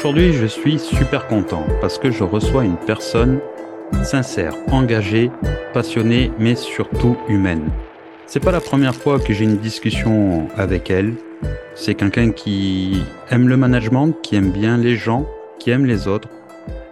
Aujourd'hui, 0.00 0.32
je 0.32 0.46
suis 0.46 0.78
super 0.78 1.26
content 1.26 1.62
parce 1.82 1.98
que 1.98 2.10
je 2.10 2.24
reçois 2.24 2.64
une 2.64 2.78
personne 2.78 3.38
sincère, 4.02 4.54
engagée, 4.72 5.30
passionnée, 5.74 6.32
mais 6.38 6.54
surtout 6.54 7.18
humaine. 7.28 7.68
C'est 8.24 8.40
pas 8.40 8.50
la 8.50 8.62
première 8.62 8.94
fois 8.94 9.20
que 9.20 9.34
j'ai 9.34 9.44
une 9.44 9.58
discussion 9.58 10.48
avec 10.56 10.90
elle. 10.90 11.16
C'est 11.74 11.96
quelqu'un 11.96 12.30
qui 12.30 13.02
aime 13.28 13.46
le 13.46 13.58
management, 13.58 14.14
qui 14.22 14.36
aime 14.36 14.52
bien 14.52 14.78
les 14.78 14.96
gens, 14.96 15.26
qui 15.58 15.68
aime 15.68 15.84
les 15.84 16.08
autres. 16.08 16.30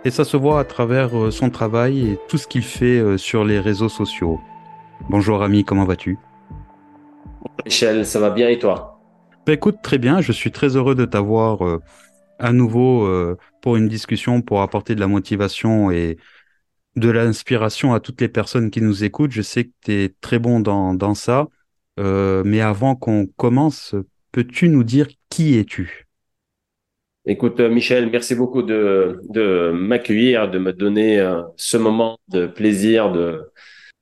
Et 0.05 0.11
ça 0.11 0.25
se 0.25 0.37
voit 0.37 0.61
à 0.61 0.65
travers 0.65 1.19
euh, 1.19 1.31
son 1.31 1.49
travail 1.49 2.11
et 2.11 2.19
tout 2.29 2.37
ce 2.37 2.47
qu'il 2.47 2.63
fait 2.63 2.99
euh, 2.99 3.17
sur 3.17 3.43
les 3.43 3.59
réseaux 3.59 3.89
sociaux. 3.89 4.39
Bonjour 5.09 5.43
ami, 5.43 5.65
comment 5.65 5.87
vas-tu? 5.87 6.19
Michel, 7.65 8.05
ça 8.05 8.21
va 8.21 8.29
bien 8.29 8.51
et 8.51 8.59
toi? 8.59 9.01
Bah, 9.47 9.55
Écoute, 9.55 9.79
très 9.83 9.97
bien, 9.97 10.21
je 10.21 10.31
suis 10.31 10.51
très 10.51 10.77
heureux 10.77 10.95
de 10.95 11.07
t'avoir 11.07 11.67
euh, 11.67 11.81
à 12.39 12.53
nouveau 12.53 13.09
pour 13.63 13.77
une 13.77 13.89
discussion, 13.89 14.43
pour 14.43 14.63
apporter 14.63 14.95
de 14.95 15.01
la 15.01 15.09
motivation 15.09 15.91
et 15.91 16.19
de 16.97 17.11
l'inspiration 17.11 17.95
à 17.95 18.01
toutes 18.01 18.21
les 18.21 18.29
personnes 18.29 18.71
qui 18.71 18.81
nous 18.83 19.05
écoutent. 19.05 19.31
Je 19.33 19.43
sais 19.43 19.65
que 19.65 19.71
tu 19.85 19.93
es 19.93 20.15
très 20.21 20.39
bon 20.39 20.61
dans, 20.61 20.95
dans 20.95 21.15
ça. 21.15 21.49
Euh, 21.99 22.43
mais 22.45 22.61
avant 22.61 22.95
qu'on 22.95 23.27
commence, 23.37 23.95
peux-tu 24.33 24.69
nous 24.69 24.85
dire 24.85 25.09
qui 25.31 25.59
es-tu? 25.59 26.07
Écoute, 27.27 27.61
euh, 27.61 27.69
Michel, 27.69 28.09
merci 28.11 28.35
beaucoup 28.35 28.63
de, 28.63 29.21
de 29.29 29.71
m'accueillir, 29.75 30.51
de 30.51 30.59
me 30.59 30.73
donner 30.73 31.19
euh, 31.19 31.43
ce 31.57 31.77
moment 31.77 32.19
de 32.29 32.47
plaisir, 32.47 33.13
de 33.13 33.51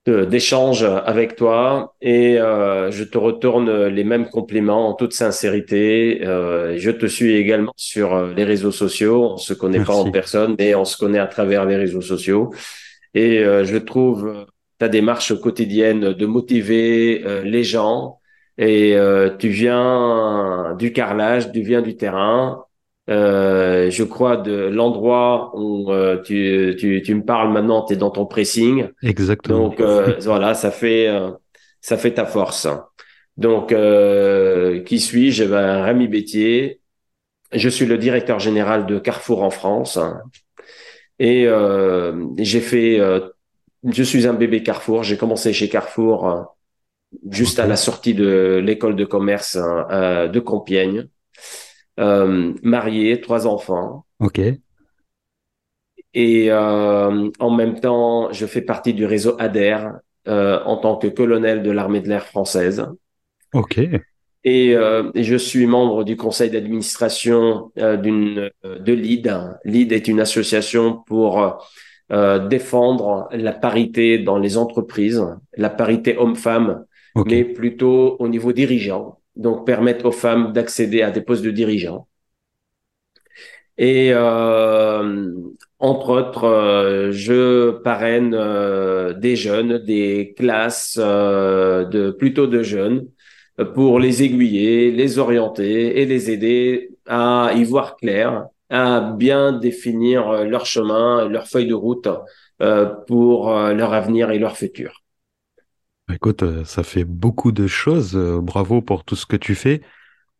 d'échange 0.08 0.82
avec 0.82 1.36
toi 1.36 1.94
et 2.00 2.36
je 2.36 3.02
te 3.02 3.18
retourne 3.18 3.86
les 3.86 4.04
mêmes 4.04 4.28
compliments 4.28 4.88
en 4.88 4.94
toute 4.94 5.12
sincérité. 5.12 6.20
je 6.22 6.90
te 6.90 7.06
suis 7.06 7.34
également 7.34 7.72
sur 7.76 8.26
les 8.26 8.44
réseaux 8.44 8.72
sociaux. 8.72 9.32
On 9.32 9.36
se 9.36 9.54
connaît 9.54 9.84
pas 9.84 9.94
en 9.94 10.10
personne, 10.10 10.54
mais 10.58 10.74
on 10.74 10.84
se 10.84 10.96
connaît 10.96 11.18
à 11.18 11.26
travers 11.26 11.64
les 11.64 11.76
réseaux 11.76 12.00
sociaux. 12.02 12.52
Et 13.16 13.38
euh, 13.42 13.64
je 13.64 13.78
trouve 13.78 14.26
euh, 14.28 14.44
ta 14.78 14.88
démarche 14.88 15.34
quotidienne 15.40 16.12
de 16.12 16.26
motiver 16.26 17.22
euh, 17.24 17.42
les 17.42 17.64
gens. 17.64 18.20
Et 18.58 18.96
tu 19.38 19.48
viens 19.50 20.74
du 20.78 20.90
carrelage, 20.90 21.52
tu 21.52 21.60
viens 21.60 21.82
du 21.82 21.94
terrain. 21.98 22.64
Je 23.08 24.02
crois 24.02 24.36
de 24.36 24.68
l'endroit 24.68 25.52
où 25.54 25.90
tu, 26.24 26.74
tu, 26.78 27.02
tu, 27.02 27.14
me 27.14 27.24
parles 27.24 27.52
maintenant, 27.52 27.84
tu 27.84 27.94
es 27.94 27.96
dans 27.96 28.10
ton 28.10 28.26
pressing. 28.26 28.88
Exactement. 29.02 29.68
Donc 29.68 29.80
voilà, 30.22 30.54
ça 30.54 30.70
fait 30.70 31.08
ça 31.80 31.96
fait 31.96 32.14
ta 32.14 32.26
force. 32.26 32.66
Donc 33.36 33.74
qui 34.84 35.00
suis-je? 35.00 35.44
Ben, 35.44 35.82
Rémi 35.82 36.08
Bétier. 36.08 36.80
Je 37.52 37.68
suis 37.68 37.86
le 37.86 37.96
directeur 37.96 38.38
général 38.38 38.86
de 38.86 38.98
Carrefour 38.98 39.42
en 39.42 39.50
France. 39.50 39.98
Et 41.18 41.46
euh, 41.46 42.26
j'ai 42.38 42.60
fait, 42.60 43.00
euh, 43.00 43.20
je 43.84 44.02
suis 44.02 44.26
un 44.26 44.34
bébé 44.34 44.62
Carrefour. 44.62 45.02
J'ai 45.02 45.16
commencé 45.16 45.52
chez 45.52 45.68
Carrefour 45.68 46.28
euh, 46.28 46.42
juste 47.30 47.58
à 47.58 47.66
la 47.66 47.76
sortie 47.76 48.14
de 48.14 48.60
l'école 48.62 48.96
de 48.96 49.04
commerce 49.04 49.56
de 49.56 50.40
Compiègne. 50.40 51.08
Marié, 51.98 53.20
trois 53.20 53.46
enfants. 53.46 54.04
Ok. 54.20 54.40
Et 56.14 56.52
en 56.52 57.50
même 57.50 57.80
temps, 57.80 58.32
je 58.32 58.46
fais 58.46 58.62
partie 58.62 58.94
du 58.94 59.04
réseau 59.04 59.36
ADER 59.38 59.78
en 60.26 60.76
tant 60.78 60.96
que 60.96 61.06
colonel 61.06 61.62
de 61.62 61.70
l'armée 61.70 62.00
de 62.00 62.08
l'air 62.08 62.26
française. 62.26 62.86
Ok. 63.54 63.80
Et, 64.46 64.76
euh, 64.76 65.10
je 65.16 65.34
suis 65.34 65.66
membre 65.66 66.04
du 66.04 66.16
conseil 66.16 66.50
d'administration 66.50 67.72
euh, 67.78 67.96
d'une 67.96 68.50
euh, 68.64 68.78
de 68.78 68.92
LEAD. 68.92 69.58
LEAD 69.64 69.92
est 69.92 70.08
une 70.08 70.20
association 70.20 71.02
pour 71.06 71.66
défendre 72.48 73.26
la 73.32 73.50
parité 73.50 74.20
dans 74.20 74.38
les 74.38 74.56
entreprises, 74.56 75.26
la 75.56 75.70
parité 75.70 76.16
homme-femme, 76.16 76.84
mais 77.16 77.42
plutôt 77.42 78.14
au 78.20 78.28
niveau 78.28 78.52
dirigeant. 78.52 79.18
Donc 79.36 79.66
permettre 79.66 80.06
aux 80.06 80.12
femmes 80.12 80.52
d'accéder 80.52 81.02
à 81.02 81.10
des 81.10 81.20
postes 81.22 81.44
de 81.44 81.50
dirigeants. 81.50 82.08
Et 83.78 84.14
entre 85.78 86.10
autres, 86.10 87.10
je 87.12 87.72
parraine 87.82 88.30
des 89.20 89.36
jeunes, 89.36 89.78
des 89.78 90.34
classes 90.36 90.96
de 90.98 92.10
plutôt 92.10 92.46
de 92.46 92.62
jeunes 92.62 93.06
pour 93.74 93.98
les 93.98 94.22
aiguiller, 94.22 94.90
les 94.90 95.18
orienter 95.18 96.00
et 96.00 96.06
les 96.06 96.30
aider 96.30 96.90
à 97.06 97.52
y 97.54 97.64
voir 97.64 97.96
clair, 97.96 98.48
à 98.70 99.00
bien 99.00 99.52
définir 99.52 100.28
euh, 100.28 100.44
leur 100.44 100.66
chemin, 100.66 101.28
leur 101.28 101.46
feuille 101.46 101.68
de 101.68 101.74
route 101.74 102.08
euh, 102.62 102.86
pour 103.06 103.50
euh, 103.50 103.72
leur 103.74 103.92
avenir 103.92 104.30
et 104.30 104.38
leur 104.38 104.56
futur. 104.56 105.02
Écoute, 106.12 106.64
ça 106.64 106.82
fait 106.82 107.04
beaucoup 107.04 107.52
de 107.52 107.66
choses. 107.66 108.16
Bravo 108.16 108.80
pour 108.80 109.04
tout 109.04 109.16
ce 109.16 109.26
que 109.26 109.36
tu 109.36 109.54
fais. 109.54 109.82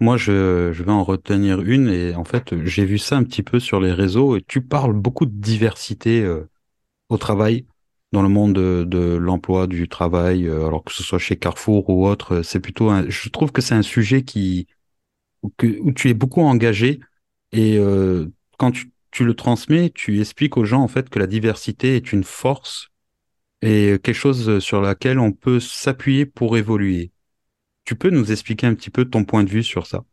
Moi, 0.01 0.17
je, 0.17 0.71
vais 0.71 0.91
en 0.91 1.05
retenir 1.05 1.61
une 1.61 1.89
et 1.89 2.15
en 2.15 2.25
fait, 2.25 2.55
j'ai 2.65 2.85
vu 2.85 2.99
ça 2.99 3.17
un 3.17 3.25
petit 3.25 3.43
peu 3.43 3.59
sur 3.61 3.81
les 3.81 3.93
réseaux 3.93 4.37
et 4.37 4.43
tu 4.43 4.61
parles 4.61 4.93
beaucoup 4.93 5.27
de 5.27 5.35
diversité 5.35 6.27
au 7.09 7.19
travail 7.19 7.67
dans 8.13 8.23
le 8.23 8.29
monde 8.29 8.55
de, 8.55 9.17
l'emploi, 9.17 9.67
du 9.67 9.89
travail, 9.89 10.47
euh, 10.47 10.67
alors 10.67 10.85
que 10.85 10.93
ce 10.93 11.03
soit 11.03 11.19
chez 11.19 11.37
Carrefour 11.37 11.89
ou 11.91 12.07
autre, 12.07 12.43
c'est 12.43 12.61
plutôt 12.61 12.91
je 13.09 13.29
trouve 13.29 13.53
que 13.53 13.61
c'est 13.61 13.75
un 13.75 13.83
sujet 13.83 14.23
qui, 14.23 14.67
où 15.43 15.93
tu 15.93 16.09
es 16.09 16.15
beaucoup 16.15 16.43
engagé 16.43 17.01
et 17.53 17.79
euh, 17.79 18.27
quand 18.59 18.73
tu, 18.73 19.25
le 19.25 19.35
transmets, 19.35 19.91
tu 19.91 20.21
expliques 20.21 20.57
aux 20.57 20.65
gens 20.65 20.83
en 20.83 20.89
fait 20.89 21.09
que 21.09 21.19
la 21.19 21.27
diversité 21.27 21.97
est 21.97 22.13
une 22.13 22.25
force 22.25 22.89
et 23.63 23.99
quelque 24.03 24.13
chose 24.13 24.59
sur 24.61 24.81
laquelle 24.81 25.19
on 25.19 25.33
peut 25.33 25.61
s'appuyer 25.61 26.27
pour 26.27 26.57
évoluer. 26.57 27.11
Tu 27.85 27.95
peux 27.95 28.11
nous 28.11 28.33
expliquer 28.33 28.67
un 28.67 28.75
petit 28.75 28.91
peu 28.91 29.05
ton 29.05 29.25
point 29.25 29.45
de 29.45 29.51
vue 29.51 29.63
sur 29.63 29.87
ça? 29.87 30.05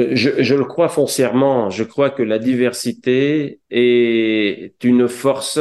Euh, 0.00 0.10
je, 0.14 0.54
le 0.54 0.64
crois 0.64 0.88
foncièrement. 0.88 1.70
Je 1.70 1.84
crois 1.84 2.10
que 2.10 2.22
la 2.22 2.38
diversité 2.38 3.60
est 3.70 4.74
une 4.82 5.08
force 5.08 5.58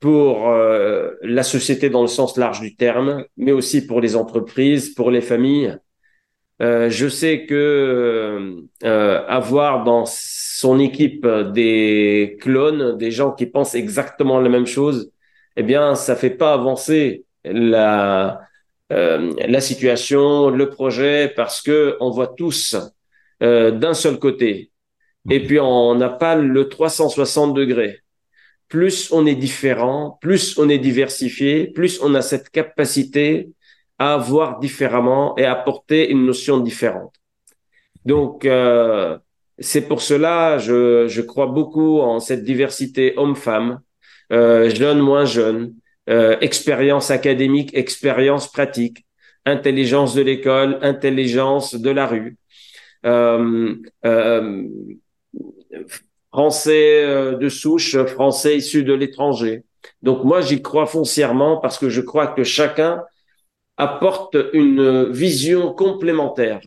pour 0.00 0.48
euh, 0.48 1.12
la 1.22 1.42
société 1.42 1.90
dans 1.90 2.00
le 2.02 2.08
sens 2.08 2.36
large 2.38 2.60
du 2.60 2.74
terme, 2.74 3.24
mais 3.36 3.52
aussi 3.52 3.86
pour 3.86 4.00
les 4.00 4.16
entreprises, 4.16 4.90
pour 4.94 5.10
les 5.10 5.20
familles. 5.20 5.76
Euh, 6.62 6.90
je 6.90 7.08
sais 7.08 7.46
que 7.46 8.56
euh, 8.84 9.26
avoir 9.28 9.84
dans 9.84 10.04
son 10.06 10.78
équipe 10.78 11.26
des 11.26 12.36
clones, 12.40 12.98
des 12.98 13.10
gens 13.10 13.32
qui 13.32 13.46
pensent 13.46 13.74
exactement 13.74 14.40
la 14.40 14.48
même 14.50 14.66
chose, 14.66 15.10
eh 15.56 15.62
bien, 15.62 15.94
ça 15.94 16.16
fait 16.16 16.30
pas 16.30 16.54
avancer 16.54 17.24
la 17.44 18.40
euh, 18.92 19.32
la 19.46 19.60
situation, 19.60 20.50
le 20.50 20.68
projet, 20.68 21.32
parce 21.36 21.62
que 21.62 21.96
on 22.00 22.10
voit 22.10 22.28
tous 22.28 22.76
d'un 23.40 23.94
seul 23.94 24.18
côté. 24.18 24.70
Et 25.30 25.40
puis 25.46 25.58
on 25.60 25.94
n'a 25.94 26.10
pas 26.10 26.36
le 26.36 26.68
360 26.68 27.54
degrés 27.54 28.00
plus 28.70 29.12
on 29.12 29.26
est 29.26 29.34
différent, 29.34 30.16
plus 30.22 30.56
on 30.56 30.68
est 30.70 30.78
diversifié, 30.78 31.66
plus 31.66 32.00
on 32.02 32.14
a 32.14 32.22
cette 32.22 32.50
capacité 32.50 33.50
à 33.98 34.16
voir 34.16 34.60
différemment 34.60 35.36
et 35.36 35.44
à 35.44 35.56
porter 35.56 36.08
une 36.08 36.24
notion 36.24 36.60
différente. 36.60 37.12
Donc, 38.06 38.46
euh, 38.46 39.18
c'est 39.58 39.82
pour 39.82 40.00
cela, 40.00 40.56
je, 40.56 41.08
je 41.08 41.20
crois 41.20 41.46
beaucoup 41.46 42.00
en 42.00 42.20
cette 42.20 42.44
diversité 42.44 43.12
homme-femme, 43.18 43.72
euh, 43.72 43.89
jeune, 44.30 45.00
moins 45.00 45.24
jeune, 45.24 45.74
euh, 46.08 46.36
expérience 46.40 47.10
académique, 47.10 47.70
expérience 47.74 48.50
pratique, 48.50 49.04
intelligence 49.44 50.14
de 50.14 50.22
l'école, 50.22 50.78
intelligence 50.82 51.74
de 51.74 51.90
la 51.90 52.06
rue. 52.06 52.36
Euh, 53.06 53.76
euh, 54.04 54.64
français 56.32 57.04
euh, 57.04 57.36
de 57.36 57.48
souche, 57.48 57.96
français 58.04 58.56
issu 58.56 58.84
de 58.84 58.92
l'étranger. 58.92 59.64
Donc 60.02 60.24
moi, 60.24 60.40
j'y 60.40 60.62
crois 60.62 60.86
foncièrement 60.86 61.56
parce 61.58 61.78
que 61.78 61.88
je 61.88 62.00
crois 62.00 62.28
que 62.28 62.44
chacun 62.44 63.02
apporte 63.76 64.36
une 64.52 65.10
vision 65.10 65.72
complémentaire. 65.72 66.60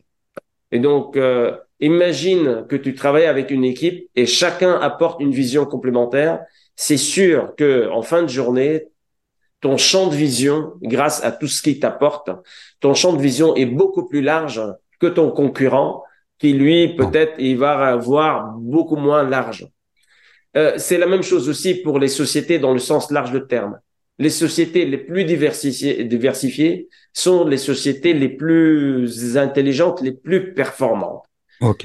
Et 0.72 0.80
donc, 0.80 1.16
euh, 1.16 1.56
imagine 1.80 2.66
que 2.68 2.76
tu 2.76 2.96
travailles 2.96 3.26
avec 3.26 3.52
une 3.52 3.64
équipe 3.64 4.10
et 4.16 4.26
chacun 4.26 4.74
apporte 4.80 5.22
une 5.22 5.32
vision 5.32 5.66
complémentaire. 5.66 6.40
C'est 6.76 6.98
sûr 6.98 7.54
que 7.56 7.90
en 7.90 8.02
fin 8.02 8.24
de 8.24 8.28
journée, 8.28 8.88
ton 9.62 9.78
champ 9.78 10.08
de 10.08 10.16
vision, 10.16 10.74
grâce 10.82 11.24
à 11.24 11.32
tout 11.32 11.48
ce 11.48 11.62
qu'il 11.62 11.80
t'apporte, 11.80 12.30
ton 12.80 12.94
champ 12.94 13.14
de 13.14 13.22
vision 13.22 13.56
est 13.56 13.66
beaucoup 13.66 14.08
plus 14.08 14.22
large 14.22 14.62
que 15.00 15.08
ton 15.08 15.32
concurrent 15.32 16.04
qui 16.38 16.52
lui, 16.52 16.96
peut-être, 16.96 17.36
il 17.38 17.58
va 17.58 17.88
avoir 17.88 18.54
beaucoup 18.58 18.98
moins 18.98 19.24
large. 19.24 19.66
Euh, 20.58 20.74
c'est 20.78 20.98
la 20.98 21.08
même 21.08 21.24
chose 21.24 21.48
aussi 21.48 21.76
pour 21.76 22.00
les 22.00 22.10
sociétés 22.10 22.60
dans 22.60 22.74
le 22.74 22.80
sens 22.80 23.10
large 23.12 23.32
de 23.32 23.40
terme. 23.40 23.80
les 24.20 24.30
sociétés 24.30 24.86
les 24.86 25.00
plus 25.00 25.24
diversifiées, 25.26 26.04
diversifiées 26.04 26.88
sont 27.14 27.46
les 27.46 27.58
sociétés 27.58 28.14
les 28.14 28.30
plus 28.30 29.38
intelligentes, 29.38 30.02
les 30.02 30.12
plus 30.12 30.54
performantes. 30.54 31.24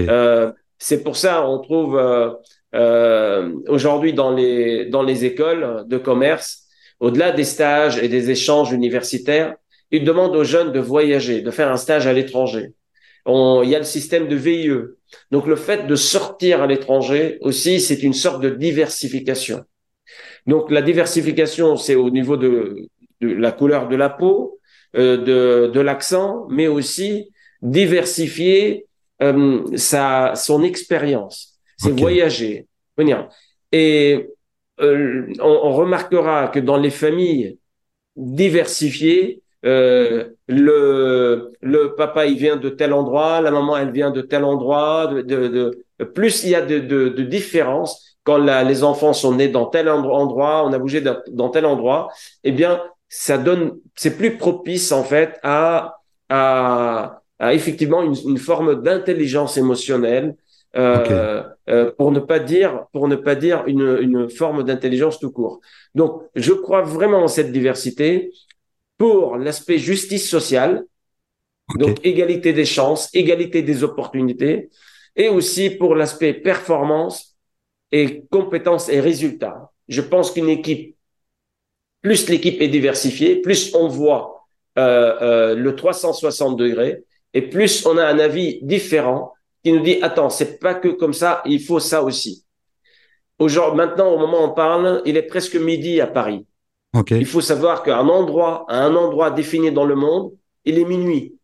Euh, 0.00 0.52
c'est 0.76 1.02
pour 1.02 1.16
ça 1.16 1.48
on 1.48 1.58
trouve 1.60 1.96
euh, 1.96 2.32
euh, 2.74 3.52
aujourd'hui 3.68 4.12
dans 4.12 4.32
les 4.32 4.86
dans 4.86 5.02
les 5.02 5.24
écoles 5.24 5.84
de 5.86 5.98
commerce, 5.98 6.64
au-delà 7.00 7.32
des 7.32 7.44
stages 7.44 7.98
et 8.02 8.08
des 8.08 8.30
échanges 8.30 8.72
universitaires, 8.72 9.54
ils 9.90 10.04
demandent 10.04 10.36
aux 10.36 10.44
jeunes 10.44 10.72
de 10.72 10.80
voyager, 10.80 11.40
de 11.40 11.50
faire 11.50 11.70
un 11.70 11.76
stage 11.76 12.06
à 12.06 12.12
l'étranger. 12.12 12.72
Il 13.26 13.68
y 13.68 13.74
a 13.74 13.78
le 13.78 13.84
système 13.84 14.26
de 14.26 14.36
VIE. 14.36 14.70
Donc 15.30 15.46
le 15.46 15.56
fait 15.56 15.86
de 15.86 15.96
sortir 15.96 16.62
à 16.62 16.66
l'étranger 16.66 17.38
aussi, 17.42 17.80
c'est 17.80 18.02
une 18.02 18.14
sorte 18.14 18.42
de 18.42 18.50
diversification. 18.50 19.64
Donc 20.46 20.70
la 20.70 20.80
diversification, 20.80 21.76
c'est 21.76 21.94
au 21.94 22.10
niveau 22.10 22.36
de, 22.36 22.88
la 23.20 23.52
couleur 23.52 23.88
de 23.88 23.96
la 23.96 24.08
peau, 24.08 24.58
euh, 24.96 25.18
de, 25.18 25.70
de 25.70 25.80
l'accent, 25.80 26.46
mais 26.48 26.68
aussi 26.68 27.30
diversifier 27.60 28.86
euh, 29.20 29.76
sa, 29.76 30.32
son 30.34 30.62
expérience. 30.62 31.57
C'est 31.78 31.98
voyager, 31.98 32.66
venir. 32.96 33.28
Et 33.72 34.28
euh, 34.80 35.26
on, 35.40 35.60
on, 35.64 35.72
remarquera 35.72 36.48
que 36.48 36.58
dans 36.58 36.76
les 36.76 36.90
familles 36.90 37.58
diversifiées, 38.16 39.42
euh, 39.64 40.28
le, 40.48 41.52
le 41.60 41.94
papa 41.94 42.26
il 42.26 42.36
vient 42.38 42.56
de 42.56 42.68
tel 42.68 42.92
endroit, 42.92 43.40
la 43.40 43.50
maman 43.50 43.76
elle 43.76 43.92
vient 43.92 44.10
de 44.10 44.20
tel 44.22 44.44
endroit, 44.44 45.06
de, 45.08 45.22
de, 45.22 45.48
de 45.98 46.04
plus 46.04 46.44
il 46.44 46.50
y 46.50 46.54
a 46.54 46.62
de, 46.62 46.78
de, 46.78 47.08
de 47.08 47.22
différences, 47.22 48.16
quand 48.24 48.38
les 48.38 48.84
enfants 48.84 49.12
sont 49.14 49.34
nés 49.36 49.48
dans 49.48 49.66
tel 49.66 49.88
endroit, 49.88 50.64
on 50.66 50.72
a 50.72 50.78
bougé 50.78 51.00
dans 51.00 51.48
tel 51.48 51.64
endroit, 51.64 52.08
eh 52.44 52.52
bien, 52.52 52.82
ça 53.08 53.38
donne, 53.38 53.78
c'est 53.94 54.18
plus 54.18 54.36
propice 54.36 54.92
en 54.92 55.02
fait 55.02 55.38
à, 55.42 55.96
à, 56.28 57.22
à 57.38 57.54
effectivement 57.54 58.02
une, 58.02 58.14
une 58.26 58.38
forme 58.38 58.82
d'intelligence 58.82 59.56
émotionnelle, 59.56 60.36
euh, 60.76 61.42
euh, 61.68 61.90
pour 61.96 62.12
ne 62.12 62.20
pas 62.20 62.38
dire, 62.38 62.86
pour 62.92 63.08
ne 63.08 63.16
pas 63.16 63.34
dire 63.34 63.64
une, 63.66 63.98
une 64.00 64.28
forme 64.28 64.62
d'intelligence 64.64 65.18
tout 65.18 65.30
court. 65.30 65.60
Donc, 65.94 66.22
je 66.34 66.52
crois 66.52 66.82
vraiment 66.82 67.22
en 67.24 67.28
cette 67.28 67.52
diversité 67.52 68.30
pour 68.98 69.36
l'aspect 69.36 69.78
justice 69.78 70.28
sociale, 70.28 70.84
donc 71.76 71.98
égalité 72.04 72.52
des 72.52 72.64
chances, 72.64 73.08
égalité 73.14 73.62
des 73.62 73.82
opportunités, 73.84 74.70
et 75.16 75.28
aussi 75.28 75.70
pour 75.70 75.94
l'aspect 75.94 76.32
performance 76.34 77.36
et 77.92 78.24
compétences 78.30 78.88
et 78.88 79.00
résultats. 79.00 79.70
Je 79.88 80.00
pense 80.00 80.30
qu'une 80.30 80.48
équipe, 80.48 80.96
plus 82.02 82.28
l'équipe 82.28 82.60
est 82.60 82.68
diversifiée, 82.68 83.36
plus 83.40 83.74
on 83.74 83.88
voit 83.88 84.46
euh, 84.78 85.16
euh, 85.22 85.54
le 85.54 85.74
360 85.74 86.56
degrés 86.56 87.02
et 87.34 87.42
plus 87.42 87.84
on 87.84 87.98
a 87.98 88.04
un 88.04 88.18
avis 88.18 88.60
différent 88.62 89.32
qui 89.62 89.72
nous 89.72 89.80
dit 89.80 89.98
attends, 90.02 90.30
c'est 90.30 90.58
pas 90.58 90.74
que 90.74 90.88
comme 90.88 91.12
ça, 91.12 91.42
il 91.44 91.60
faut 91.60 91.80
ça 91.80 92.02
aussi. 92.02 92.44
Aujourd'hui, 93.38 93.76
maintenant, 93.76 94.12
au 94.12 94.18
moment 94.18 94.40
où 94.40 94.46
on 94.46 94.52
parle, 94.52 95.02
il 95.04 95.16
est 95.16 95.22
presque 95.22 95.56
midi 95.56 96.00
à 96.00 96.06
Paris. 96.06 96.46
Okay. 96.94 97.18
Il 97.18 97.26
faut 97.26 97.40
savoir 97.40 97.82
qu'à 97.82 97.98
un 97.98 98.08
endroit, 98.08 98.64
à 98.68 98.84
un 98.84 98.94
endroit 98.96 99.30
défini 99.30 99.70
dans 99.70 99.84
le 99.84 99.94
monde, 99.94 100.32
il 100.64 100.78
est 100.78 100.84
minuit. 100.84 101.34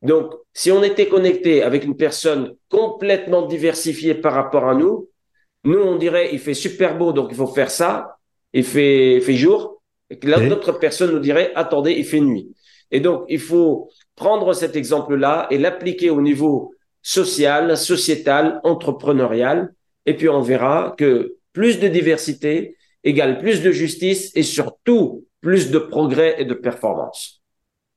Donc, 0.00 0.32
si 0.52 0.72
on 0.72 0.82
était 0.82 1.08
connecté 1.08 1.62
avec 1.62 1.84
une 1.84 1.96
personne 1.96 2.54
complètement 2.68 3.42
diversifiée 3.42 4.14
par 4.14 4.34
rapport 4.34 4.68
à 4.68 4.74
nous, 4.74 5.08
nous, 5.64 5.78
on 5.78 5.96
dirait, 5.96 6.30
il 6.32 6.40
fait 6.40 6.54
super 6.54 6.98
beau, 6.98 7.12
donc 7.12 7.28
il 7.30 7.36
faut 7.36 7.46
faire 7.46 7.70
ça. 7.70 8.16
Il 8.52 8.64
fait, 8.64 9.20
fait 9.20 9.34
jour. 9.34 9.82
Et 10.10 10.18
l'autre 10.26 10.72
personne 10.72 11.12
nous 11.12 11.20
dirait, 11.20 11.52
attendez, 11.54 11.92
il 11.92 12.04
fait 12.04 12.20
nuit. 12.20 12.54
Et 12.90 13.00
donc, 13.00 13.24
il 13.28 13.38
faut 13.38 13.88
prendre 14.16 14.52
cet 14.52 14.76
exemple-là 14.76 15.46
et 15.50 15.58
l'appliquer 15.58 16.10
au 16.10 16.20
niveau 16.20 16.74
social, 17.02 17.76
sociétal, 17.76 18.60
entrepreneurial. 18.64 19.74
Et 20.06 20.14
puis, 20.16 20.28
on 20.28 20.40
verra 20.40 20.94
que 20.96 21.36
plus 21.52 21.78
de 21.80 21.88
diversité 21.88 22.76
égale 23.04 23.38
plus 23.38 23.62
de 23.62 23.72
justice 23.72 24.30
et 24.34 24.42
surtout 24.42 25.26
plus 25.40 25.70
de 25.70 25.78
progrès 25.78 26.36
et 26.38 26.44
de 26.44 26.54
performance. 26.54 27.42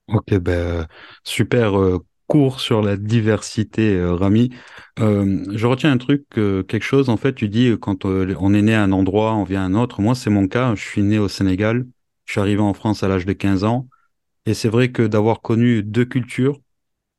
Ok, 0.07 0.36
ben, 0.40 0.88
super 1.24 1.80
euh, 1.80 2.00
cours 2.28 2.60
sur 2.60 2.81
la 2.81 2.98
diversité, 2.98 3.96
euh, 3.96 4.16
Rami. 4.16 4.50
Euh, 5.00 5.44
je 5.54 5.68
retiens 5.68 5.92
un 5.92 5.98
truc, 5.98 6.25
euh, 6.38 6.63
quelque 6.63 6.84
chose. 6.84 7.10
En 7.10 7.18
fait, 7.18 7.34
tu 7.34 7.50
dis 7.50 7.75
quand 7.80 8.06
on 8.06 8.54
est 8.54 8.62
né 8.62 8.74
à 8.74 8.84
un 8.84 8.92
endroit, 8.92 9.34
on 9.36 9.44
vient 9.44 9.62
à 9.63 9.66
un 9.66 9.75
autre. 9.75 10.01
Moi, 10.01 10.16
c'est 10.16 10.30
mon 10.30 10.48
cas. 10.48 10.75
Je 10.75 10.84
suis 10.84 11.04
né 11.04 11.19
au 11.19 11.28
Sénégal. 11.28 11.86
Je 12.25 12.34
suis 12.34 12.42
arrivé 12.42 12.62
en 12.62 12.74
France 12.74 13.04
à 13.04 13.08
l'âge 13.08 13.25
de 13.25 13.34
15 13.34 13.63
ans. 13.63 13.88
Et 14.46 14.54
c'est 14.54 14.69
vrai 14.69 14.92
que 14.92 15.04
d'avoir 15.04 15.42
connu 15.42 15.84
deux 15.84 16.06
cultures, 16.06 16.60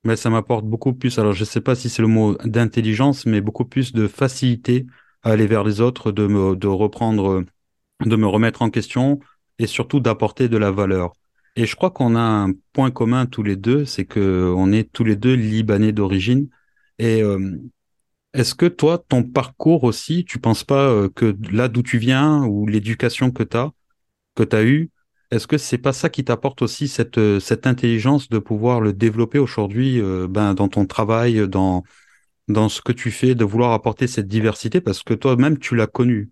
mais 0.06 0.16
ça 0.16 0.30
m'apporte 0.30 0.64
beaucoup 0.64 0.94
plus. 0.94 1.18
Alors, 1.18 1.32
je 1.32 1.40
ne 1.40 1.46
sais 1.46 1.60
pas 1.60 1.74
si 1.74 1.88
c'est 1.90 2.02
le 2.02 2.08
mot 2.08 2.36
d'intelligence, 2.44 3.26
mais 3.26 3.40
beaucoup 3.40 3.64
plus 3.64 3.92
de 3.92 4.06
facilité 4.06 4.86
à 5.22 5.32
aller 5.32 5.46
vers 5.46 5.64
les 5.64 5.80
autres, 5.80 6.12
de 6.12 6.26
me, 6.26 6.52
reprendre, 6.68 7.44
de 8.04 8.16
me 8.16 8.26
remettre 8.26 8.62
en 8.62 8.70
question 8.70 9.18
et 9.58 9.66
surtout 9.66 10.00
d'apporter 10.00 10.48
de 10.48 10.56
la 10.56 10.70
valeur. 10.70 11.12
Et 11.56 11.66
je 11.66 11.74
crois 11.74 11.90
qu'on 11.90 12.14
a 12.16 12.20
un 12.20 12.52
point 12.72 12.90
commun 12.90 13.26
tous 13.26 13.42
les 13.42 13.56
deux, 13.56 13.84
c'est 13.84 14.04
que 14.04 14.52
on 14.56 14.72
est 14.72 14.92
tous 14.92 15.04
les 15.04 15.16
deux 15.16 15.34
libanais 15.34 15.92
d'origine. 15.92 16.48
Et 16.98 17.22
euh, 17.22 17.58
est-ce 18.34 18.54
que 18.54 18.66
toi, 18.66 18.98
ton 18.98 19.22
parcours 19.24 19.84
aussi, 19.84 20.24
tu 20.24 20.38
penses 20.38 20.64
pas 20.64 20.88
euh, 20.88 21.08
que 21.08 21.36
là 21.50 21.68
d'où 21.68 21.82
tu 21.82 21.98
viens 21.98 22.44
ou 22.44 22.66
l'éducation 22.66 23.30
que 23.30 23.42
tu 23.42 23.56
as, 23.56 23.72
que 24.34 24.44
tu 24.44 24.56
as 24.56 24.64
eue, 24.64 24.90
est-ce 25.30 25.46
que 25.46 25.58
c'est 25.58 25.78
pas 25.78 25.92
ça 25.92 26.08
qui 26.08 26.24
t'apporte 26.24 26.62
aussi 26.62 26.88
cette, 26.88 27.18
euh, 27.18 27.40
intelligence 27.64 28.28
de 28.28 28.38
pouvoir 28.38 28.80
le 28.80 28.92
développer 28.92 29.38
aujourd'hui 29.38 30.00
ben, 30.28 30.54
dans 30.54 30.68
ton 30.68 30.86
travail, 30.86 31.48
dans, 31.48 31.82
dans 32.48 32.68
ce 32.68 32.80
que 32.80 32.92
tu 32.92 33.10
fais, 33.10 33.34
de 33.34 33.44
vouloir 33.44 33.72
apporter 33.72 34.06
cette 34.06 34.28
diversité? 34.28 34.80
Parce 34.80 35.02
que 35.02 35.14
toi-même, 35.14 35.58
tu 35.58 35.74
l'as 35.74 35.86
connu 35.86 36.30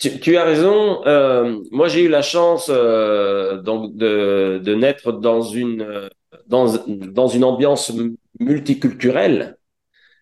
tu, 0.00 0.36
as 0.36 0.44
raison. 0.44 1.04
Euh, 1.06 1.58
moi, 1.70 1.88
j'ai 1.88 2.04
eu 2.04 2.08
la 2.08 2.22
chance 2.22 2.70
euh, 2.72 3.60
donc 3.60 3.94
de, 3.96 4.60
de 4.64 4.74
naître 4.74 5.12
dans 5.12 5.42
une 5.42 6.08
dans 6.46 6.66
dans 6.86 7.28
une 7.28 7.44
ambiance 7.44 7.92
multiculturelle. 8.38 9.58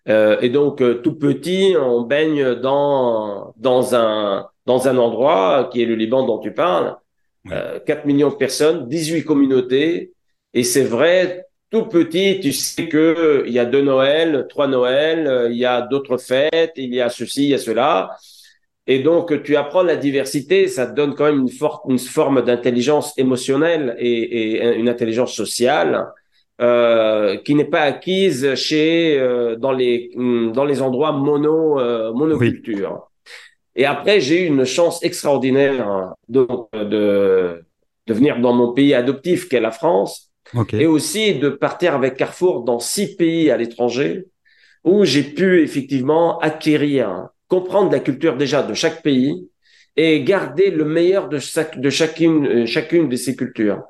Euh, 0.08 0.38
et 0.40 0.48
donc 0.48 0.80
euh, 0.80 1.00
tout 1.02 1.14
petit, 1.14 1.74
on 1.78 2.02
baigne 2.02 2.54
dans 2.56 3.54
dans 3.56 3.94
un 3.94 4.48
dans 4.68 4.86
un 4.86 4.98
endroit 4.98 5.70
qui 5.72 5.82
est 5.82 5.86
le 5.86 5.94
Liban 5.94 6.26
dont 6.26 6.38
tu 6.38 6.52
parles. 6.52 6.96
Euh, 7.50 7.80
4 7.80 8.04
millions 8.04 8.28
de 8.28 8.34
personnes, 8.34 8.86
18 8.86 9.24
communautés. 9.24 10.12
Et 10.52 10.62
c'est 10.62 10.84
vrai, 10.84 11.46
tout 11.70 11.86
petit, 11.86 12.38
tu 12.40 12.52
sais 12.52 12.86
que 12.86 13.44
il 13.46 13.52
y 13.52 13.58
a 13.58 13.64
deux 13.64 13.80
Noëls, 13.80 14.46
trois 14.50 14.66
Noëls, 14.66 15.48
il 15.50 15.56
y 15.56 15.64
a 15.64 15.80
d'autres 15.80 16.18
fêtes, 16.18 16.74
il 16.76 16.94
y 16.94 17.00
a 17.00 17.08
ceci, 17.08 17.44
il 17.44 17.50
y 17.50 17.54
a 17.54 17.58
cela. 17.58 18.10
Et 18.86 18.98
donc, 18.98 19.42
tu 19.42 19.56
apprends 19.56 19.82
la 19.82 19.96
diversité, 19.96 20.68
ça 20.68 20.86
te 20.86 20.94
donne 20.94 21.14
quand 21.14 21.24
même 21.24 21.40
une, 21.40 21.48
forte, 21.50 21.84
une 21.88 21.98
forme 21.98 22.42
d'intelligence 22.42 23.16
émotionnelle 23.18 23.96
et, 23.98 24.56
et, 24.56 24.76
une 24.76 24.88
intelligence 24.88 25.34
sociale 25.34 26.08
euh, 26.60 27.36
qui 27.36 27.54
n'est 27.54 27.70
pas 27.76 27.82
acquise 27.82 28.54
chez 28.56 29.18
euh, 29.18 29.56
dans 29.56 29.72
les 29.72 30.10
dans 30.16 30.64
les 30.64 30.82
endroits 30.82 31.12
mono 31.12 31.78
euh, 31.78 32.12
monoculture. 32.12 33.08
Et 33.78 33.86
après, 33.86 34.20
j'ai 34.20 34.42
eu 34.42 34.46
une 34.46 34.64
chance 34.64 35.02
extraordinaire 35.04 36.12
de, 36.28 36.46
de, 36.74 37.64
de 38.08 38.12
venir 38.12 38.40
dans 38.40 38.52
mon 38.52 38.72
pays 38.72 38.92
adoptif 38.92 39.48
qu'est 39.48 39.60
la 39.60 39.70
France, 39.70 40.30
et 40.72 40.86
aussi 40.86 41.38
de 41.38 41.48
partir 41.48 41.94
avec 41.94 42.16
Carrefour 42.16 42.64
dans 42.64 42.80
six 42.80 43.16
pays 43.16 43.50
à 43.50 43.56
l'étranger 43.56 44.26
où 44.84 45.04
j'ai 45.04 45.22
pu 45.22 45.62
effectivement 45.62 46.38
acquérir 46.38 47.28
comprendre 47.48 47.92
la 47.92 48.00
culture 48.00 48.36
déjà 48.36 48.62
de 48.62 48.74
chaque 48.74 49.02
pays 49.02 49.48
et 49.96 50.22
garder 50.22 50.70
le 50.70 50.84
meilleur 50.84 51.28
de, 51.28 51.38
chaque, 51.38 51.80
de 51.80 51.90
chacune, 51.90 52.46
euh, 52.46 52.66
chacune 52.66 53.08
de 53.08 53.16
ces 53.16 53.34
cultures. 53.34 53.82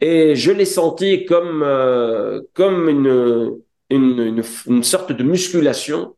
Et 0.00 0.34
je 0.34 0.50
l'ai 0.50 0.64
senti 0.64 1.24
comme, 1.24 1.62
euh, 1.62 2.42
comme 2.54 2.88
une, 2.88 3.60
une, 3.88 4.42
une, 4.66 4.82
sorte 4.82 5.12
de 5.12 5.22
musculation. 5.22 6.16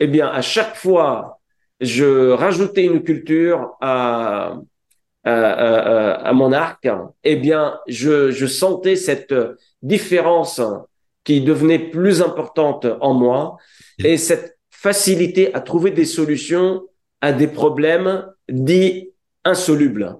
Eh 0.00 0.06
bien, 0.06 0.28
à 0.28 0.40
chaque 0.40 0.74
fois, 0.74 1.35
je 1.80 2.30
rajoutais 2.30 2.84
une 2.84 3.02
culture 3.02 3.76
à, 3.80 4.58
à, 5.24 5.32
à, 5.32 6.12
à 6.28 6.32
mon 6.32 6.52
arc. 6.52 6.88
Eh 7.24 7.36
bien, 7.36 7.78
je, 7.86 8.30
je 8.30 8.46
sentais 8.46 8.96
cette 8.96 9.34
différence 9.82 10.60
qui 11.24 11.40
devenait 11.40 11.78
plus 11.90 12.22
importante 12.22 12.86
en 13.00 13.12
moi 13.12 13.56
et 13.98 14.16
cette 14.16 14.56
facilité 14.70 15.52
à 15.54 15.60
trouver 15.60 15.90
des 15.90 16.04
solutions 16.04 16.82
à 17.20 17.32
des 17.32 17.48
problèmes 17.48 18.26
dits 18.48 19.10
insolubles. 19.44 20.16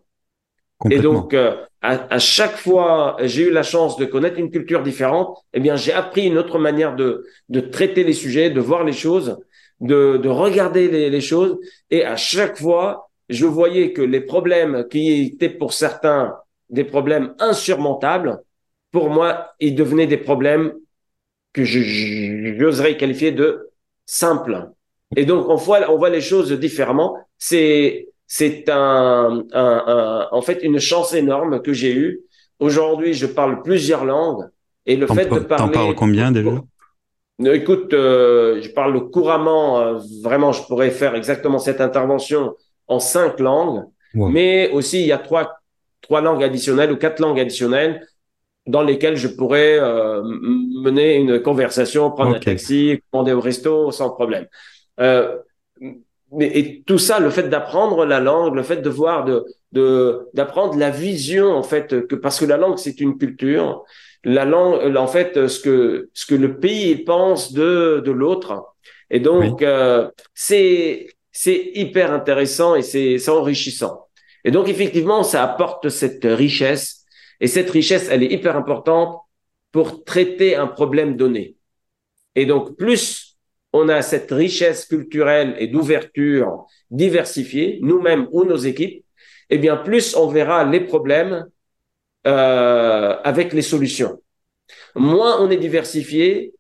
Et 0.91 0.99
donc, 0.99 1.35
euh, 1.35 1.55
à, 1.81 2.19
chaque 2.19 2.57
fois, 2.57 3.17
j'ai 3.23 3.49
eu 3.49 3.51
la 3.51 3.63
chance 3.63 3.97
de 3.97 4.05
connaître 4.05 4.39
une 4.39 4.51
culture 4.51 4.83
différente. 4.83 5.39
Eh 5.55 5.61
bien, 5.61 5.77
j'ai 5.77 5.93
appris 5.93 6.27
une 6.27 6.37
autre 6.37 6.59
manière 6.59 6.97
de, 6.97 7.25
de 7.49 7.61
traiter 7.61 8.03
les 8.03 8.13
sujets, 8.13 8.51
de 8.51 8.61
voir 8.61 8.83
les 8.83 8.93
choses, 8.93 9.39
de, 9.81 10.17
de 10.17 10.29
regarder 10.29 10.89
les, 10.89 11.11
les 11.11 11.21
choses. 11.21 11.59
Et 11.91 12.05
à 12.05 12.17
chaque 12.17 12.59
fois, 12.59 13.11
je 13.29 13.47
voyais 13.47 13.93
que 13.93 14.03
les 14.03 14.21
problèmes 14.21 14.87
qui 14.91 15.23
étaient 15.23 15.51
pour 15.51 15.73
certains 15.73 16.35
des 16.71 16.85
problèmes 16.85 17.35
insurmontables, 17.39 18.41
pour 18.93 19.11
moi, 19.11 19.51
ils 19.61 19.75
devenaient 19.75 20.07
des 20.07 20.17
problèmes 20.17 20.73
que 21.53 21.65
j'oserais 21.65 22.97
qualifier 22.97 23.33
de 23.33 23.71
simples. 24.05 24.71
Et 25.17 25.25
donc, 25.25 25.49
on 25.49 25.57
voit, 25.57 25.91
on 25.91 25.97
voit 25.97 26.11
les 26.11 26.21
choses 26.21 26.53
différemment. 26.53 27.17
C'est, 27.39 28.09
c'est 28.27 28.69
un, 28.69 29.45
un, 29.53 30.29
en 30.31 30.43
fait, 30.43 30.61
une 30.63 30.81
chance 30.81 31.15
énorme 31.15 31.63
que 31.63 31.73
j'ai 31.73 31.95
eue. 31.95 32.21
Aujourd'hui, 32.59 33.15
je 33.15 33.27
parle 33.27 33.63
plusieurs 33.63 34.05
langues. 34.05 34.47
Et 34.87 34.97
le 34.97 35.07
fait 35.07 35.27
de 35.29 35.41
parler. 35.41 35.65
T'en 35.65 35.69
parles 35.69 35.95
combien 35.95 36.31
déjà? 36.31 36.63
Écoute, 37.45 37.93
euh, 37.93 38.63
je 38.63 38.71
parle 38.71 39.11
couramment, 39.11 39.79
euh, 39.81 39.99
vraiment, 40.23 40.53
je 40.53 40.63
pourrais 40.63 40.91
faire 40.91 41.15
exactement 41.15 41.59
cette 41.59 41.83
intervention 41.83 42.55
en 42.89 42.99
cinq 42.99 43.41
langues, 43.41 43.85
mais 44.15 44.71
aussi 44.71 45.01
il 45.01 45.07
y 45.07 45.13
a 45.13 45.19
trois, 45.19 45.59
trois 46.01 46.23
langues 46.23 46.43
additionnelles 46.43 46.91
ou 46.93 46.97
quatre 46.97 47.21
langues 47.21 47.39
additionnelles 47.39 48.07
dans 48.67 48.83
lesquelles 48.83 49.17
je 49.17 49.29
pourrais 49.29 49.79
euh, 49.79 50.23
mener 50.25 51.17
une 51.17 51.41
conversation, 51.41 52.11
prendre 52.11 52.37
un 52.37 52.41
taxi, 52.41 53.03
commander 53.11 53.33
au 53.33 53.41
resto 53.41 53.91
sans 53.93 54.11
problème. 54.11 54.47
Euh, 55.01 55.37
et 56.41 56.83
tout 56.87 56.99
ça, 56.99 57.21
le 57.21 57.31
fait 57.31 57.49
d'apprendre 57.49 58.07
la 58.07 58.19
langue, 58.19 58.55
le 58.55 58.63
fait 58.63 58.79
de 58.79 58.89
voir, 58.89 59.25
de 59.25 59.45
d'apprendre 60.33 60.79
la 60.79 60.89
vision 60.89 61.53
en 61.53 61.63
fait, 61.63 62.07
que 62.07 62.15
parce 62.15 62.41
que 62.41 62.47
la 62.47 62.57
langue 62.57 62.79
c'est 62.79 62.99
une 62.99 63.19
culture, 63.19 63.85
la 64.27 64.45
langue, 64.45 64.97
en 64.97 65.07
fait, 65.07 65.47
ce 65.47 65.61
que 65.61 66.11
ce 66.13 66.27
que 66.27 66.35
le 66.35 66.59
pays 66.59 66.97
pense 66.97 67.53
de 67.53 68.03
de 68.05 68.11
l'autre, 68.11 68.75
et 69.09 69.21
donc 69.21 69.63
euh, 69.63 70.11
c'est 70.35 71.07
c'est 71.31 71.71
hyper 71.75 72.13
intéressant 72.13 72.75
et 72.75 72.83
c'est 72.83 73.29
enrichissant. 73.29 74.09
Et 74.45 74.51
donc 74.51 74.69
effectivement, 74.69 75.23
ça 75.23 75.45
apporte 75.45 75.91
cette 75.91 76.25
richesse 76.25 77.05
et 77.41 77.47
cette 77.47 77.71
richesse, 77.71 78.09
elle 78.11 78.25
est 78.25 78.33
hyper 78.33 78.57
importante 78.57 79.17
pour 79.71 80.03
traiter 80.05 80.57
un 80.57 80.67
problème 80.67 81.17
donné. 81.17 81.55
Et 82.35 82.47
donc 82.47 82.77
plus 82.77 83.37
on 83.73 83.89
a 83.89 84.03
cette 84.03 84.33
richesse 84.33 84.87
culturelle 84.87 85.55
et 85.61 85.69
d'ouverture 85.69 86.67
diversifiée, 86.91 87.79
nous-mêmes 87.81 88.27
ou 88.33 88.45
nos 88.45 88.57
équipes, 88.57 89.05
eh 89.51 89.59
bien 89.59 89.77
plus 89.77 90.17
on 90.17 90.27
verra 90.27 90.65
les 90.65 90.81
problèmes 90.81 91.47
euh, 92.27 93.17
avec 93.25 93.53
les 93.53 93.63
solutions. 93.63 94.21
Moins 94.95 95.41
on 95.41 95.51
est 95.51 95.57
diversifié, 95.57 96.55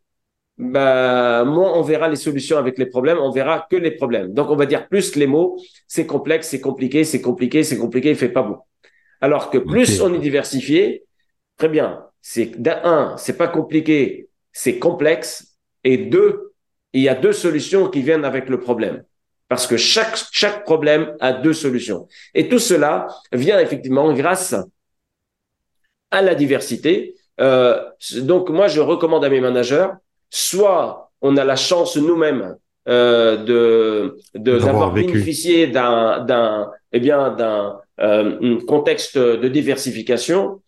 bah, 0.58 1.44
moins 1.44 1.72
on 1.74 1.82
verra 1.82 2.08
les 2.08 2.16
solutions 2.16 2.56
avec 2.56 2.78
les 2.78 2.86
problèmes, 2.86 3.18
on 3.18 3.30
verra 3.30 3.66
que 3.70 3.76
les 3.76 3.90
problèmes. 3.90 4.32
Donc, 4.32 4.50
on 4.50 4.56
va 4.56 4.66
dire 4.66 4.88
plus 4.88 5.16
les 5.16 5.26
mots, 5.26 5.58
c'est 5.86 6.06
complexe, 6.06 6.48
c'est 6.48 6.60
compliqué, 6.60 7.04
c'est 7.04 7.20
compliqué, 7.20 7.62
c'est 7.62 7.78
compliqué, 7.78 8.10
il 8.10 8.16
fait 8.16 8.30
pas 8.30 8.42
beau. 8.42 8.58
Alors 9.20 9.50
que 9.50 9.58
plus 9.58 10.00
on 10.00 10.12
est 10.14 10.18
diversifié, 10.18 11.04
très 11.56 11.68
bien, 11.68 12.04
c'est 12.20 12.60
d'un, 12.60 13.16
c'est 13.16 13.36
pas 13.36 13.48
compliqué, 13.48 14.28
c'est 14.52 14.78
complexe, 14.78 15.56
et 15.84 15.96
deux, 15.96 16.52
il 16.92 17.02
y 17.02 17.08
a 17.08 17.14
deux 17.14 17.32
solutions 17.32 17.88
qui 17.88 18.02
viennent 18.02 18.24
avec 18.24 18.48
le 18.48 18.58
problème. 18.60 19.04
Parce 19.48 19.66
que 19.66 19.76
chaque, 19.76 20.16
chaque 20.32 20.64
problème 20.64 21.14
a 21.20 21.32
deux 21.32 21.52
solutions. 21.52 22.08
Et 22.34 22.48
tout 22.48 22.58
cela 22.58 23.06
vient 23.32 23.60
effectivement 23.60 24.12
grâce 24.12 24.54
à 26.16 26.22
la 26.22 26.34
diversité. 26.34 27.14
Euh, 27.40 27.78
donc, 28.22 28.48
moi, 28.48 28.68
je 28.68 28.80
recommande 28.80 29.24
à 29.24 29.28
mes 29.28 29.42
managers 29.48 29.90
soit 30.30 31.10
on 31.20 31.36
a 31.36 31.44
la 31.44 31.56
chance 31.56 31.96
nous-mêmes 31.96 32.56
euh, 32.88 33.36
de 33.50 34.18
d'avoir 34.34 34.92
bénéficié 34.92 35.66
d'un 35.66 36.24
d'un 36.24 36.70
eh 36.92 37.00
bien 37.00 37.30
d'un 37.30 37.80
euh, 38.00 38.58
contexte 38.66 39.18
de 39.18 39.48
diversification. 39.48 40.62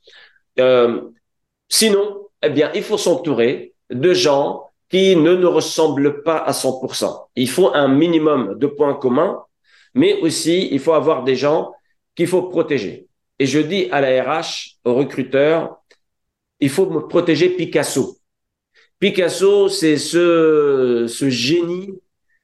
Sinon, 1.81 2.05
eh 2.47 2.50
bien, 2.50 2.71
il 2.75 2.83
faut 2.83 2.99
s'entourer 2.99 3.75
de 3.90 4.12
gens 4.12 4.45
qui 4.90 5.17
ne 5.17 5.35
nous 5.35 5.50
ressemblent 5.50 6.23
pas 6.23 6.38
à 6.38 6.52
100%. 6.52 7.28
Il 7.37 7.49
faut 7.49 7.71
un 7.75 7.88
minimum 7.88 8.59
de 8.62 8.67
points 8.67 8.95
communs, 8.95 9.35
mais 9.95 10.12
aussi 10.21 10.69
il 10.71 10.81
faut 10.81 10.95
avoir 11.02 11.25
des 11.25 11.37
gens 11.37 11.73
qu'il 12.14 12.26
faut 12.26 12.45
protéger. 12.57 13.07
Et 13.38 13.47
je 13.47 13.61
dis 13.61 13.88
à 13.90 14.00
la 14.00 14.23
RH, 14.23 14.78
aux 14.85 14.95
recruteurs, 14.95 15.80
il 16.61 16.71
faut 16.71 16.90
me 16.90 17.07
protéger 17.07 17.50
Picasso. 17.50 18.18
Picasso, 18.99 19.68
c'est 19.68 19.97
ce, 19.97 21.07
ce 21.09 21.30
génie 21.30 22.00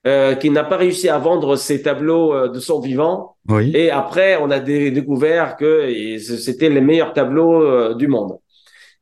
euh, 0.06 0.34
qui 0.34 0.50
n'a 0.50 0.64
pas 0.64 0.76
réussi 0.76 1.08
à 1.08 1.18
vendre 1.18 1.56
ses 1.56 1.80
tableaux 1.80 2.34
euh, 2.34 2.48
de 2.48 2.60
son 2.60 2.78
vivant. 2.78 3.36
Oui. 3.48 3.72
Et 3.74 3.90
après, 3.90 4.36
on 4.36 4.50
a 4.50 4.60
découvert 4.60 5.56
que 5.56 5.88
c'était 6.18 6.68
les 6.68 6.82
meilleurs 6.82 7.14
tableaux 7.14 7.62
euh, 7.62 7.94
du 7.94 8.06
monde. 8.06 8.38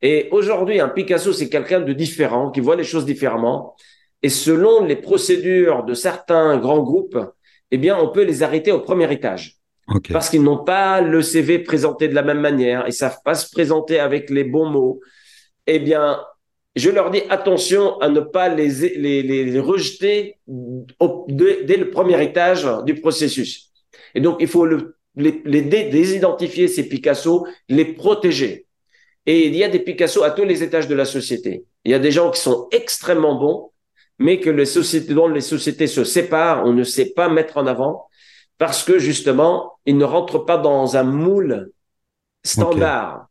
Et 0.01 0.29
aujourd'hui, 0.31 0.79
un 0.79 0.89
Picasso, 0.89 1.31
c'est 1.33 1.49
quelqu'un 1.49 1.81
de 1.81 1.93
différent, 1.93 2.51
qui 2.51 2.61
voit 2.61 2.75
les 2.75 2.83
choses 2.83 3.05
différemment. 3.05 3.75
Et 4.21 4.29
selon 4.29 4.85
les 4.85 4.95
procédures 4.95 5.83
de 5.83 5.93
certains 5.93 6.57
grands 6.57 6.81
groupes, 6.81 7.19
eh 7.71 7.77
bien, 7.77 7.97
on 7.97 8.07
peut 8.07 8.23
les 8.23 8.41
arrêter 8.41 8.71
au 8.71 8.79
premier 8.79 9.11
étage. 9.11 9.57
Parce 10.11 10.29
qu'ils 10.29 10.43
n'ont 10.43 10.63
pas 10.63 11.01
le 11.01 11.21
CV 11.21 11.59
présenté 11.59 12.07
de 12.07 12.15
la 12.15 12.21
même 12.21 12.39
manière, 12.39 12.85
ils 12.87 12.93
savent 12.93 13.19
pas 13.23 13.35
se 13.35 13.49
présenter 13.51 13.99
avec 13.99 14.29
les 14.29 14.43
bons 14.43 14.69
mots. 14.69 15.01
Eh 15.67 15.79
bien, 15.79 16.21
je 16.75 16.89
leur 16.89 17.11
dis 17.11 17.21
attention 17.29 17.99
à 17.99 18.09
ne 18.09 18.21
pas 18.21 18.49
les, 18.49 19.59
rejeter 19.59 20.37
dès 20.47 21.77
le 21.77 21.89
premier 21.89 22.21
étage 22.23 22.67
du 22.85 22.95
processus. 22.95 23.71
Et 24.15 24.21
donc, 24.21 24.37
il 24.39 24.47
faut 24.47 24.65
le, 24.65 24.95
les, 25.15 25.41
les 25.45 25.61
désidentifier, 25.61 26.67
ces 26.67 26.87
Picasso, 26.87 27.45
les 27.67 27.85
protéger. 27.85 28.67
Et 29.25 29.47
il 29.47 29.55
y 29.55 29.63
a 29.63 29.69
des 29.69 29.79
Picasso 29.79 30.23
à 30.23 30.31
tous 30.31 30.43
les 30.43 30.63
étages 30.63 30.87
de 30.87 30.95
la 30.95 31.05
société. 31.05 31.65
Il 31.83 31.91
y 31.91 31.95
a 31.95 31.99
des 31.99 32.11
gens 32.11 32.31
qui 32.31 32.39
sont 32.39 32.67
extrêmement 32.71 33.35
bons, 33.35 33.71
mais 34.17 34.39
que 34.39 34.49
dont 35.11 35.27
les 35.27 35.41
sociétés 35.41 35.87
se 35.87 36.03
séparent, 36.03 36.65
on 36.65 36.73
ne 36.73 36.83
sait 36.83 37.13
pas 37.13 37.29
mettre 37.29 37.57
en 37.57 37.67
avant 37.67 38.07
parce 38.57 38.83
que 38.83 38.99
justement, 38.99 39.73
ils 39.85 39.97
ne 39.97 40.05
rentrent 40.05 40.45
pas 40.45 40.57
dans 40.57 40.95
un 40.97 41.03
moule 41.03 41.71
standard. 42.43 43.27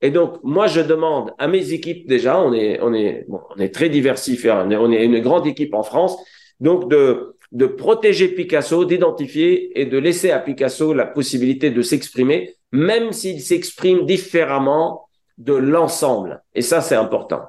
Et 0.00 0.10
donc, 0.10 0.38
moi, 0.42 0.66
je 0.66 0.80
demande 0.80 1.32
à 1.38 1.48
mes 1.48 1.72
équipes 1.72 2.06
déjà, 2.06 2.38
on 2.38 2.52
est, 2.52 2.80
on 2.82 2.92
est, 2.92 3.24
bon, 3.28 3.40
on 3.56 3.60
est 3.60 3.72
très 3.72 3.88
diversifié, 3.88 4.50
on 4.50 4.70
est, 4.70 4.76
on 4.76 4.92
est 4.92 5.04
une 5.04 5.20
grande 5.20 5.46
équipe 5.46 5.72
en 5.72 5.82
France, 5.82 6.16
donc 6.60 6.90
de, 6.90 7.36
de 7.52 7.66
protéger 7.66 8.28
Picasso, 8.28 8.84
d'identifier 8.84 9.80
et 9.80 9.86
de 9.86 9.96
laisser 9.96 10.30
à 10.30 10.40
Picasso 10.40 10.92
la 10.92 11.06
possibilité 11.06 11.70
de 11.70 11.80
s'exprimer, 11.80 12.54
même 12.72 13.12
s'il 13.12 13.40
s'exprime 13.40 14.04
différemment 14.04 15.08
de 15.38 15.54
l'ensemble. 15.54 16.42
Et 16.54 16.62
ça, 16.62 16.80
c'est 16.80 16.96
important. 16.96 17.42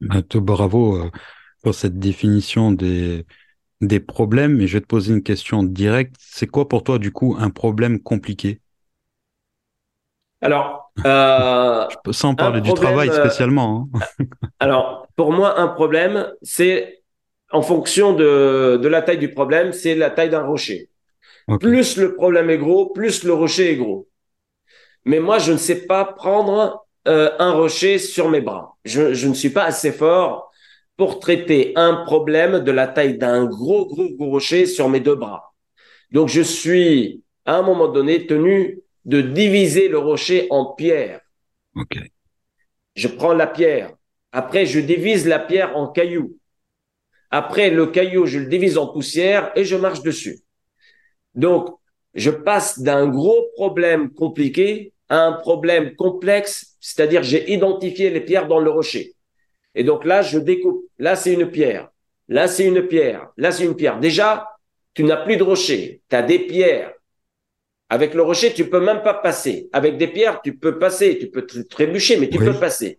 Bravo 0.00 0.96
euh, 0.96 1.10
pour 1.62 1.74
cette 1.74 1.98
définition 1.98 2.72
des, 2.72 3.26
des 3.80 4.00
problèmes. 4.00 4.56
Mais 4.56 4.66
je 4.66 4.74
vais 4.74 4.80
te 4.80 4.86
poser 4.86 5.14
une 5.14 5.22
question 5.22 5.62
directe. 5.62 6.16
C'est 6.18 6.46
quoi 6.46 6.68
pour 6.68 6.84
toi, 6.84 6.98
du 6.98 7.12
coup, 7.12 7.36
un 7.38 7.50
problème 7.50 8.00
compliqué? 8.00 8.60
Alors, 10.40 10.92
euh, 11.06 11.86
sans 12.10 12.34
parler 12.34 12.60
du 12.60 12.72
travail 12.74 13.08
euh, 13.08 13.12
spécialement. 13.12 13.88
Hein. 13.94 14.00
alors, 14.60 15.06
pour 15.16 15.32
moi, 15.32 15.58
un 15.60 15.68
problème, 15.68 16.32
c'est 16.42 17.02
en 17.50 17.62
fonction 17.62 18.12
de, 18.12 18.78
de 18.80 18.88
la 18.88 19.02
taille 19.02 19.18
du 19.18 19.30
problème, 19.30 19.72
c'est 19.72 19.94
la 19.94 20.10
taille 20.10 20.30
d'un 20.30 20.44
rocher. 20.44 20.90
Plus 21.60 21.96
le 21.96 22.14
problème 22.14 22.50
est 22.50 22.58
gros, 22.58 22.90
plus 22.90 23.24
le 23.24 23.32
rocher 23.32 23.72
est 23.72 23.76
gros. 23.76 24.08
Mais 25.04 25.20
moi, 25.20 25.38
je 25.38 25.52
ne 25.52 25.56
sais 25.58 25.86
pas 25.86 26.04
prendre 26.04 26.86
euh, 27.08 27.30
un 27.38 27.52
rocher 27.52 27.98
sur 27.98 28.28
mes 28.28 28.40
bras. 28.40 28.76
Je, 28.84 29.14
je 29.14 29.28
ne 29.28 29.34
suis 29.34 29.50
pas 29.50 29.64
assez 29.64 29.92
fort 29.92 30.47
pour 30.98 31.20
traiter 31.20 31.72
un 31.76 32.04
problème 32.04 32.58
de 32.58 32.72
la 32.72 32.88
taille 32.88 33.16
d'un 33.16 33.46
gros, 33.46 33.86
gros, 33.86 34.10
gros 34.10 34.30
rocher 34.30 34.66
sur 34.66 34.88
mes 34.88 34.98
deux 34.98 35.14
bras. 35.14 35.54
Donc, 36.10 36.28
je 36.28 36.42
suis, 36.42 37.22
à 37.46 37.56
un 37.56 37.62
moment 37.62 37.86
donné, 37.86 38.26
tenu 38.26 38.80
de 39.04 39.20
diviser 39.20 39.88
le 39.88 39.98
rocher 39.98 40.48
en 40.50 40.74
pierres. 40.74 41.20
Je 42.96 43.06
prends 43.06 43.32
la 43.32 43.46
pierre. 43.46 43.92
Après, 44.32 44.66
je 44.66 44.80
divise 44.80 45.28
la 45.28 45.38
pierre 45.38 45.76
en 45.76 45.86
cailloux. 45.86 46.36
Après, 47.30 47.70
le 47.70 47.86
caillou, 47.86 48.26
je 48.26 48.40
le 48.40 48.46
divise 48.46 48.76
en 48.76 48.88
poussière 48.88 49.52
et 49.54 49.64
je 49.64 49.76
marche 49.76 50.02
dessus. 50.02 50.40
Donc, 51.36 51.68
je 52.14 52.30
passe 52.30 52.80
d'un 52.80 53.06
gros 53.06 53.50
problème 53.54 54.12
compliqué 54.12 54.92
à 55.08 55.26
un 55.26 55.32
problème 55.32 55.94
complexe, 55.94 56.76
c'est-à-dire 56.80 57.22
j'ai 57.22 57.52
identifié 57.52 58.10
les 58.10 58.20
pierres 58.20 58.48
dans 58.48 58.58
le 58.58 58.70
rocher. 58.70 59.14
Et 59.74 59.84
donc 59.84 60.04
là, 60.04 60.22
je 60.22 60.38
découpe. 60.38 60.84
Là, 60.98 61.16
c'est 61.16 61.34
une 61.34 61.50
pierre. 61.50 61.90
Là, 62.28 62.48
c'est 62.48 62.64
une 62.64 62.86
pierre. 62.86 63.28
Là, 63.36 63.52
c'est 63.52 63.64
une 63.64 63.76
pierre. 63.76 63.98
Déjà, 63.98 64.48
tu 64.94 65.04
n'as 65.04 65.16
plus 65.16 65.36
de 65.36 65.42
rocher. 65.42 66.02
Tu 66.08 66.16
as 66.16 66.22
des 66.22 66.40
pierres. 66.40 66.92
Avec 67.90 68.14
le 68.14 68.22
rocher, 68.22 68.52
tu 68.52 68.68
peux 68.68 68.80
même 68.80 69.02
pas 69.02 69.14
passer. 69.14 69.68
Avec 69.72 69.96
des 69.96 70.08
pierres, 70.08 70.40
tu 70.42 70.56
peux 70.56 70.78
passer, 70.78 71.18
tu 71.18 71.30
peux 71.30 71.46
trébucher, 71.46 72.18
mais 72.18 72.28
tu 72.28 72.38
peux 72.38 72.52
passer. 72.52 72.98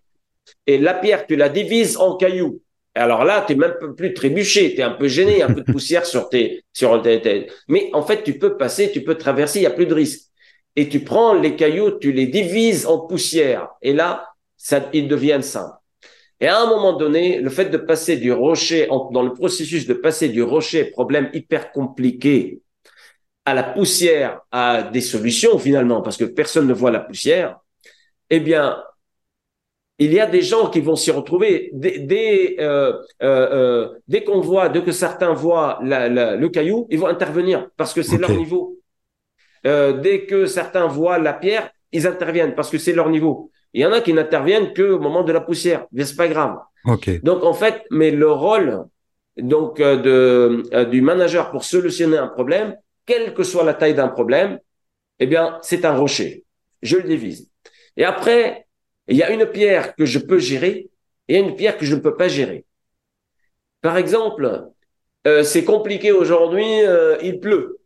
Et 0.65 0.79
la 0.79 0.95
pierre, 0.95 1.27
tu 1.27 1.35
la 1.35 1.49
divises 1.49 1.97
en 1.97 2.15
cailloux. 2.15 2.61
Alors 2.95 3.23
là, 3.23 3.43
tu 3.45 3.53
es 3.53 3.55
même 3.55 3.75
plus 3.95 4.13
trébuché, 4.13 4.73
tu 4.73 4.81
es 4.81 4.83
un 4.83 4.91
peu 4.91 5.07
gêné, 5.07 5.43
un 5.43 5.53
peu 5.53 5.61
de 5.61 5.71
poussière 5.71 6.05
sur 6.05 6.27
tes, 6.27 6.63
sur 6.73 7.01
tes, 7.01 7.47
mais 7.67 7.89
en 7.93 8.01
fait, 8.01 8.23
tu 8.23 8.39
peux 8.39 8.57
passer, 8.57 8.91
tu 8.91 9.03
peux 9.03 9.15
traverser, 9.15 9.59
il 9.59 9.61
n'y 9.61 9.67
a 9.67 9.71
plus 9.71 9.85
de 9.85 9.93
risque. 9.93 10.29
Et 10.75 10.89
tu 10.89 11.01
prends 11.01 11.33
les 11.33 11.55
cailloux, 11.55 11.91
tu 11.99 12.11
les 12.11 12.27
divises 12.27 12.85
en 12.87 12.99
poussière. 12.99 13.69
Et 13.81 13.93
là, 13.93 14.27
ça, 14.57 14.89
ils 14.93 15.07
deviennent 15.07 15.43
simples. 15.43 15.78
Et 16.41 16.47
à 16.47 16.61
un 16.61 16.67
moment 16.67 16.93
donné, 16.93 17.39
le 17.39 17.49
fait 17.49 17.65
de 17.65 17.77
passer 17.77 18.17
du 18.17 18.31
rocher, 18.31 18.87
dans 18.87 19.23
le 19.23 19.33
processus 19.33 19.87
de 19.87 19.93
passer 19.93 20.29
du 20.29 20.41
rocher, 20.41 20.85
problème 20.85 21.29
hyper 21.33 21.71
compliqué, 21.71 22.61
à 23.45 23.53
la 23.53 23.63
poussière, 23.63 24.41
à 24.51 24.83
des 24.83 25.01
solutions 25.01 25.57
finalement, 25.59 26.01
parce 26.01 26.17
que 26.17 26.25
personne 26.25 26.67
ne 26.67 26.73
voit 26.73 26.91
la 26.91 26.99
poussière, 26.99 27.59
eh 28.29 28.39
bien, 28.39 28.77
il 29.99 30.13
y 30.13 30.19
a 30.19 30.25
des 30.25 30.41
gens 30.41 30.69
qui 30.69 30.79
vont 30.79 30.95
s'y 30.95 31.11
retrouver 31.11 31.71
dès, 31.73 32.55
euh, 32.59 32.93
euh, 33.21 33.49
euh, 33.51 33.89
dès 34.07 34.23
qu'on 34.23 34.39
voit, 34.39 34.69
dès 34.69 34.81
que 34.81 34.93
certains 34.93 35.33
voient 35.33 35.79
le 35.81 36.47
caillou, 36.47 36.87
ils 36.89 36.97
vont 36.97 37.07
intervenir 37.07 37.67
parce 37.75 37.93
que 37.93 38.01
c'est 38.01 38.17
leur 38.17 38.31
niveau. 38.31 38.77
dès 39.63 40.25
que 40.25 40.45
certains 40.45 40.87
voient 40.87 41.19
la 41.19 41.33
pierre, 41.33 41.69
ils 41.91 42.07
interviennent 42.07 42.55
parce 42.55 42.69
que 42.69 42.77
c'est 42.77 42.93
leur 42.93 43.09
niveau. 43.09 43.51
Il 43.73 43.81
y 43.81 43.85
en 43.85 43.91
a 43.91 44.01
qui 44.01 44.13
n'interviennent 44.13 44.73
que 44.73 44.81
au 44.81 44.99
moment 44.99 45.23
de 45.23 45.31
la 45.31 45.41
poussière, 45.41 45.85
mais 45.91 46.05
c'est 46.05 46.15
pas 46.15 46.27
grave. 46.27 46.57
Donc 47.23 47.43
en 47.43 47.53
fait, 47.53 47.83
mais 47.91 48.11
le 48.11 48.31
rôle 48.31 48.85
donc 49.37 49.77
de 49.79 50.63
du 50.89 51.01
manager 51.01 51.51
pour 51.51 51.63
solutionner 51.63 52.17
un 52.17 52.27
problème, 52.27 52.75
quelle 53.05 53.33
que 53.33 53.43
soit 53.43 53.63
la 53.63 53.73
taille 53.73 53.93
d'un 53.95 54.07
problème, 54.07 54.59
eh 55.19 55.27
bien 55.27 55.59
c'est 55.61 55.85
un 55.85 55.95
rocher. 55.95 56.45
Je 56.81 56.97
le 56.97 57.03
divise. 57.03 57.49
Et 57.97 58.05
après, 58.05 58.67
il 59.07 59.17
y 59.17 59.23
a 59.23 59.31
une 59.31 59.45
pierre 59.45 59.95
que 59.95 60.05
je 60.05 60.19
peux 60.19 60.39
gérer 60.39 60.89
et 61.27 61.37
une 61.37 61.55
pierre 61.55 61.77
que 61.77 61.85
je 61.85 61.95
ne 61.95 61.99
peux 61.99 62.15
pas 62.15 62.27
gérer. 62.27 62.65
Par 63.81 63.97
exemple, 63.97 64.69
euh, 65.27 65.43
c'est 65.43 65.63
compliqué 65.63 66.11
aujourd'hui, 66.11 66.81
euh, 66.81 67.17
il 67.21 67.39
pleut. 67.39 67.79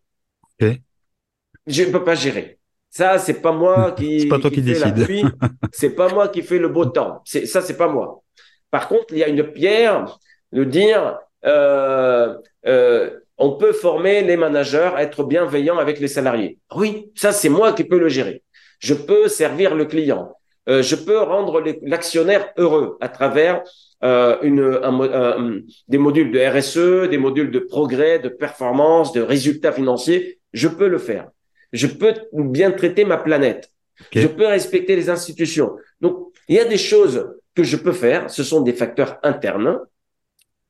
Je 1.67 1.83
ne 1.83 1.91
peux 1.91 2.03
pas 2.03 2.15
gérer. 2.15 2.59
Ça, 2.95 3.17
c'est 3.17 3.41
pas 3.41 3.51
moi 3.51 3.91
qui, 3.97 4.27
pas 4.27 4.37
toi 4.37 4.51
qui, 4.51 4.63
c'est 5.71 5.95
pas 5.95 6.09
moi 6.09 6.27
qui 6.27 6.43
fais 6.43 6.59
le 6.59 6.69
beau 6.69 6.85
temps. 6.85 7.21
C'est 7.25 7.47
ça, 7.47 7.61
c'est 7.61 7.75
pas 7.75 7.87
moi. 7.87 8.21
Par 8.69 8.87
contre, 8.87 9.07
il 9.11 9.17
y 9.17 9.23
a 9.23 9.29
une 9.29 9.43
pierre 9.51 10.19
de 10.51 10.63
dire 10.63 11.17
euh, 11.43 12.35
euh, 12.67 13.09
on 13.39 13.57
peut 13.57 13.73
former 13.73 14.21
les 14.21 14.37
managers 14.37 14.91
à 14.95 15.01
être 15.01 15.23
bienveillants 15.23 15.79
avec 15.79 15.99
les 15.99 16.07
salariés. 16.07 16.59
Oui, 16.75 17.11
ça, 17.15 17.31
c'est 17.31 17.49
moi 17.49 17.73
qui 17.73 17.83
peux 17.83 17.97
le 17.97 18.09
gérer. 18.09 18.43
Je 18.77 18.93
peux 18.93 19.27
servir 19.27 19.73
le 19.73 19.85
client. 19.85 20.31
Euh, 20.69 20.83
je 20.83 20.95
peux 20.95 21.17
rendre 21.17 21.63
l'actionnaire 21.81 22.49
heureux 22.57 22.97
à 23.01 23.09
travers 23.09 23.63
euh, 24.03 24.37
une, 24.43 24.79
un, 24.83 25.61
des 25.87 25.97
modules 25.97 26.31
de 26.31 26.39
RSE, 26.39 27.09
des 27.09 27.17
modules 27.17 27.49
de 27.49 27.59
progrès, 27.59 28.19
de 28.19 28.29
performance, 28.29 29.13
de 29.13 29.21
résultats 29.21 29.71
financiers. 29.71 30.39
Je 30.53 30.67
peux 30.67 30.87
le 30.87 30.99
faire. 30.99 31.29
Je 31.73 31.87
peux 31.87 32.13
bien 32.33 32.71
traiter 32.71 33.03
ma 33.03 33.17
planète. 33.17 33.69
Je 34.11 34.27
peux 34.27 34.47
respecter 34.47 34.95
les 34.95 35.09
institutions. 35.09 35.75
Donc, 36.01 36.33
il 36.47 36.55
y 36.55 36.59
a 36.59 36.65
des 36.65 36.77
choses 36.77 37.35
que 37.55 37.63
je 37.63 37.77
peux 37.77 37.91
faire. 37.91 38.29
Ce 38.29 38.43
sont 38.43 38.61
des 38.61 38.73
facteurs 38.73 39.19
internes. 39.23 39.79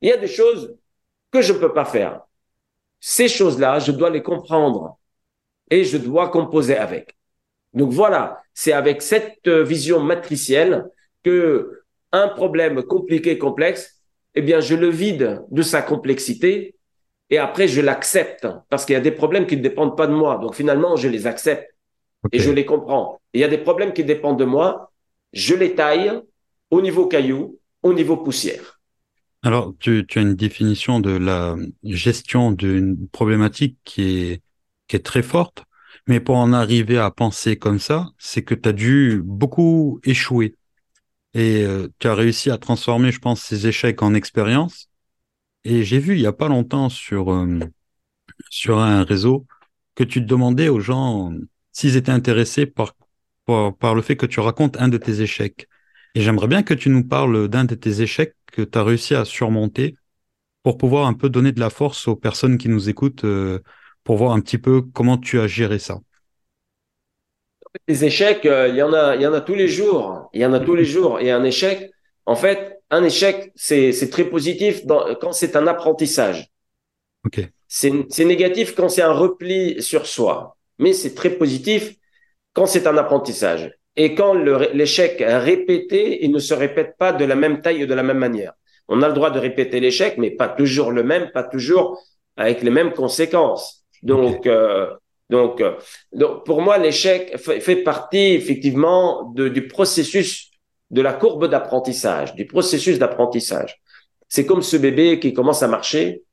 Il 0.02 0.10
y 0.10 0.14
a 0.14 0.18
des 0.18 0.28
choses 0.28 0.76
que 1.32 1.42
je 1.42 1.54
ne 1.54 1.60
peux 1.60 1.74
pas 1.74 1.86
faire. 1.86 2.22
Ces 3.00 3.28
choses-là, 3.28 3.80
je 3.80 3.92
dois 3.92 4.10
les 4.10 4.24
comprendre 4.24 4.98
et 5.70 5.84
je 5.84 5.98
dois 5.98 6.30
composer 6.30 6.78
avec. 6.78 7.16
Donc 7.74 7.92
voilà, 7.92 8.42
c'est 8.54 8.74
avec 8.74 9.02
cette 9.02 9.48
euh, 9.48 9.64
vision 9.64 10.00
matricielle 10.00 10.86
que 11.24 11.84
un 12.12 12.28
problème 12.28 12.84
compliqué, 12.84 13.38
complexe, 13.38 14.00
eh 14.36 14.42
bien, 14.42 14.60
je 14.60 14.76
le 14.76 14.90
vide 14.90 15.42
de 15.50 15.62
sa 15.64 15.82
complexité 15.82 16.76
et 17.30 17.38
après, 17.38 17.68
je 17.68 17.82
l'accepte 17.82 18.48
parce 18.70 18.86
qu'il 18.86 18.94
y 18.94 18.98
a 18.98 19.02
des 19.02 19.12
problèmes 19.12 19.48
qui 19.48 19.58
ne 19.58 19.62
dépendent 19.62 19.98
pas 19.98 20.08
de 20.08 20.14
moi. 20.14 20.38
Donc 20.38 20.56
finalement, 20.56 20.96
je 20.96 21.08
les 21.08 21.26
accepte 21.28 21.74
et 22.32 22.40
je 22.40 22.52
les 22.52 22.66
comprends. 22.66 23.20
il 23.34 23.42
y 23.42 23.44
a 23.44 23.48
des 23.48 23.58
problèmes 23.58 23.94
qui 23.94 24.04
dépendent 24.04 24.40
de 24.40 24.46
moi, 24.46 24.92
je 25.34 25.56
les 25.56 25.76
taille 25.76 26.12
au 26.70 26.82
niveau 26.82 27.08
caillou, 27.08 27.60
au 27.82 27.94
niveau 27.94 28.18
poussière. 28.18 28.80
Alors, 29.42 29.74
tu, 29.80 30.06
tu 30.08 30.20
as 30.20 30.22
une 30.22 30.36
définition 30.36 31.02
de 31.02 31.12
la 31.12 31.58
gestion 31.84 32.52
d'une 32.52 33.10
problématique 33.10 33.78
qui 33.84 34.04
est, 34.04 34.42
qui 34.88 34.96
est 34.96 35.06
très 35.06 35.22
forte. 35.22 35.66
Mais 36.08 36.20
pour 36.20 36.38
en 36.38 36.54
arriver 36.54 36.98
à 36.98 37.12
penser 37.12 37.58
comme 37.58 37.80
ça, 37.80 38.10
c'est 38.18 38.44
que 38.44 38.56
tu 38.56 38.70
as 38.70 38.74
dû 38.74 39.22
beaucoup 39.24 40.00
échouer. 40.04 40.56
Et 41.34 41.64
euh, 41.64 41.88
tu 42.00 42.08
as 42.08 42.16
réussi 42.16 42.52
à 42.52 42.58
transformer, 42.58 43.12
je 43.12 43.20
pense, 43.20 43.42
ces 43.42 43.68
échecs 43.68 44.02
en 44.02 44.14
expérience. 44.14 44.90
Et 45.66 45.84
j'ai 45.84 46.00
vu 46.00 46.16
il 46.16 46.22
y 46.22 46.28
a 46.28 46.34
pas 46.34 46.48
longtemps 46.48 46.90
sur, 46.90 47.32
euh, 47.34 47.60
sur 48.50 48.80
un 48.80 49.04
réseau 49.04 49.46
que 49.96 50.04
tu 50.04 50.22
demandais 50.22 50.70
aux 50.70 50.80
gens 50.80 51.32
s'ils 51.72 51.96
étaient 51.96 52.12
intéressés 52.12 52.66
par, 52.66 52.96
par, 53.46 53.96
le 53.96 54.02
fait 54.02 54.16
que 54.16 54.26
tu 54.26 54.40
racontes 54.40 54.78
un 54.78 54.88
de 54.90 54.98
tes 54.98 55.22
échecs. 55.22 55.68
Et 56.16 56.22
j'aimerais 56.22 56.48
bien 56.48 56.64
que 56.64 56.74
tu 56.74 56.90
nous 56.90 57.04
parles 57.08 57.48
d'un 57.48 57.66
de 57.66 57.76
tes 57.76 58.02
échecs 58.02 58.36
que 58.52 58.62
tu 58.62 58.78
as 58.78 58.84
réussi 58.84 59.16
à 59.16 59.26
surmonter 59.26 59.96
pour 60.64 60.78
pouvoir 60.78 61.08
un 61.08 61.14
peu 61.14 61.30
donner 61.30 61.52
de 61.52 61.60
la 61.60 61.70
force 61.70 62.08
aux 62.08 62.16
personnes 62.16 62.58
qui 62.58 62.70
nous 62.70 62.90
écoutent 62.90 63.26
euh, 63.26 63.60
pour 64.04 64.18
voir 64.18 64.34
un 64.34 64.42
petit 64.42 64.58
peu 64.58 64.82
comment 64.82 65.18
tu 65.18 65.40
as 65.40 65.48
géré 65.48 65.80
ça. 65.80 66.00
Les 67.88 68.06
échecs, 68.06 68.46
euh, 68.46 68.68
il 68.68 68.76
y 68.76 68.78
y 68.78 68.84
en 68.84 69.34
a 69.34 69.42
tous 69.42 69.56
les 69.56 69.68
jours. 69.68 70.30
Il 70.34 70.42
y 70.42 70.46
en 70.46 70.54
a 70.54 70.60
tous 70.60 70.76
les 70.76 70.86
jours. 70.86 71.20
Et 71.20 71.32
un 71.32 71.44
échec, 71.44 71.92
en 72.26 72.36
fait, 72.36 72.73
un 72.94 73.04
échec, 73.04 73.52
c'est 73.56 74.10
très 74.12 74.26
positif 74.26 74.86
dans, 74.86 75.16
quand 75.16 75.34
c'est 75.34 75.56
un 75.56 75.66
apprentissage. 75.68 76.52
C'est 77.68 78.26
négatif 78.26 78.76
quand 78.76 78.90
c'est 78.90 79.02
un 79.02 79.14
repli 79.14 79.82
sur 79.82 80.06
soi, 80.06 80.58
mais 80.78 80.94
c'est 80.94 81.16
très 81.16 81.32
positif 81.32 81.96
quand 82.54 82.68
c'est 82.68 82.86
un 82.86 82.98
apprentissage. 82.98 83.74
Et 83.96 84.14
quand 84.14 84.34
l'échec 84.34 85.22
est 85.22 85.38
répété, 85.38 86.24
il 86.24 86.32
ne 86.32 86.40
se 86.40 86.54
répète 86.54 86.96
pas 86.98 87.12
de 87.14 87.26
la 87.26 87.36
même 87.36 87.62
taille 87.62 87.82
et 87.82 87.88
de 87.88 87.94
la 87.94 88.04
même 88.04 88.20
manière. 88.20 88.54
On 88.88 89.02
a 89.02 89.08
le 89.08 89.14
droit 89.14 89.32
de 89.32 89.40
répéter 89.40 89.80
l'échec, 89.80 90.18
mais 90.18 90.32
pas 90.32 90.50
toujours 90.50 90.92
le 90.92 91.04
même, 91.04 91.32
pas 91.32 91.44
toujours 91.44 92.00
avec 92.38 92.62
les 92.62 92.70
mêmes 92.70 92.94
conséquences. 92.94 93.86
Donc, 94.04 94.46
euh, 94.46 94.88
donc, 95.30 95.62
euh, 95.62 95.74
donc, 96.12 96.46
pour 96.46 96.62
moi, 96.62 96.78
l'échec 96.78 97.38
fait, 97.38 97.78
partie 97.78 98.34
effectivement 98.34 99.32
de, 99.36 99.48
du 99.48 99.68
processus 99.68 100.53
de 100.94 101.02
la 101.02 101.14
courbe 101.14 101.48
d'apprentissage, 101.48 102.36
du 102.36 102.46
processus 102.46 103.00
d'apprentissage. 103.00 103.82
C'est 104.30 104.46
comme 104.46 104.62
ce 104.62 104.78
bébé 104.78 105.20
qui 105.20 105.34
commence 105.34 105.64
à 105.64 105.68
marcher 105.68 106.24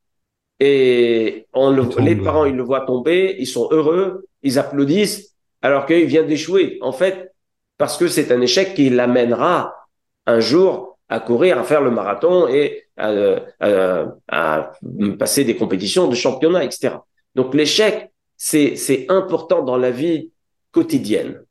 et 0.61 1.46
on 1.55 1.70
le, 1.70 1.88
les 2.01 2.14
parents 2.14 2.44
ils 2.44 2.55
le 2.55 2.62
voient 2.62 2.83
tomber, 2.83 3.37
ils 3.38 3.46
sont 3.46 3.68
heureux, 3.70 4.27
ils 4.42 4.59
applaudissent 4.59 5.35
alors 5.62 5.87
qu'il 5.87 6.05
vient 6.05 6.25
d'échouer. 6.25 6.79
En 6.83 6.92
fait, 6.92 7.33
parce 7.79 7.96
que 7.96 8.07
c'est 8.07 8.31
un 8.33 8.40
échec 8.42 8.75
qui 8.75 8.90
l'amènera 8.90 9.75
un 10.27 10.40
jour 10.40 10.99
à 11.09 11.20
courir, 11.20 11.59
à 11.59 11.64
faire 11.64 11.81
le 11.81 11.90
marathon 11.90 12.46
et 12.46 12.85
à, 12.99 13.11
à, 13.61 14.14
à 14.29 14.73
passer 15.18 15.44
des 15.44 15.57
compétitions 15.57 16.07
de 16.07 16.14
championnat, 16.14 16.64
etc. 16.64 16.96
Donc 17.35 17.55
l'échec, 17.55 18.11
c'est 18.37 19.07
important 19.09 19.62
dans 19.62 19.79
la 19.79 19.90
vie 19.90 20.31
quotidienne. 20.70 21.42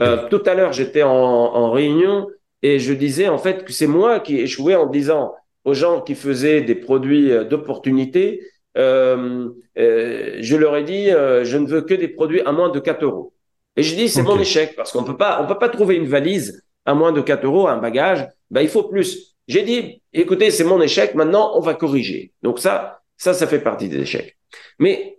Euh, 0.00 0.28
tout 0.28 0.42
à 0.46 0.54
l'heure, 0.54 0.72
j'étais 0.72 1.02
en, 1.02 1.10
en, 1.12 1.70
réunion 1.70 2.28
et 2.62 2.78
je 2.78 2.92
disais 2.92 3.28
en 3.28 3.38
fait 3.38 3.64
que 3.64 3.72
c'est 3.72 3.86
moi 3.86 4.20
qui 4.20 4.38
échouais 4.38 4.74
en 4.74 4.86
disant 4.86 5.34
aux 5.64 5.74
gens 5.74 6.00
qui 6.00 6.14
faisaient 6.14 6.62
des 6.62 6.74
produits 6.74 7.30
euh, 7.30 7.44
d'opportunité, 7.44 8.40
euh, 8.76 9.48
euh, 9.78 10.36
je 10.40 10.56
leur 10.56 10.76
ai 10.76 10.84
dit, 10.84 11.10
euh, 11.10 11.44
je 11.44 11.56
ne 11.58 11.66
veux 11.66 11.82
que 11.82 11.94
des 11.94 12.08
produits 12.08 12.40
à 12.42 12.52
moins 12.52 12.70
de 12.70 12.78
4 12.78 13.02
euros. 13.04 13.32
Et 13.76 13.82
je 13.82 13.94
dis, 13.94 14.08
c'est 14.08 14.22
mon 14.22 14.38
échec 14.38 14.74
parce 14.76 14.92
qu'on 14.92 15.04
peut 15.04 15.16
pas, 15.16 15.42
on 15.42 15.46
peut 15.46 15.58
pas 15.58 15.68
trouver 15.68 15.96
une 15.96 16.06
valise 16.06 16.64
à 16.84 16.94
moins 16.94 17.12
de 17.12 17.20
4 17.20 17.44
euros, 17.44 17.68
un 17.68 17.78
bagage. 17.78 18.26
Ben, 18.50 18.62
il 18.62 18.68
faut 18.68 18.84
plus. 18.84 19.36
J'ai 19.48 19.62
dit, 19.62 20.02
écoutez, 20.12 20.50
c'est 20.50 20.64
mon 20.64 20.80
échec. 20.80 21.14
Maintenant, 21.14 21.52
on 21.56 21.60
va 21.60 21.74
corriger. 21.74 22.32
Donc 22.42 22.58
ça, 22.58 23.00
ça, 23.16 23.34
ça 23.34 23.46
fait 23.46 23.60
partie 23.60 23.88
des 23.88 23.98
échecs. 23.98 24.36
Mais 24.78 25.18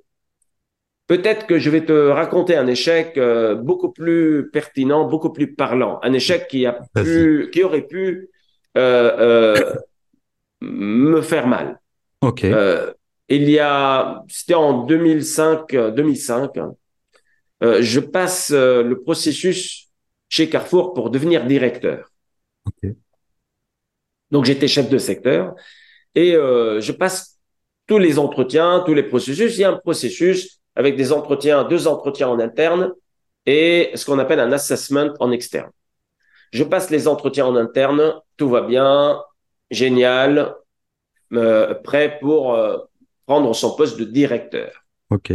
peut-être 1.11 1.45
que 1.45 1.59
je 1.59 1.69
vais 1.69 1.83
te 1.83 2.07
raconter 2.07 2.55
un 2.55 2.67
échec 2.67 3.17
euh, 3.17 3.53
beaucoup 3.53 3.91
plus 3.91 4.49
pertinent, 4.49 5.09
beaucoup 5.09 5.33
plus 5.33 5.53
parlant, 5.53 5.99
un 6.03 6.13
échec 6.13 6.47
qui 6.47 6.65
a 6.65 6.79
pu, 6.95 7.49
qui 7.51 7.63
aurait 7.63 7.85
pu 7.85 8.29
euh, 8.77 9.11
euh, 9.19 9.75
me 10.61 11.21
faire 11.21 11.47
mal. 11.47 11.81
Ok. 12.21 12.45
il 13.27 13.49
y 13.49 13.59
a, 13.59 14.23
c'était 14.29 14.53
en 14.53 14.85
2005, 14.85 15.75
2005. 15.75 16.51
je 17.61 17.99
passe 17.99 18.51
le 18.51 18.95
processus 19.01 19.89
chez 20.29 20.47
Carrefour 20.47 20.93
pour 20.93 21.09
devenir 21.09 21.45
directeur. 21.45 22.09
Ok. 22.67 22.89
Donc 24.31 24.45
j'étais 24.45 24.69
chef 24.69 24.89
de 24.89 24.97
secteur 24.97 25.55
et 26.15 26.31
je 26.35 26.91
passe 26.93 27.37
tous 27.85 27.97
les 27.97 28.17
entretiens, 28.17 28.81
tous 28.85 28.93
les 28.93 29.03
processus. 29.03 29.57
Il 29.57 29.61
y 29.61 29.65
a 29.65 29.71
un 29.71 29.77
processus 29.77 30.60
avec 30.75 30.95
des 30.95 31.11
entretiens, 31.11 31.63
deux 31.63 31.87
entretiens 31.87 32.29
en 32.29 32.39
interne 32.39 32.93
et 33.45 33.91
ce 33.95 34.05
qu'on 34.05 34.19
appelle 34.19 34.39
un 34.39 34.51
assessment 34.51 35.13
en 35.19 35.31
externe. 35.31 35.71
Je 36.51 36.63
passe 36.63 36.89
les 36.89 37.07
entretiens 37.07 37.45
en 37.45 37.55
interne, 37.55 38.13
tout 38.37 38.49
va 38.49 38.61
bien, 38.61 39.21
génial, 39.69 40.55
euh, 41.33 41.73
prêt 41.75 42.17
pour 42.19 42.53
euh, 42.53 42.77
prendre 43.25 43.53
son 43.55 43.75
poste 43.75 43.97
de 43.97 44.03
directeur. 44.03 44.83
Ok. 45.09 45.33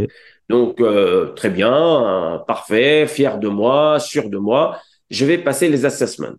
Donc, 0.49 0.79
euh, 0.79 1.33
très 1.33 1.49
bien, 1.49 2.43
parfait, 2.47 3.07
fier 3.07 3.37
de 3.39 3.47
moi, 3.47 3.99
sûr 3.99 4.29
de 4.29 4.37
moi. 4.37 4.79
Je 5.09 5.25
vais 5.25 5.37
passer 5.37 5.69
les 5.69 5.85
assessments. 5.85 6.35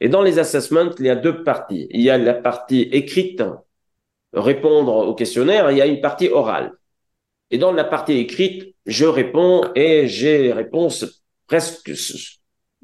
Et 0.00 0.08
dans 0.08 0.22
les 0.22 0.38
assessments, 0.38 0.90
il 0.98 1.06
y 1.06 1.10
a 1.10 1.16
deux 1.16 1.42
parties. 1.42 1.88
Il 1.90 2.00
y 2.00 2.10
a 2.10 2.16
la 2.16 2.34
partie 2.34 2.82
écrite, 2.82 3.42
répondre 4.32 4.94
au 4.94 5.14
questionnaire, 5.14 5.68
et 5.68 5.74
il 5.74 5.78
y 5.78 5.82
a 5.82 5.86
une 5.86 6.00
partie 6.00 6.28
orale. 6.28 6.72
Et 7.50 7.58
dans 7.58 7.72
la 7.72 7.84
partie 7.84 8.14
écrite, 8.14 8.74
je 8.86 9.06
réponds 9.06 9.62
et 9.74 10.06
j'ai 10.06 10.42
les 10.42 10.52
réponses 10.52 11.22
presque 11.46 11.90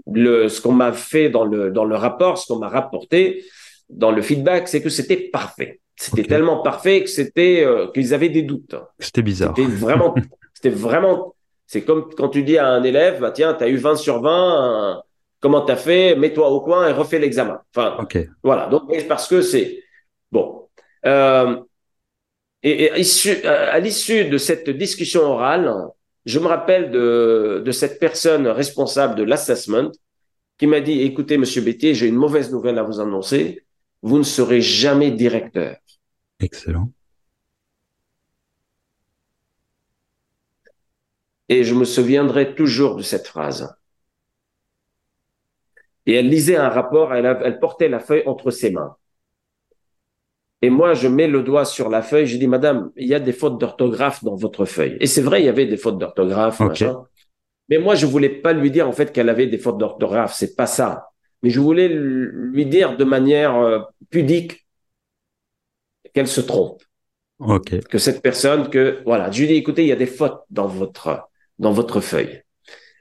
le, 0.07 0.49
ce 0.49 0.61
qu'on 0.61 0.73
m'a 0.73 0.93
fait 0.93 1.29
dans 1.29 1.45
le, 1.45 1.71
dans 1.71 1.85
le 1.85 1.97
rapport, 1.97 2.39
ce 2.39 2.47
qu'on 2.47 2.59
m'a 2.59 2.69
rapporté 2.69 3.45
dans 3.89 4.11
le 4.11 4.23
feedback, 4.23 4.69
c'est 4.69 4.83
que 4.83 4.89
c'était 4.89 5.17
parfait. 5.17 5.81
C'était 5.97 6.25
tellement 6.25 6.63
parfait 6.63 7.05
que 7.05 7.11
c'était 7.11 7.63
euh, 7.65 7.87
qu'ils 7.93 8.15
avaient 8.15 8.29
des 8.29 8.43
doutes. 8.43 8.75
C'était 8.99 9.23
bizarre. 9.23 9.55
C'était 9.57 9.71
vraiment, 9.71 10.15
c'était 10.55 10.75
vraiment, 10.75 11.35
c'est 11.67 11.83
comme 11.83 12.09
quand 12.17 12.31
tu 12.31 12.43
dis 12.43 12.59
à 12.59 12.67
un 12.69 12.83
élève, 12.83 13.21
bah, 13.21 13.31
tiens, 13.31 13.55
tu 13.55 13.65
as 13.65 13.69
eu 13.69 13.77
20 13.77 13.97
sur 13.97 14.21
20, 14.21 14.97
euh, 14.97 15.01
comment 15.41 15.61
t'as 15.61 15.77
fait, 15.77 16.17
mets-toi 16.17 16.49
au 16.51 16.61
coin 16.61 16.89
et 16.89 16.93
refais 16.93 17.19
l'examen. 17.19 17.61
Enfin, 17.75 17.97
voilà. 18.43 18.67
Donc, 18.67 18.91
parce 19.07 19.29
que 19.29 19.41
c'est, 19.41 19.83
bon. 20.33 20.69
Euh, 21.07 21.57
et, 22.65 22.91
à 22.91 23.79
l'issue 23.79 24.25
de 24.25 24.39
cette 24.39 24.71
discussion 24.71 25.21
orale, 25.21 25.71
je 26.25 26.39
me 26.39 26.47
rappelle 26.47 26.91
de, 26.91 27.63
de 27.65 27.73
cette 27.73 28.01
personne 28.01 28.47
responsable 28.49 29.15
de 29.15 29.23
l'assessment 29.23 29.93
qui 30.57 30.67
m'a 30.67 30.81
dit, 30.81 31.03
écoutez, 31.03 31.37
monsieur 31.37 31.61
Bétier, 31.61 31.95
j'ai 31.95 32.07
une 32.07 32.17
mauvaise 32.17 32.51
nouvelle 32.51 32.79
à 32.79 32.83
vous 32.83 33.01
annoncer. 33.01 33.65
Vous 34.03 34.19
ne 34.19 34.23
serez 34.23 34.61
jamais 34.61 35.11
directeur. 35.11 35.77
Excellent. 36.41 36.91
Et 41.49 41.65
je 41.65 41.75
me 41.75 41.85
souviendrai 41.85 42.55
toujours 42.55 42.97
de 42.97 43.03
cette 43.03 43.27
phrase. 43.27 43.75
Et 46.07 46.15
elle 46.15 46.29
lisait 46.29 46.57
un 46.57 46.69
rapport, 46.69 47.15
elle 47.15 47.59
portait 47.61 47.89
la 47.89 48.01
feuille 48.01 48.23
entre 48.27 48.51
ses 48.51 48.71
mains. 48.71 48.97
Et 50.65 50.71
moi, 50.71 50.95
je 50.95 51.09
mets 51.09 51.27
le 51.27 51.43
doigt 51.43 51.67
sur 51.67 51.91
la 51.91 52.01
feuille, 52.01 52.27
je 52.27 52.39
dis, 52.39 52.47
Madame, 52.47 52.91
il 52.97 53.07
y 53.07 53.15
a 53.15 53.21
des 53.21 53.35
fautes 53.35 53.61
d'orthographe 53.61 54.25
dans 54.25 54.35
votre 54.35 54.65
feuille. 54.65 54.97
Et 54.99 55.07
c'est 55.07 55.21
vrai, 55.21 55.43
il 55.43 55.45
y 55.45 55.51
avait 55.51 55.67
des 55.67 55.77
fautes 55.77 55.99
d'orthographe. 55.99 56.59
Mais 57.69 57.77
moi, 57.77 57.95
je 57.95 58.07
voulais 58.07 58.31
pas 58.31 58.55
lui 58.55 58.71
dire 58.71 58.89
en 58.89 58.93
fait 58.93 59.13
qu'elle 59.13 59.29
avait 59.29 59.47
des 59.47 59.59
fautes 59.59 59.77
d'orthographe, 59.77 60.33
c'est 60.33 60.57
pas 60.57 60.65
ça. 60.65 61.09
Mais 61.43 61.51
je 61.51 61.61
voulais 61.61 61.89
lui 61.89 62.65
dire 62.65 62.97
de 62.97 63.05
manière 63.05 63.55
euh, 63.57 63.81
pudique 64.09 64.67
qu'elle 66.15 66.29
se 66.29 66.41
trompe 66.41 66.83
que 67.91 67.99
cette 67.99 68.23
personne 68.23 68.71
que 68.71 69.03
voilà, 69.05 69.31
je 69.31 69.41
lui 69.41 69.49
dis 69.49 69.55
écoutez, 69.57 69.83
il 69.83 69.89
y 69.89 69.93
a 69.93 69.97
des 69.97 70.07
fautes 70.07 70.45
dans 70.49 70.67
votre 70.67 71.29
dans 71.59 71.73
votre 71.73 72.01
feuille. 72.01 72.41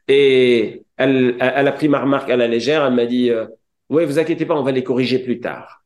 Et 0.10 0.84
elle 0.97 1.38
elle 1.39 1.67
a 1.67 1.71
pris 1.71 1.88
ma 1.88 2.02
remarque 2.02 2.30
à 2.30 2.36
la 2.36 2.47
légère, 2.47 2.84
elle 2.86 2.93
m'a 2.93 3.06
dit 3.06 3.30
euh, 3.30 3.45
ouais, 3.88 4.06
vous 4.06 4.19
inquiétez 4.19 4.45
pas, 4.45 4.56
on 4.56 4.63
va 4.63 4.73
les 4.73 4.84
corriger 4.84 5.19
plus 5.19 5.39
tard. 5.39 5.83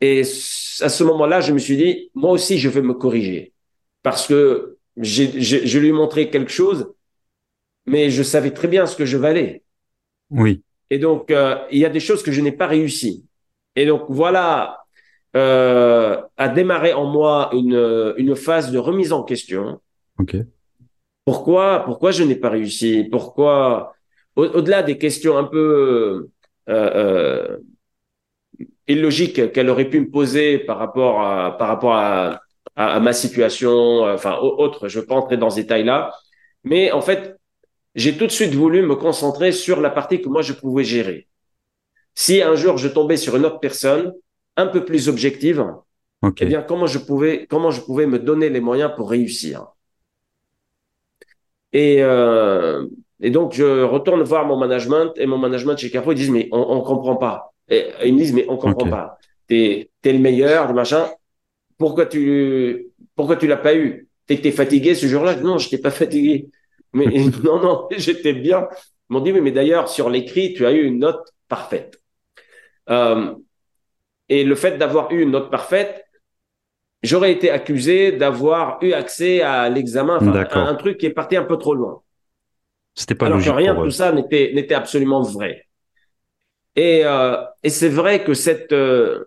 Et 0.00 0.20
à 0.20 0.24
ce 0.88 1.04
moment-là, 1.04 1.40
je 1.40 1.52
me 1.52 1.58
suis 1.58 1.76
dit 1.76 2.10
moi 2.14 2.30
aussi 2.32 2.58
je 2.58 2.68
vais 2.68 2.82
me 2.82 2.94
corriger 2.94 3.52
parce 4.02 4.26
que 4.26 4.76
je 4.96 5.78
lui 5.78 5.88
ai 5.88 5.92
montré 5.92 6.30
quelque 6.30 6.52
chose 6.52 6.92
mais 7.86 8.10
je 8.10 8.22
savais 8.22 8.50
très 8.50 8.68
bien 8.68 8.86
ce 8.86 8.96
que 8.96 9.04
je 9.06 9.16
valais. 9.16 9.62
Oui. 10.30 10.62
Et 10.90 10.98
donc, 10.98 11.30
euh, 11.30 11.56
il 11.70 11.78
y 11.78 11.84
a 11.84 11.88
des 11.88 12.00
choses 12.00 12.22
que 12.22 12.32
je 12.32 12.40
n'ai 12.40 12.52
pas 12.52 12.66
réussi. 12.66 13.24
Et 13.76 13.86
donc, 13.86 14.06
voilà, 14.08 14.84
euh, 15.36 16.20
a 16.36 16.48
démarré 16.48 16.92
en 16.92 17.04
moi 17.06 17.50
une, 17.52 18.14
une 18.16 18.34
phase 18.36 18.70
de 18.72 18.78
remise 18.78 19.12
en 19.12 19.22
question. 19.22 19.80
Ok. 20.18 20.36
Pourquoi, 21.24 21.84
pourquoi 21.84 22.10
je 22.12 22.22
n'ai 22.22 22.36
pas 22.36 22.50
réussi? 22.50 23.04
Pourquoi, 23.10 23.94
au- 24.36 24.46
au-delà 24.46 24.82
des 24.82 24.98
questions 24.98 25.36
un 25.36 25.44
peu 25.44 26.28
euh, 26.68 27.58
illogiques 28.88 29.52
qu'elle 29.52 29.68
aurait 29.70 29.88
pu 29.90 30.00
me 30.00 30.10
poser 30.10 30.58
par 30.58 30.78
rapport 30.78 31.20
à, 31.22 31.56
par 31.58 31.68
rapport 31.68 31.94
à, 31.94 32.40
à, 32.76 32.94
à 32.96 33.00
ma 33.00 33.12
situation, 33.12 34.02
enfin, 34.04 34.36
au- 34.38 34.58
autre, 34.58 34.88
je 34.88 34.98
ne 34.98 35.02
vais 35.02 35.06
pas 35.08 35.14
entrer 35.16 35.36
dans 35.36 35.50
ce 35.50 35.56
détail-là. 35.56 36.12
Mais 36.64 36.92
en 36.92 37.00
fait, 37.00 37.36
j'ai 37.94 38.16
tout 38.18 38.26
de 38.26 38.32
suite 38.32 38.54
voulu 38.54 38.82
me 38.82 38.96
concentrer 38.96 39.52
sur 39.52 39.80
la 39.80 39.90
partie 39.90 40.20
que 40.22 40.28
moi 40.28 40.42
je 40.42 40.52
pouvais 40.54 40.84
gérer. 40.84 41.28
Si 42.14 42.42
un 42.42 42.56
jour 42.56 42.78
je 42.78 42.88
tombais 42.88 43.16
sur 43.16 43.36
une 43.36 43.46
autre 43.46 43.60
personne 43.60 44.12
un 44.56 44.66
peu 44.66 44.84
plus 44.84 45.08
objective, 45.08 45.64
eh 46.40 46.46
bien 46.46 46.62
comment 46.62 46.86
je 46.86 46.98
pouvais 46.98 47.46
comment 47.48 47.70
je 47.70 47.80
pouvais 47.82 48.06
me 48.06 48.18
donner 48.18 48.50
les 48.50 48.60
moyens 48.60 48.92
pour 48.96 49.10
réussir? 49.10 49.66
Et 51.72 51.98
euh, 52.02 52.86
et 53.20 53.30
donc 53.30 53.52
je 53.54 53.82
retourne 53.82 54.22
voir 54.22 54.46
mon 54.46 54.56
management 54.58 55.12
et 55.16 55.26
mon 55.26 55.38
management 55.38 55.76
chez 55.76 55.90
Carrefour 55.90 56.12
ils 56.12 56.16
disent 56.16 56.30
mais 56.30 56.48
on, 56.52 56.58
on 56.60 56.80
comprend 56.82 57.16
pas. 57.16 57.54
Et 57.68 57.86
ils 58.04 58.14
me 58.14 58.18
disent 58.18 58.32
mais 58.32 58.46
on 58.48 58.56
comprend 58.56 58.88
pas. 58.88 59.18
T'es 59.48 59.90
t'es 60.02 60.12
le 60.12 60.18
meilleur, 60.18 60.72
machin. 60.74 61.08
Pourquoi 61.78 62.06
tu 62.06 62.88
pourquoi 63.14 63.36
tu 63.36 63.46
l'as 63.46 63.56
pas 63.56 63.74
eu? 63.74 64.08
T'es 64.26 64.36
que 64.36 64.42
t'es 64.42 64.52
fatigué 64.52 64.94
ce 64.94 65.06
jour-là? 65.06 65.36
Non, 65.36 65.58
je 65.58 65.66
n'étais 65.66 65.78
pas 65.78 65.90
fatigué. 65.90 66.48
Mais 66.92 67.06
non, 67.44 67.60
non, 67.60 67.88
j'étais 67.96 68.32
bien. 68.32 68.68
Ils 69.08 69.12
m'ont 69.12 69.20
dit, 69.20 69.32
oui, 69.32 69.40
mais 69.40 69.52
d'ailleurs, 69.52 69.88
sur 69.88 70.10
l'écrit, 70.10 70.52
tu 70.52 70.66
as 70.66 70.72
eu 70.72 70.84
une 70.84 70.98
note 70.98 71.32
parfaite. 71.48 72.00
Euh, 72.90 73.34
et 74.28 74.42
le 74.44 74.54
fait 74.54 74.78
d'avoir 74.78 75.12
eu 75.12 75.22
une 75.22 75.30
note 75.30 75.50
parfaite, 75.50 76.04
j'aurais 77.02 77.32
été 77.32 77.50
accusé 77.50 78.12
d'avoir 78.12 78.82
eu 78.82 78.92
accès 78.92 79.42
à 79.42 79.68
l'examen, 79.68 80.16
enfin, 80.16 80.32
D'accord. 80.32 80.66
un, 80.66 80.74
truc 80.74 80.98
qui 80.98 81.06
est 81.06 81.10
parti 81.10 81.36
un 81.36 81.44
peu 81.44 81.56
trop 81.56 81.74
loin. 81.74 82.02
C'était 82.94 83.14
pas 83.14 83.26
Alors 83.26 83.38
logique 83.38 83.52
que 83.52 83.56
rien 83.56 83.74
de 83.74 83.82
tout 83.84 83.90
ça 83.90 84.10
n'était 84.12 84.74
absolument 84.74 85.22
vrai. 85.22 85.65
Et, 86.76 87.02
euh, 87.04 87.36
et 87.62 87.70
c'est 87.70 87.88
vrai 87.88 88.22
que 88.22 88.34
cette, 88.34 88.72
euh, 88.72 89.24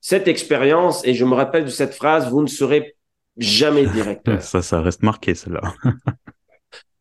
cette 0.00 0.28
expérience, 0.28 1.06
et 1.06 1.14
je 1.14 1.24
me 1.24 1.34
rappelle 1.34 1.64
de 1.64 1.70
cette 1.70 1.94
phrase, 1.94 2.30
vous 2.30 2.42
ne 2.42 2.46
serez 2.46 2.96
jamais 3.38 3.86
directeur. 3.92 4.40
Ça, 4.42 4.62
ça 4.62 4.80
reste 4.80 5.02
marqué, 5.02 5.34
celle-là. 5.34 5.62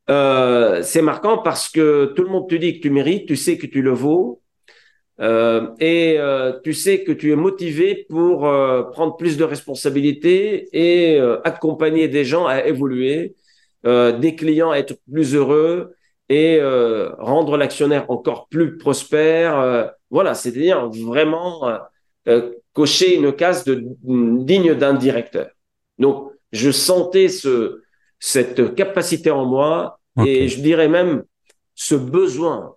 Euh, 0.07 0.83
c'est 0.83 1.01
marquant 1.01 1.39
parce 1.39 1.67
que 1.67 2.13
tout 2.15 2.21
le 2.21 2.29
monde 2.29 2.47
te 2.47 2.53
dit 2.53 2.77
que 2.77 2.81
tu 2.83 2.91
mérites, 2.91 3.27
tu 3.27 3.35
sais 3.35 3.57
que 3.57 3.65
tu 3.65 3.81
le 3.81 3.89
vaux, 3.89 4.43
euh, 5.21 5.69
et 5.79 6.15
euh, 6.19 6.59
tu 6.63 6.73
sais 6.73 7.03
que 7.03 7.11
tu 7.11 7.31
es 7.31 7.35
motivé 7.35 8.05
pour 8.09 8.47
euh, 8.47 8.83
prendre 8.83 9.15
plus 9.15 9.37
de 9.37 9.43
responsabilités 9.45 10.67
et 10.73 11.19
accompagner 11.43 12.07
des 12.07 12.25
gens 12.25 12.45
à 12.45 12.65
évoluer, 12.65 13.35
des 13.83 14.35
clients 14.35 14.71
à 14.71 14.77
être 14.77 14.95
plus 15.11 15.35
heureux 15.35 15.95
et 16.29 16.57
euh, 16.59 17.11
rendre 17.19 17.57
l'actionnaire 17.57 18.09
encore 18.09 18.47
plus 18.49 18.77
prospère. 18.77 19.59
euh, 19.59 19.85
voilà, 20.09 20.33
c'est-à-dire 20.33 20.89
vraiment 20.89 21.69
euh, 22.27 22.51
cocher 22.73 23.15
une 23.15 23.31
case 23.33 23.63
de, 23.63 23.83
digne 24.03 24.73
d'un 24.75 24.93
directeur. 24.93 25.47
Donc, 25.99 26.31
je 26.51 26.71
sentais 26.71 27.27
ce, 27.29 27.81
cette 28.19 28.75
capacité 28.75 29.29
en 29.31 29.45
moi 29.45 29.99
et 30.25 30.47
je 30.47 30.61
dirais 30.61 30.87
même 30.87 31.23
ce 31.75 31.95
besoin, 31.95 32.75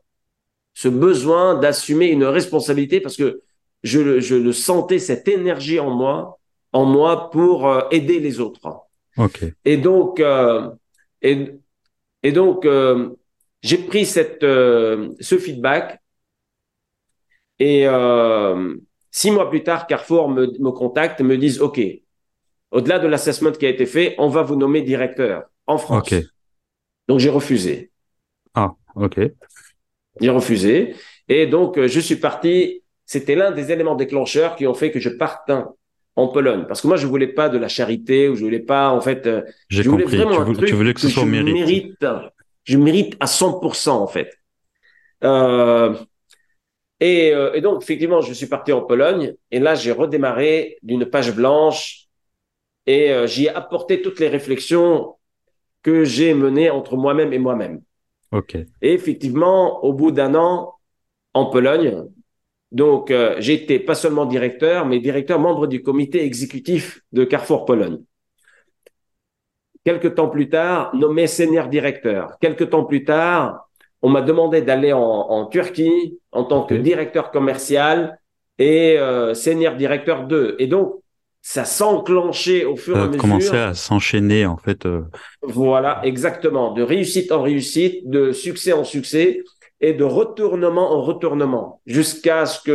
ce 0.75 0.89
besoin 0.89 1.55
d'assumer 1.55 2.07
une 2.09 2.25
responsabilité 2.25 3.01
parce 3.01 3.17
que 3.17 3.41
je, 3.83 4.01
le- 4.01 4.21
je 4.21 4.35
le 4.35 4.53
sentais 4.53 4.99
cette 4.99 5.29
énergie 5.29 5.79
en 5.81 5.91
moi, 5.91 6.39
en 6.73 6.85
moi 6.85 7.31
pour 7.31 7.71
aider 7.93 8.19
les 8.21 8.41
autres. 8.41 8.69
Ok. 9.17 9.45
Et 9.65 9.77
donc, 9.77 10.21
et, 11.23 11.49
et 12.23 12.33
donc, 12.33 12.65
euh, 12.67 13.11
j'ai 13.63 13.79
pris 13.79 14.07
cette, 14.07 14.43
euh, 14.45 15.11
ce 15.21 15.39
feedback 15.39 16.01
et 17.59 17.87
euh, 17.87 18.75
six 19.11 19.31
mois 19.31 19.51
plus 19.51 19.63
tard, 19.63 19.87
Carrefour 19.87 20.29
me, 20.29 20.47
me 20.61 20.71
contacte 20.71 21.21
et 21.21 21.25
me 21.25 21.37
disent, 21.37 21.61
OK, 21.61 21.81
au-delà 22.71 22.99
de 22.99 23.09
l'assessment 23.09 23.53
qui 23.53 23.67
a 23.67 23.69
été 23.69 23.87
fait, 23.87 24.15
on 24.19 24.29
va 24.29 24.43
vous 24.43 24.57
nommer 24.57 24.83
directeur 24.83 25.45
en 25.67 25.79
France. 25.79 26.09
Donc, 27.09 27.19
j'ai 27.19 27.31
refusé. 27.31 27.91
Ah, 28.55 28.75
ok. 28.95 29.21
J'ai 30.21 30.31
refusé. 30.31 30.95
Et 31.29 31.47
donc, 31.47 31.79
euh, 31.79 31.89
je 31.89 32.01
suis 32.01 32.17
parti. 32.17 32.83
C'était 33.07 33.35
l'un 33.35 33.51
des 33.53 33.73
éléments 33.73 33.95
déclencheurs 33.95 34.55
qui 34.57 34.67
ont 34.67 34.75
fait 34.75 34.91
que 34.91 35.01
je 35.01 35.09
parte 35.09 35.51
en 36.17 36.29
Pologne. 36.29 36.65
Parce 36.69 36.83
que 36.83 36.87
moi, 36.89 36.97
je 36.97 37.07
voulais 37.07 37.29
pas 37.29 37.49
de 37.49 37.57
la 37.57 37.69
charité 37.69 38.29
ou 38.29 38.37
je 38.37 38.45
voulais 38.45 38.59
pas, 38.61 38.91
en 38.91 39.01
fait, 39.01 39.29
J'ai 39.71 39.83
je 39.83 39.89
voulais 39.89 40.05
compris. 40.05 40.19
vraiment 40.19 40.35
Tu 40.35 40.41
un 40.41 40.45
voulais, 40.45 40.57
truc 40.59 40.69
tu 40.69 40.75
voulais 40.75 40.95
que 40.95 41.01
ce 41.01 41.09
soit 41.09 41.25
mérite. 41.25 41.55
mérite. 41.55 42.07
Je 42.69 42.77
mérite 42.77 43.17
à 43.19 43.27
100%, 43.27 43.99
en 43.99 44.07
fait. 44.07 44.31
Euh, 45.25 45.95
et, 47.01 47.33
euh, 47.33 47.53
et 47.55 47.61
donc, 47.61 47.83
effectivement, 47.83 48.21
je 48.21 48.33
suis 48.33 48.47
parti 48.47 48.73
en 48.73 48.83
Pologne 48.83 49.35
et 49.51 49.61
là, 49.61 49.75
j'ai 49.75 49.93
redémarré 49.93 50.79
d'une 50.83 51.07
page 51.07 51.35
blanche 51.35 52.07
et 52.87 53.13
euh, 53.13 53.27
j'y 53.27 53.47
ai 53.47 53.51
apporté 53.51 54.03
toutes 54.03 54.21
les 54.21 54.29
réflexions 54.29 55.17
que 55.83 56.05
j'ai 56.05 56.35
menées 56.35 56.71
entre 56.71 56.97
moi-même 56.97 57.33
et 57.33 57.39
moi-même. 57.39 57.81
Ok. 58.33 58.57
Et 58.83 58.93
effectivement, 58.93 59.85
au 59.85 59.93
bout 59.93 60.11
d'un 60.11 60.35
an 60.35 60.75
en 61.35 61.47
Pologne, 61.47 62.05
Donc, 62.71 63.11
euh, 63.11 63.41
été 63.41 63.79
pas 63.79 63.95
seulement 63.95 64.27
directeur, 64.27 64.85
mais 64.85 65.01
directeur 65.01 65.39
membre 65.39 65.67
du 65.67 65.83
comité 65.83 66.25
exécutif 66.25 67.01
de 67.13 67.25
Carrefour 67.25 67.65
Pologne. 67.65 68.01
Quelques 69.89 70.17
temps 70.17 70.29
plus 70.29 70.51
tard, 70.51 70.95
nommé 70.95 71.27
senior 71.27 71.69
directeur. 71.69 72.37
Quelques 72.43 72.69
temps 72.69 72.85
plus 72.85 73.05
tard, 73.05 73.71
on 74.03 74.11
m'a 74.11 74.21
demandé 74.21 74.61
d'aller 74.61 74.93
en, 74.93 75.47
Turquie 75.47 76.19
en 76.31 76.45
tant 76.45 76.65
que 76.65 76.75
directeur 76.75 77.31
commercial 77.31 78.21
et 78.59 78.99
euh, 78.99 79.33
senior 79.33 79.77
directeur 79.77 80.27
2. 80.27 80.57
Et 80.59 80.67
donc, 80.67 80.97
ça 81.41 81.65
s'enclenchait 81.65 82.67
au 82.67 82.77
fur 82.77 82.99
et 82.99 83.01
à 83.01 83.07
mesure. 83.07 83.23
Ça 83.23 83.29
commençait 83.29 83.59
à 83.59 83.73
s'enchaîner, 83.73 84.45
en 84.45 84.59
fait. 84.59 84.85
Euh. 84.85 85.05
Voilà, 85.41 86.03
exactement. 86.05 86.75
De 86.75 86.83
réussite 86.83 87.33
en 87.33 87.41
réussite, 87.41 88.07
de 88.11 88.33
succès 88.33 88.75
en 88.75 88.85
succès 88.85 89.43
et 89.81 89.95
de 89.95 90.05
retournement 90.05 90.93
en 90.93 91.01
retournement 91.01 91.81
jusqu'à 91.87 92.45
ce 92.45 92.61
que 92.61 92.71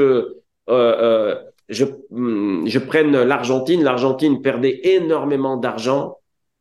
euh, 0.67 0.71
euh, 0.71 1.35
je, 1.69 1.85
hmm, 2.09 2.65
je 2.65 2.79
prenne 2.79 3.21
l'Argentine. 3.21 3.83
L'Argentine 3.83 4.41
perdait 4.41 4.81
énormément 4.83 5.57
d'argent 5.57 6.17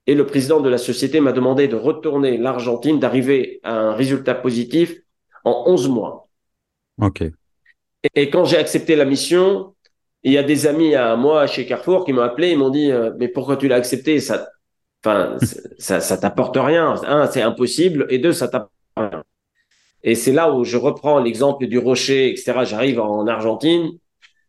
et 0.06 0.14
le 0.14 0.26
président 0.26 0.60
de 0.60 0.68
la 0.68 0.78
société 0.78 1.20
m'a 1.20 1.32
demandé 1.32 1.68
de 1.68 1.76
retourner 1.76 2.36
l'Argentine, 2.36 2.98
d'arriver 2.98 3.60
à 3.62 3.74
un 3.74 3.92
résultat 3.92 4.34
positif 4.34 4.96
en 5.44 5.64
11 5.66 5.88
mois. 5.88 6.28
OK. 7.00 7.22
Et, 8.14 8.30
quand 8.30 8.44
j'ai 8.44 8.56
accepté 8.56 8.96
la 8.96 9.04
mission, 9.04 9.74
il 10.24 10.32
y 10.32 10.38
a 10.38 10.42
des 10.42 10.66
amis 10.66 10.94
à 10.94 11.14
moi 11.16 11.46
chez 11.46 11.66
Carrefour 11.66 12.04
qui 12.04 12.12
m'ont 12.12 12.22
appelé, 12.22 12.50
ils 12.50 12.58
m'ont 12.58 12.70
dit 12.70 12.90
euh, 12.90 13.12
mais 13.18 13.28
pourquoi 13.28 13.56
tu 13.56 13.68
l'as 13.68 13.76
accepté? 13.76 14.18
Ça, 14.18 14.48
enfin, 15.04 15.36
ça, 15.78 16.00
ça 16.00 16.16
t'apporte 16.18 16.56
rien. 16.56 16.94
Un, 17.06 17.26
c'est 17.26 17.42
impossible, 17.42 18.06
et 18.10 18.18
deux, 18.18 18.32
ça 18.32 18.48
t'apporte 18.48 18.72
rien. 18.96 19.22
Et 20.02 20.16
c'est 20.16 20.32
là 20.32 20.52
où 20.52 20.64
je 20.64 20.76
reprends 20.76 21.20
l'exemple 21.20 21.66
du 21.66 21.78
rocher, 21.78 22.30
etc. 22.30 22.64
J'arrive 22.64 23.00
en 23.00 23.28
Argentine, 23.28 23.92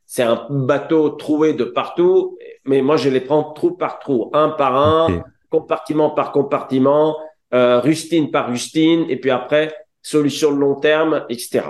c'est 0.08 0.24
un 0.24 0.48
bateau 0.50 1.10
troué 1.10 1.54
de 1.54 1.64
partout, 1.64 2.38
mais 2.66 2.82
moi 2.82 2.98
je 2.98 3.10
les 3.10 3.22
prends 3.22 3.54
trou 3.54 3.72
par 3.72 4.00
trou, 4.00 4.32
un 4.34 4.50
par 4.50 4.76
un, 4.76 5.24
compartiment 5.54 6.10
par 6.10 6.32
compartiment, 6.32 7.16
euh, 7.54 7.80
rustine 7.80 8.32
par 8.32 8.50
rustine, 8.50 9.06
et 9.08 9.18
puis 9.18 9.30
après 9.30 9.72
solution 10.02 10.52
de 10.52 10.58
long 10.58 10.74
terme, 10.80 11.26
etc. 11.30 11.62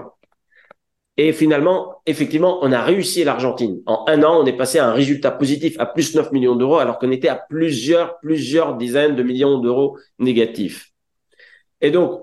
Et 1.17 1.33
finalement, 1.33 2.01
effectivement, 2.05 2.59
on 2.61 2.71
a 2.71 2.81
réussi 2.81 3.25
l'Argentine. 3.25 3.81
En 3.85 4.05
un 4.07 4.23
an, 4.23 4.41
on 4.41 4.45
est 4.45 4.55
passé 4.55 4.79
à 4.79 4.87
un 4.87 4.93
résultat 4.93 5.31
positif 5.31 5.75
à 5.79 5.85
plus 5.85 6.15
9 6.15 6.31
millions 6.31 6.55
d'euros, 6.55 6.77
alors 6.77 6.97
qu'on 6.97 7.11
était 7.11 7.27
à 7.27 7.35
plusieurs, 7.35 8.19
plusieurs 8.21 8.77
dizaines 8.77 9.17
de 9.17 9.21
millions 9.21 9.59
d'euros 9.59 9.97
négatifs. 10.17 10.91
Et 11.81 11.91
donc, 11.91 12.21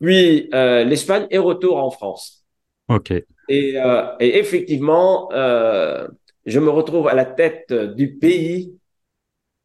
puis 0.00 0.48
euh, 0.54 0.84
l'Espagne 0.84 1.26
est 1.30 1.38
retour 1.38 1.78
en 1.78 1.90
France. 1.90 2.46
OK. 2.88 3.10
Et, 3.48 3.76
euh, 3.76 4.04
et 4.20 4.38
effectivement, 4.38 5.28
euh, 5.32 6.06
je 6.46 6.60
me 6.60 6.70
retrouve 6.70 7.08
à 7.08 7.14
la 7.14 7.24
tête 7.24 7.72
du 7.72 8.14
pays 8.14 8.78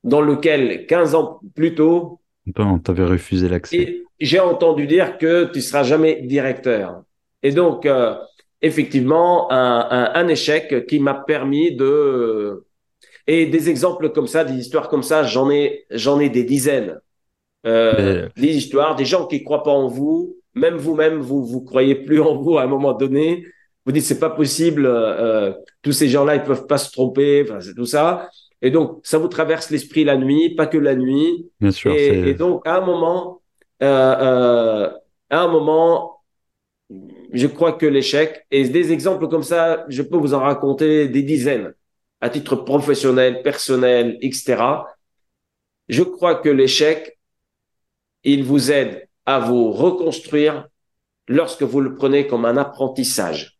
dans 0.08 0.22
lequel 0.22 0.86
15 0.86 1.16
ans 1.16 1.42
plus 1.54 1.76
tôt, 1.76 2.22
on 2.58 2.80
t'avait 2.80 3.06
refusé 3.06 3.50
l'accès. 3.50 4.04
J'ai 4.20 4.40
entendu 4.40 4.88
dire 4.88 5.18
que 5.18 5.52
tu 5.52 5.62
seras 5.62 5.84
jamais 5.84 6.22
directeur. 6.22 7.04
Et 7.44 7.52
donc, 7.52 7.86
euh, 7.86 8.16
effectivement, 8.62 9.52
un, 9.52 9.88
un, 9.92 10.12
un, 10.16 10.28
échec 10.28 10.88
qui 10.88 11.00
m'a 11.00 11.14
permis 11.14 11.76
de 11.76 12.66
et 13.28 13.46
des 13.46 13.70
exemples 13.70 14.10
comme 14.12 14.28
ça, 14.28 14.46
des 14.46 14.56
histoires 14.56 14.88
comme 14.88 15.04
ça, 15.04 15.24
j'en 15.24 15.52
ai 15.52 15.86
j'en 15.92 16.20
ai 16.20 16.30
des 16.30 16.44
dizaines. 16.44 17.00
Euh, 17.66 18.30
des 18.38 18.56
histoires, 18.56 18.96
des 18.96 19.04
gens 19.04 19.28
qui 19.28 19.44
croient 19.44 19.64
pas 19.64 19.72
en 19.72 19.88
vous, 19.88 20.38
même 20.56 20.76
vous-même, 20.76 21.20
vous 21.20 21.46
vous 21.46 21.62
croyez 21.62 21.96
plus 21.96 22.22
en 22.22 22.42
vous 22.42 22.58
à 22.58 22.64
un 22.64 22.68
moment 22.68 22.94
donné. 22.94 23.44
Vous 23.86 23.92
dites 23.92 24.06
c'est 24.06 24.20
pas 24.20 24.30
possible, 24.30 24.86
euh, 24.86 25.52
tous 25.82 25.92
ces 25.92 26.08
gens-là 26.08 26.36
ils 26.36 26.44
peuvent 26.44 26.66
pas 26.66 26.78
se 26.78 26.92
tromper, 26.92 27.44
enfin 27.44 27.60
c'est 27.60 27.74
tout 27.74 27.86
ça. 27.86 28.30
Et 28.62 28.72
donc 28.72 29.00
ça 29.04 29.18
vous 29.18 29.28
traverse 29.28 29.70
l'esprit 29.70 30.04
la 30.04 30.18
nuit, 30.18 30.56
pas 30.56 30.68
que 30.68 30.78
la 30.78 30.96
nuit. 30.96 31.50
Bien 31.60 31.72
sûr. 31.72 31.92
Et, 31.92 32.30
et 32.30 32.34
donc 32.34 32.68
à 32.68 32.78
un 32.78 32.86
moment, 32.86 33.42
euh, 33.84 34.16
euh, 34.20 34.92
à 35.30 35.42
un 35.42 35.48
moment, 35.48 36.22
je 37.34 37.48
crois 37.48 37.74
que 37.74 37.86
l'échec 37.86 38.46
et 38.50 38.68
des 38.68 38.92
exemples 38.92 39.28
comme 39.28 39.44
ça, 39.44 39.86
je 39.90 40.02
peux 40.02 40.18
vous 40.18 40.34
en 40.34 40.40
raconter 40.40 41.08
des 41.08 41.22
dizaines 41.22 41.74
à 42.22 42.30
titre 42.30 42.56
professionnel, 42.56 43.44
personnel, 43.44 44.18
etc. 44.22 44.64
Je 45.88 46.04
crois 46.04 46.36
que 46.36 46.50
l'échec 46.50 47.18
il 48.24 48.44
vous 48.44 48.72
aide 48.72 49.08
à 49.26 49.40
vous 49.40 49.72
reconstruire 49.72 50.68
lorsque 51.28 51.64
vous 51.64 51.82
le 51.82 51.96
prenez 51.96 52.28
comme 52.28 52.46
un 52.46 52.58
apprentissage. 52.58 53.60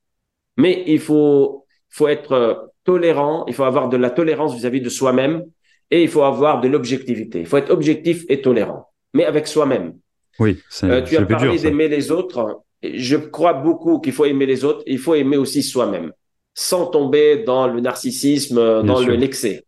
Mais 0.58 0.84
il 0.88 1.00
faut, 1.00 1.66
faut 1.90 2.08
être 2.08 2.32
euh, 2.32 2.56
tolérant, 2.88 3.46
il 3.48 3.54
faut 3.54 3.66
avoir 3.66 3.90
de 3.90 3.98
la 3.98 4.10
tolérance 4.10 4.56
vis-à-vis 4.56 4.82
de 4.82 4.90
soi-même 4.90 5.44
et 5.92 6.02
il 6.04 6.08
faut 6.08 6.24
avoir 6.24 6.62
de 6.62 6.70
l'objectivité. 6.70 7.42
Il 7.42 7.46
faut 7.46 7.58
être 7.58 7.70
objectif 7.70 8.24
et 8.30 8.42
tolérant, 8.42 8.90
mais 9.14 9.26
avec 9.26 9.46
soi-même. 9.46 10.00
Oui, 10.40 10.58
euh, 10.84 11.02
tu 11.02 11.18
as 11.18 11.26
parlé 11.26 11.60
d'aimer 11.60 11.90
les 11.90 12.12
autres. 12.12 12.62
Je 12.82 13.18
crois 13.18 13.54
beaucoup 13.54 14.00
qu'il 14.00 14.14
faut 14.14 14.26
aimer 14.26 14.46
les 14.46 14.64
autres. 14.64 14.84
Il 14.88 15.00
faut 15.00 15.16
aimer 15.16 15.36
aussi 15.36 15.64
soi-même, 15.64 16.14
sans 16.54 16.86
tomber 16.88 17.44
dans 17.44 17.68
le 17.68 17.82
narcissisme, 17.82 18.84
dans 18.84 19.02
le 19.02 19.16
l'excès. 19.16 19.66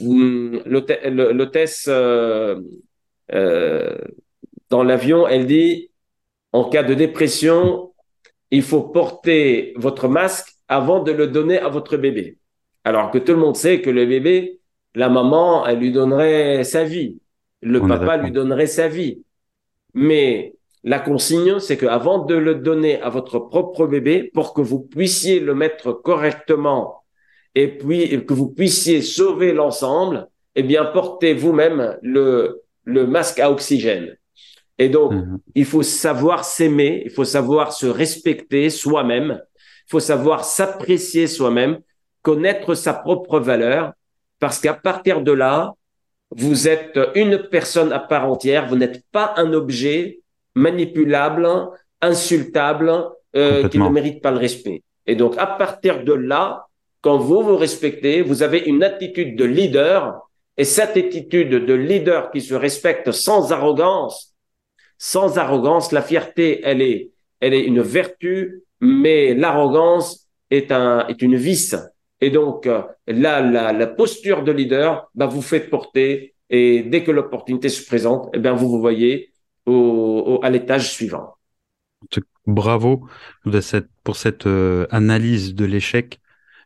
Hum, 0.00 0.62
l'hôtesse 0.66 1.86
euh, 1.88 2.60
euh, 3.32 3.98
dans 4.70 4.84
l'avion, 4.84 5.26
elle 5.26 5.46
dit, 5.46 5.90
en 6.52 6.64
cas 6.68 6.84
de 6.84 6.94
dépression, 6.94 7.92
il 8.52 8.62
faut 8.62 8.82
porter 8.82 9.72
votre 9.76 10.06
masque 10.06 10.57
avant 10.68 11.02
de 11.02 11.12
le 11.12 11.26
donner 11.26 11.58
à 11.58 11.68
votre 11.68 11.96
bébé. 11.96 12.38
Alors 12.84 13.10
que 13.10 13.18
tout 13.18 13.32
le 13.32 13.38
monde 13.38 13.56
sait 13.56 13.80
que 13.80 13.90
le 13.90 14.06
bébé, 14.06 14.60
la 14.94 15.08
maman, 15.08 15.66
elle 15.66 15.78
lui 15.78 15.92
donnerait 15.92 16.64
sa 16.64 16.84
vie. 16.84 17.18
Le 17.60 17.80
papa 17.80 18.16
lui 18.16 18.30
donnerait 18.30 18.66
sa 18.66 18.88
vie. 18.88 19.22
Mais 19.94 20.54
la 20.84 21.00
consigne, 21.00 21.58
c'est 21.58 21.76
qu'avant 21.76 22.24
de 22.24 22.34
le 22.34 22.54
donner 22.54 23.00
à 23.02 23.08
votre 23.08 23.38
propre 23.38 23.86
bébé, 23.86 24.30
pour 24.32 24.54
que 24.54 24.60
vous 24.60 24.80
puissiez 24.80 25.40
le 25.40 25.54
mettre 25.54 25.92
correctement 25.92 27.02
et 27.54 27.68
puis 27.68 28.24
que 28.24 28.34
vous 28.34 28.48
puissiez 28.48 29.02
sauver 29.02 29.52
l'ensemble, 29.52 30.28
eh 30.54 30.62
bien, 30.62 30.84
portez 30.84 31.34
vous-même 31.34 31.98
le, 32.02 32.62
le 32.84 33.06
masque 33.06 33.40
à 33.40 33.50
oxygène. 33.50 34.16
Et 34.78 34.88
donc, 34.88 35.12
mhm. 35.12 35.38
il 35.54 35.64
faut 35.64 35.82
savoir 35.82 36.44
s'aimer, 36.44 37.02
il 37.04 37.10
faut 37.10 37.24
savoir 37.24 37.72
se 37.72 37.86
respecter 37.86 38.70
soi-même, 38.70 39.42
il 39.88 39.90
faut 39.90 40.00
savoir 40.00 40.44
s'apprécier 40.44 41.26
soi-même, 41.26 41.80
connaître 42.20 42.74
sa 42.74 42.92
propre 42.92 43.40
valeur, 43.40 43.92
parce 44.38 44.60
qu'à 44.60 44.74
partir 44.74 45.22
de 45.22 45.32
là, 45.32 45.72
vous 46.30 46.68
êtes 46.68 47.00
une 47.14 47.38
personne 47.50 47.90
à 47.90 47.98
part 47.98 48.30
entière, 48.30 48.68
vous 48.68 48.76
n'êtes 48.76 49.02
pas 49.10 49.32
un 49.38 49.54
objet 49.54 50.20
manipulable, 50.54 51.48
insultable, 52.02 53.08
euh, 53.34 53.66
qui 53.68 53.78
ne 53.78 53.88
mérite 53.88 54.20
pas 54.20 54.30
le 54.30 54.36
respect. 54.36 54.82
Et 55.06 55.16
donc, 55.16 55.38
à 55.38 55.46
partir 55.46 56.04
de 56.04 56.12
là, 56.12 56.66
quand 57.00 57.16
vous 57.16 57.42
vous 57.42 57.56
respectez, 57.56 58.20
vous 58.20 58.42
avez 58.42 58.58
une 58.58 58.84
attitude 58.84 59.36
de 59.36 59.44
leader 59.44 60.20
et 60.58 60.64
cette 60.64 60.98
attitude 60.98 61.50
de 61.50 61.74
leader 61.74 62.30
qui 62.30 62.42
se 62.42 62.52
respecte 62.52 63.10
sans 63.10 63.52
arrogance, 63.52 64.34
sans 64.98 65.38
arrogance, 65.38 65.92
la 65.92 66.02
fierté, 66.02 66.60
elle 66.62 66.82
est, 66.82 67.10
elle 67.40 67.54
est 67.54 67.64
une 67.64 67.80
vertu, 67.80 68.64
mais 68.80 69.34
l'arrogance 69.34 70.28
est 70.50 70.72
un, 70.72 71.06
est 71.08 71.22
une 71.22 71.36
vice. 71.36 71.76
Et 72.20 72.30
donc, 72.30 72.66
euh, 72.66 72.82
là, 73.06 73.40
la, 73.40 73.72
la 73.72 73.86
posture 73.86 74.42
de 74.42 74.52
leader, 74.52 75.08
bah, 75.14 75.26
vous 75.26 75.42
faites 75.42 75.70
porter 75.70 76.34
et 76.50 76.82
dès 76.82 77.04
que 77.04 77.10
l'opportunité 77.10 77.68
se 77.68 77.84
présente, 77.84 78.30
eh 78.32 78.38
bien, 78.38 78.54
vous 78.54 78.68
vous 78.68 78.80
voyez 78.80 79.32
au, 79.66 80.40
à 80.42 80.50
l'étage 80.50 80.90
suivant. 80.90 81.34
Bravo 82.46 83.06
pour 84.04 84.16
cette 84.16 84.46
euh, 84.46 84.86
analyse 84.90 85.54
de 85.54 85.66
l'échec 85.66 86.20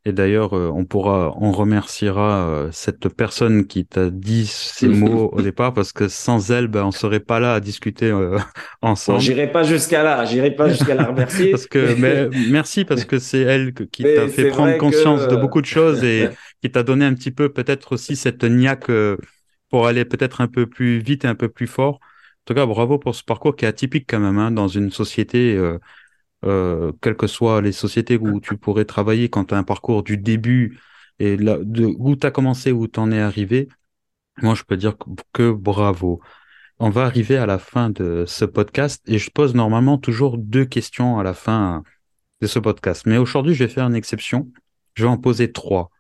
et 0.05 0.13
d'ailleurs, 0.13 0.57
euh, 0.57 0.69
on 0.75 0.85
pourra, 0.85 1.33
on 1.41 1.53
remerciera 1.53 2.49
euh, 2.49 2.69
cette 2.73 3.09
personne 3.09 3.67
qui 3.67 3.87
t'a 3.87 4.11
dit 4.11 4.47
ces 4.47 4.89
mots 4.89 5.31
au 5.33 5.43
départ 5.43 5.73
parce 5.73 5.93
que 5.93 6.09
sans 6.09 6.51
elle, 6.51 6.67
ben, 6.67 6.85
on 6.85 6.91
serait 6.91 7.21
pas 7.21 7.39
là 7.39 7.55
à 7.55 7.61
discuter 7.61 8.07
euh, 8.07 8.37
ensemble. 8.83 9.21
j'irai 9.21 9.53
pas 9.53 9.63
jusqu'à 9.63 10.03
là, 10.03 10.25
j'irai 10.25 10.51
pas 10.51 10.69
jusqu'à 10.69 10.97
la 10.97 11.05
remercier. 11.05 11.51
parce 11.53 11.67
que, 11.67 11.95
mais, 11.99 12.29
merci 12.51 12.85
parce 12.85 13.05
que 13.05 13.21
c'est 13.21 13.43
elle 13.43 13.75
qui 13.75 14.03
t'a 14.03 14.27
fait 14.27 14.49
prendre 14.49 14.77
conscience 14.77 15.29
de 15.29 15.37
beaucoup 15.37 15.61
de 15.61 15.67
choses 15.67 16.03
et 16.03 16.29
qui 16.61 16.71
t'a 16.71 16.83
donné 16.83 17.05
un 17.05 17.15
petit 17.15 17.31
peu 17.31 17.49
peut-être 17.49 17.93
aussi 17.93 18.17
cette 18.17 18.43
niaque 18.43 18.91
pour 19.71 19.87
aller 19.87 20.05
peut-être 20.05 20.41
un 20.41 20.49
peu 20.49 20.67
plus 20.67 20.99
vite 20.99 21.25
et 21.25 21.29
un 21.29 21.37
peu 21.37 21.49
plus 21.49 21.69
fort. 21.69 22.01
En 22.43 22.45
tout 22.47 22.55
cas, 22.55 22.67
bravo 22.67 22.99
pour 22.99 23.15
ce 23.15 23.23
parcours 23.23 23.55
qui 23.55 23.65
est 23.67 23.69
atypique 23.69 24.07
quand 24.09 24.19
même 24.19 24.39
hein, 24.39 24.51
dans 24.51 24.67
une 24.67 24.91
société 24.91 25.55
euh, 25.55 25.79
quelles 26.43 27.17
que 27.17 27.27
soient 27.27 27.61
les 27.61 27.73
sociétés 27.73 28.17
où 28.17 28.41
tu 28.41 28.57
pourrais 28.57 28.85
travailler 28.85 29.29
quand 29.29 29.47
tu 29.47 29.55
as 29.55 29.59
un 29.59 29.63
parcours 29.65 30.03
du 30.03 30.17
début 30.17 30.79
et 31.19 31.37
là, 31.37 31.59
de 31.61 31.87
où 31.99 32.17
tu 32.17 32.27
as 32.27 32.31
commencé, 32.31 32.73
où 32.73 32.89
tu 32.89 32.99
en 32.99 33.13
es 33.13 33.21
arrivé, 33.21 33.69
moi 34.43 34.55
je 34.55 34.65
peux 34.65 34.77
dire 34.77 34.97
que, 35.33 35.53
bravo. 35.53 36.21
On 36.79 36.91
va 36.91 37.05
arriver 37.05 37.37
à 37.37 37.47
la 37.47 37.59
fin 37.59 37.91
de 37.91 38.25
ce 38.27 38.45
podcast 38.45 39.03
et 39.07 39.19
je 39.19 39.31
pose 39.31 39.55
normalement 39.55 39.99
toujours 39.99 40.37
deux 40.37 40.65
questions 40.65 41.21
à 41.21 41.23
la 41.23 41.35
fin 41.35 41.85
de 42.41 42.49
ce 42.49 42.59
podcast. 42.59 43.05
Mais 43.07 43.19
aujourd'hui, 43.19 43.55
je 43.55 43.65
vais 43.65 43.71
faire 43.71 43.87
une 43.87 43.95
exception. 43.95 44.51
Je 44.95 45.05
vais 45.05 45.09
en 45.09 45.17
poser 45.17 45.53
trois. 45.53 45.91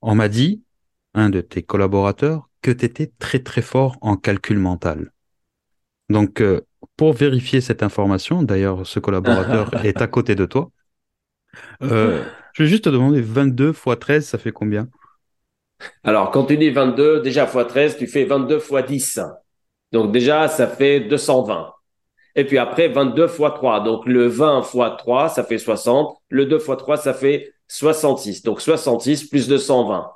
On 0.00 0.14
m'a 0.14 0.28
dit, 0.28 0.62
un 1.14 1.28
de 1.28 1.40
tes 1.40 1.64
collaborateurs, 1.64 2.48
que 2.60 2.70
tu 2.70 2.84
étais 2.84 3.10
très 3.18 3.40
très 3.40 3.62
fort 3.62 3.98
en 4.00 4.16
calcul 4.16 4.58
mental. 4.58 5.12
Donc, 6.08 6.40
euh, 6.40 6.60
pour 7.02 7.14
vérifier 7.14 7.60
cette 7.60 7.82
information, 7.82 8.44
d'ailleurs, 8.44 8.86
ce 8.86 9.00
collaborateur 9.00 9.74
est 9.84 10.00
à 10.00 10.06
côté 10.06 10.36
de 10.36 10.46
toi, 10.46 10.70
euh, 11.82 12.22
je 12.52 12.62
vais 12.62 12.68
juste 12.68 12.84
te 12.84 12.90
demander 12.90 13.20
22 13.20 13.70
x 13.70 13.98
13, 13.98 14.24
ça 14.24 14.38
fait 14.38 14.52
combien? 14.52 14.86
Alors, 16.04 16.30
quand 16.30 16.44
tu 16.44 16.56
dis 16.56 16.70
22, 16.70 17.20
déjà 17.20 17.42
x 17.42 17.56
13, 17.66 17.96
tu 17.96 18.06
fais 18.06 18.22
22 18.22 18.58
x 18.58 18.86
10. 18.86 19.20
Donc, 19.90 20.12
déjà, 20.12 20.46
ça 20.46 20.68
fait 20.68 21.00
220. 21.00 21.72
Et 22.36 22.44
puis 22.44 22.58
après, 22.58 22.86
22 22.86 23.24
x 23.24 23.36
3. 23.36 23.80
Donc, 23.80 24.06
le 24.06 24.28
20 24.28 24.60
x 24.60 24.76
3, 24.98 25.28
ça 25.28 25.42
fait 25.42 25.58
60. 25.58 26.16
Le 26.28 26.46
2 26.46 26.54
x 26.54 26.66
3, 26.78 26.96
ça 26.98 27.14
fait 27.14 27.52
66. 27.66 28.44
Donc, 28.44 28.60
66 28.60 29.28
plus 29.28 29.48
220. 29.48 30.08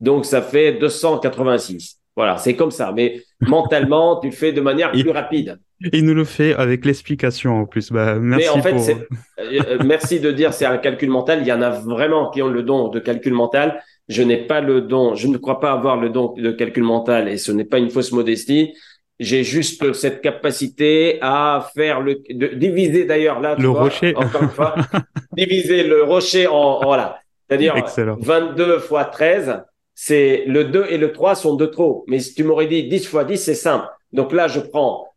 Donc, 0.00 0.26
ça 0.26 0.42
fait 0.42 0.72
286. 0.74 1.98
Voilà, 2.14 2.36
c'est 2.36 2.56
comme 2.56 2.72
ça. 2.72 2.92
Mais 2.92 3.22
mentalement, 3.40 4.20
tu 4.20 4.28
le 4.28 4.34
fais 4.34 4.52
de 4.52 4.60
manière 4.60 4.92
plus 4.92 5.10
rapide. 5.10 5.58
Il 5.92 6.04
nous 6.04 6.14
le 6.14 6.24
fait 6.24 6.54
avec 6.54 6.84
l'explication 6.84 7.60
en 7.60 7.66
plus. 7.66 7.92
Bah, 7.92 8.14
merci 8.18 8.46
Mais 8.46 8.58
en 8.58 8.62
fait, 8.62 8.70
pour... 8.72 8.88
Euh, 8.88 9.60
euh, 9.68 9.78
merci 9.84 10.20
de 10.20 10.32
dire 10.32 10.54
c'est 10.54 10.64
un 10.64 10.78
calcul 10.78 11.10
mental. 11.10 11.40
Il 11.42 11.46
y 11.46 11.52
en 11.52 11.62
a 11.62 11.70
vraiment 11.70 12.30
qui 12.30 12.42
ont 12.42 12.48
le 12.48 12.62
don 12.62 12.88
de 12.88 12.98
calcul 12.98 13.34
mental. 13.34 13.82
Je 14.08 14.22
n'ai 14.22 14.38
pas 14.38 14.60
le 14.60 14.80
don, 14.80 15.14
je 15.14 15.26
ne 15.26 15.36
crois 15.36 15.60
pas 15.60 15.72
avoir 15.72 15.96
le 15.96 16.10
don 16.10 16.32
de 16.36 16.52
calcul 16.52 16.84
mental 16.84 17.28
et 17.28 17.38
ce 17.38 17.52
n'est 17.52 17.64
pas 17.64 17.78
une 17.78 17.90
fausse 17.90 18.12
modestie. 18.12 18.72
J'ai 19.18 19.44
juste 19.44 19.92
cette 19.94 20.20
capacité 20.20 21.18
à 21.22 21.68
faire 21.74 22.00
le, 22.00 22.22
de, 22.28 22.48
diviser 22.48 23.04
d'ailleurs 23.04 23.40
là, 23.40 23.56
le 23.58 23.68
rocher. 23.68 24.14
encore 24.14 24.42
une 24.42 24.50
fois, 24.50 24.74
diviser 25.32 25.82
le 25.82 26.02
rocher 26.04 26.46
en, 26.46 26.80
voilà. 26.82 27.18
C'est-à-dire 27.48 27.74
22 27.96 28.78
fois 28.78 29.04
13, 29.06 29.62
c'est 29.94 30.44
le 30.46 30.64
2 30.64 30.86
et 30.90 30.98
le 30.98 31.12
3 31.12 31.34
sont 31.34 31.54
de 31.54 31.66
trop. 31.66 32.04
Mais 32.08 32.18
si 32.18 32.34
tu 32.34 32.44
m'aurais 32.44 32.66
dit 32.66 32.88
10 32.88 33.06
fois 33.06 33.24
10, 33.24 33.38
c'est 33.38 33.54
simple. 33.54 33.86
Donc 34.12 34.32
là, 34.32 34.48
je 34.48 34.60
prends 34.60 35.08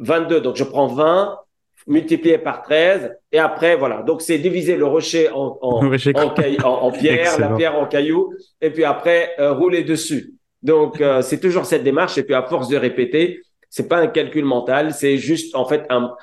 22, 0.00 0.40
donc 0.40 0.56
je 0.56 0.64
prends 0.64 0.86
20 0.88 1.38
multiplié 1.86 2.38
par 2.38 2.62
13 2.62 3.12
et 3.32 3.38
après 3.38 3.76
voilà. 3.76 4.02
Donc 4.02 4.22
c'est 4.22 4.38
diviser 4.38 4.76
le 4.76 4.86
rocher 4.86 5.30
en 5.30 5.58
en, 5.60 5.84
en, 5.84 6.90
pierre 6.92 7.38
la 7.38 7.50
pierre 7.50 7.76
en 7.76 7.86
caillou 7.86 8.32
et 8.60 8.70
puis 8.70 8.84
après 8.84 9.30
euh, 9.38 9.52
rouler 9.52 9.84
dessus. 9.84 10.34
Donc 10.62 11.00
euh, 11.00 11.22
c'est 11.22 11.40
toujours 11.40 11.64
cette 11.64 11.84
démarche 11.84 12.18
et 12.18 12.22
puis 12.22 12.34
à 12.34 12.42
force 12.42 12.68
de 12.68 12.76
répéter 12.76 13.42
c'est 13.68 13.88
pas 13.88 13.98
un 13.98 14.08
calcul 14.08 14.44
mental 14.44 14.92
c'est 14.92 15.16
juste 15.16 15.54
en 15.54 15.64
fait 15.64 15.86
un, 15.90 16.14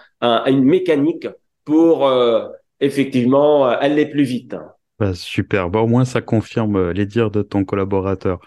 une 0.45 0.63
mécanique 0.63 1.27
pour 1.65 2.07
euh, 2.07 2.47
effectivement 2.79 3.65
aller 3.65 4.05
plus 4.05 4.23
vite. 4.23 4.55
Bah, 4.99 5.13
super. 5.13 5.69
Bah, 5.69 5.79
au 5.79 5.87
moins 5.87 6.05
ça 6.05 6.21
confirme 6.21 6.91
les 6.91 7.05
dires 7.05 7.31
de 7.31 7.41
ton 7.41 7.65
collaborateur. 7.65 8.39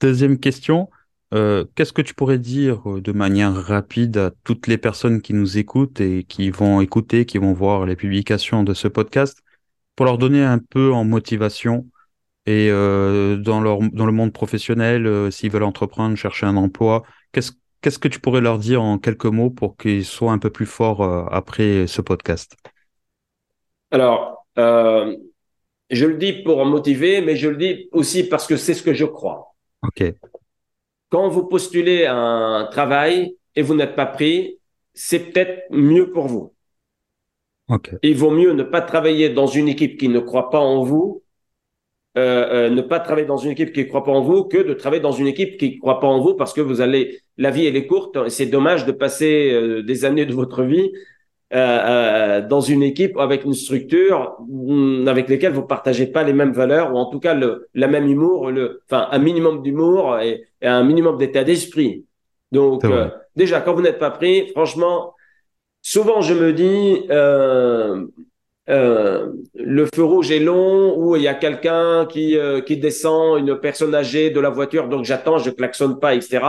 Deuxième 0.00 0.38
question 0.38 0.88
euh, 1.34 1.64
qu'est-ce 1.74 1.92
que 1.92 2.02
tu 2.02 2.14
pourrais 2.14 2.38
dire 2.38 2.88
euh, 2.88 3.00
de 3.00 3.10
manière 3.10 3.52
rapide 3.52 4.16
à 4.18 4.30
toutes 4.44 4.68
les 4.68 4.78
personnes 4.78 5.20
qui 5.20 5.34
nous 5.34 5.58
écoutent 5.58 6.00
et 6.00 6.22
qui 6.22 6.50
vont 6.50 6.80
écouter, 6.80 7.26
qui 7.26 7.38
vont 7.38 7.52
voir 7.52 7.86
les 7.86 7.96
publications 7.96 8.62
de 8.62 8.72
ce 8.72 8.86
podcast, 8.86 9.42
pour 9.96 10.06
leur 10.06 10.16
donner 10.16 10.44
un 10.44 10.58
peu 10.58 10.92
en 10.92 11.04
motivation 11.04 11.86
et 12.46 12.68
euh, 12.70 13.36
dans, 13.36 13.60
leur, 13.60 13.80
dans 13.80 14.06
le 14.06 14.12
monde 14.12 14.32
professionnel, 14.32 15.32
s'ils 15.32 15.50
veulent 15.50 15.64
entreprendre, 15.64 16.16
chercher 16.16 16.46
un 16.46 16.56
emploi, 16.56 17.02
qu'est-ce 17.32 17.52
qu'est-ce 17.80 17.98
que 17.98 18.08
tu 18.08 18.20
pourrais 18.20 18.40
leur 18.40 18.58
dire 18.58 18.82
en 18.82 18.98
quelques 18.98 19.26
mots 19.26 19.50
pour 19.50 19.76
qu'ils 19.76 20.06
soient 20.06 20.32
un 20.32 20.38
peu 20.38 20.50
plus 20.50 20.66
forts 20.66 21.02
après 21.32 21.86
ce 21.86 22.00
podcast? 22.00 22.56
Alors, 23.90 24.46
je 24.56 26.06
le 26.06 26.16
dis 26.16 26.32
pour 26.32 26.64
motiver, 26.64 27.20
mais 27.20 27.36
je 27.36 27.48
le 27.48 27.56
dis 27.56 27.88
aussi 27.92 28.24
parce 28.24 28.46
que 28.46 28.56
c'est 28.56 28.72
ce 28.72 28.82
que 28.82 28.94
je 28.94 29.04
crois. 29.04 29.54
Ok 29.82 30.14
quand 31.14 31.28
vous 31.28 31.44
postulez 31.44 32.06
un 32.06 32.66
travail 32.72 33.36
et 33.54 33.62
vous 33.62 33.76
n'êtes 33.76 33.94
pas 33.94 34.04
pris, 34.04 34.58
c'est 34.94 35.20
peut-être 35.30 35.62
mieux 35.70 36.10
pour 36.10 36.26
vous. 36.26 36.52
Il 38.02 38.16
vaut 38.16 38.32
mieux 38.32 38.52
ne 38.52 38.64
pas 38.64 38.80
travailler 38.80 39.28
dans 39.28 39.46
une 39.46 39.68
équipe 39.68 39.96
qui 39.96 40.08
ne 40.08 40.18
croit 40.18 40.50
pas 40.50 40.58
en 40.58 40.82
vous, 40.82 41.22
euh, 42.18 42.66
euh, 42.66 42.68
ne 42.68 42.82
pas 42.82 42.98
travailler 42.98 43.28
dans 43.28 43.36
une 43.36 43.52
équipe 43.52 43.72
qui 43.72 43.84
ne 43.84 43.88
croit 43.88 44.02
pas 44.02 44.10
en 44.10 44.22
vous, 44.22 44.42
que 44.42 44.58
de 44.58 44.74
travailler 44.74 45.02
dans 45.02 45.12
une 45.12 45.28
équipe 45.28 45.56
qui 45.56 45.76
ne 45.76 45.78
croit 45.78 46.00
pas 46.00 46.08
en 46.08 46.20
vous 46.20 46.34
parce 46.34 46.52
que 46.52 46.60
vous 46.60 46.80
allez, 46.80 47.20
la 47.36 47.52
vie 47.52 47.64
elle 47.66 47.76
est 47.76 47.86
courte 47.86 48.16
et 48.26 48.30
c'est 48.30 48.46
dommage 48.46 48.84
de 48.84 48.90
passer 48.90 49.52
euh, 49.52 49.84
des 49.84 50.04
années 50.04 50.26
de 50.26 50.34
votre 50.34 50.64
vie 50.64 50.90
euh, 51.52 51.58
euh, 51.58 52.40
dans 52.40 52.62
une 52.62 52.82
équipe 52.82 53.18
avec 53.18 53.44
une 53.44 53.52
structure 53.52 54.38
avec 55.06 55.28
lesquelles 55.28 55.52
vous 55.52 55.62
partagez 55.62 56.06
pas 56.06 56.22
les 56.22 56.32
mêmes 56.32 56.52
valeurs 56.52 56.92
ou 56.92 56.96
en 56.96 57.04
tout 57.04 57.20
cas 57.20 57.34
le 57.34 57.68
la 57.74 57.86
même 57.86 58.08
humour, 58.08 58.50
le, 58.50 58.80
enfin 58.88 59.08
un 59.10 59.18
minimum 59.18 59.62
d'humour 59.62 60.18
et, 60.20 60.46
un 60.62 60.82
minimum 60.82 61.18
d'état 61.18 61.44
d'esprit. 61.44 62.06
Donc 62.50 62.84
euh, 62.84 63.08
déjà 63.36 63.60
quand 63.60 63.74
vous 63.74 63.82
n'êtes 63.82 63.98
pas 63.98 64.10
pris, 64.10 64.48
franchement, 64.48 65.14
souvent 65.82 66.22
je 66.22 66.32
me 66.32 66.54
dis 66.54 67.04
euh, 67.10 68.06
euh, 68.70 69.28
le 69.54 69.86
feu 69.94 70.02
rouge 70.02 70.30
est 70.30 70.40
long 70.40 70.96
ou 70.96 71.14
il 71.14 71.22
y 71.22 71.28
a 71.28 71.34
quelqu'un 71.34 72.06
qui 72.06 72.38
qui 72.64 72.78
descend, 72.78 73.38
une 73.38 73.60
personne 73.60 73.94
âgée 73.94 74.30
de 74.30 74.40
la 74.40 74.48
voiture, 74.48 74.88
donc 74.88 75.04
j'attends, 75.04 75.36
je 75.36 75.50
klaxonne 75.50 76.00
pas, 76.00 76.14
etc. 76.14 76.40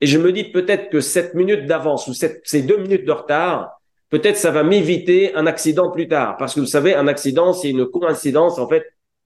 Et 0.00 0.06
je 0.06 0.18
me 0.18 0.32
dis 0.32 0.44
peut-être 0.44 0.88
que 0.88 1.00
cette 1.00 1.34
minute 1.34 1.66
d'avance 1.66 2.06
ou 2.06 2.14
cette, 2.14 2.40
ces 2.44 2.62
deux 2.62 2.78
minutes 2.78 3.04
de 3.04 3.12
retard, 3.12 3.79
peut-être 4.10 4.36
ça 4.36 4.50
va 4.50 4.62
m'éviter 4.62 5.34
un 5.34 5.46
accident 5.46 5.90
plus 5.90 6.08
tard. 6.08 6.36
Parce 6.36 6.54
que 6.54 6.60
vous 6.60 6.66
savez, 6.66 6.94
un 6.94 7.08
accident, 7.08 7.52
c'est 7.52 7.70
une 7.70 7.86
coïncidence. 7.86 8.58
En 8.58 8.68
fait, 8.68 8.84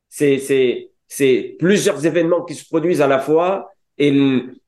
c'est, 0.08 0.38
c'est, 0.38 0.90
c'est 1.08 1.56
plusieurs 1.58 2.04
événements 2.06 2.44
qui 2.44 2.54
se 2.54 2.66
produisent 2.66 3.00
à 3.00 3.08
la 3.08 3.18
fois 3.18 3.70
et, 3.98 4.08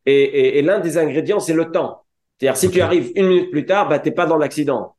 et, 0.07 0.59
et, 0.59 0.63
l'un 0.63 0.81
des 0.81 0.99
ingrédients, 0.99 1.41
c'est 1.41 1.55
le 1.55 1.71
temps. 1.71 2.05
C'est-à-dire, 2.39 2.57
si 2.57 2.71
tu 2.71 2.81
arrives 2.81 3.13
une 3.17 3.29
minute 3.29 3.51
plus 3.51 3.67
tard, 3.67 3.89
bah, 3.89 3.99
t'es 3.99 4.11
pas 4.11 4.27
dans 4.27 4.37
l'accident. 4.37 4.95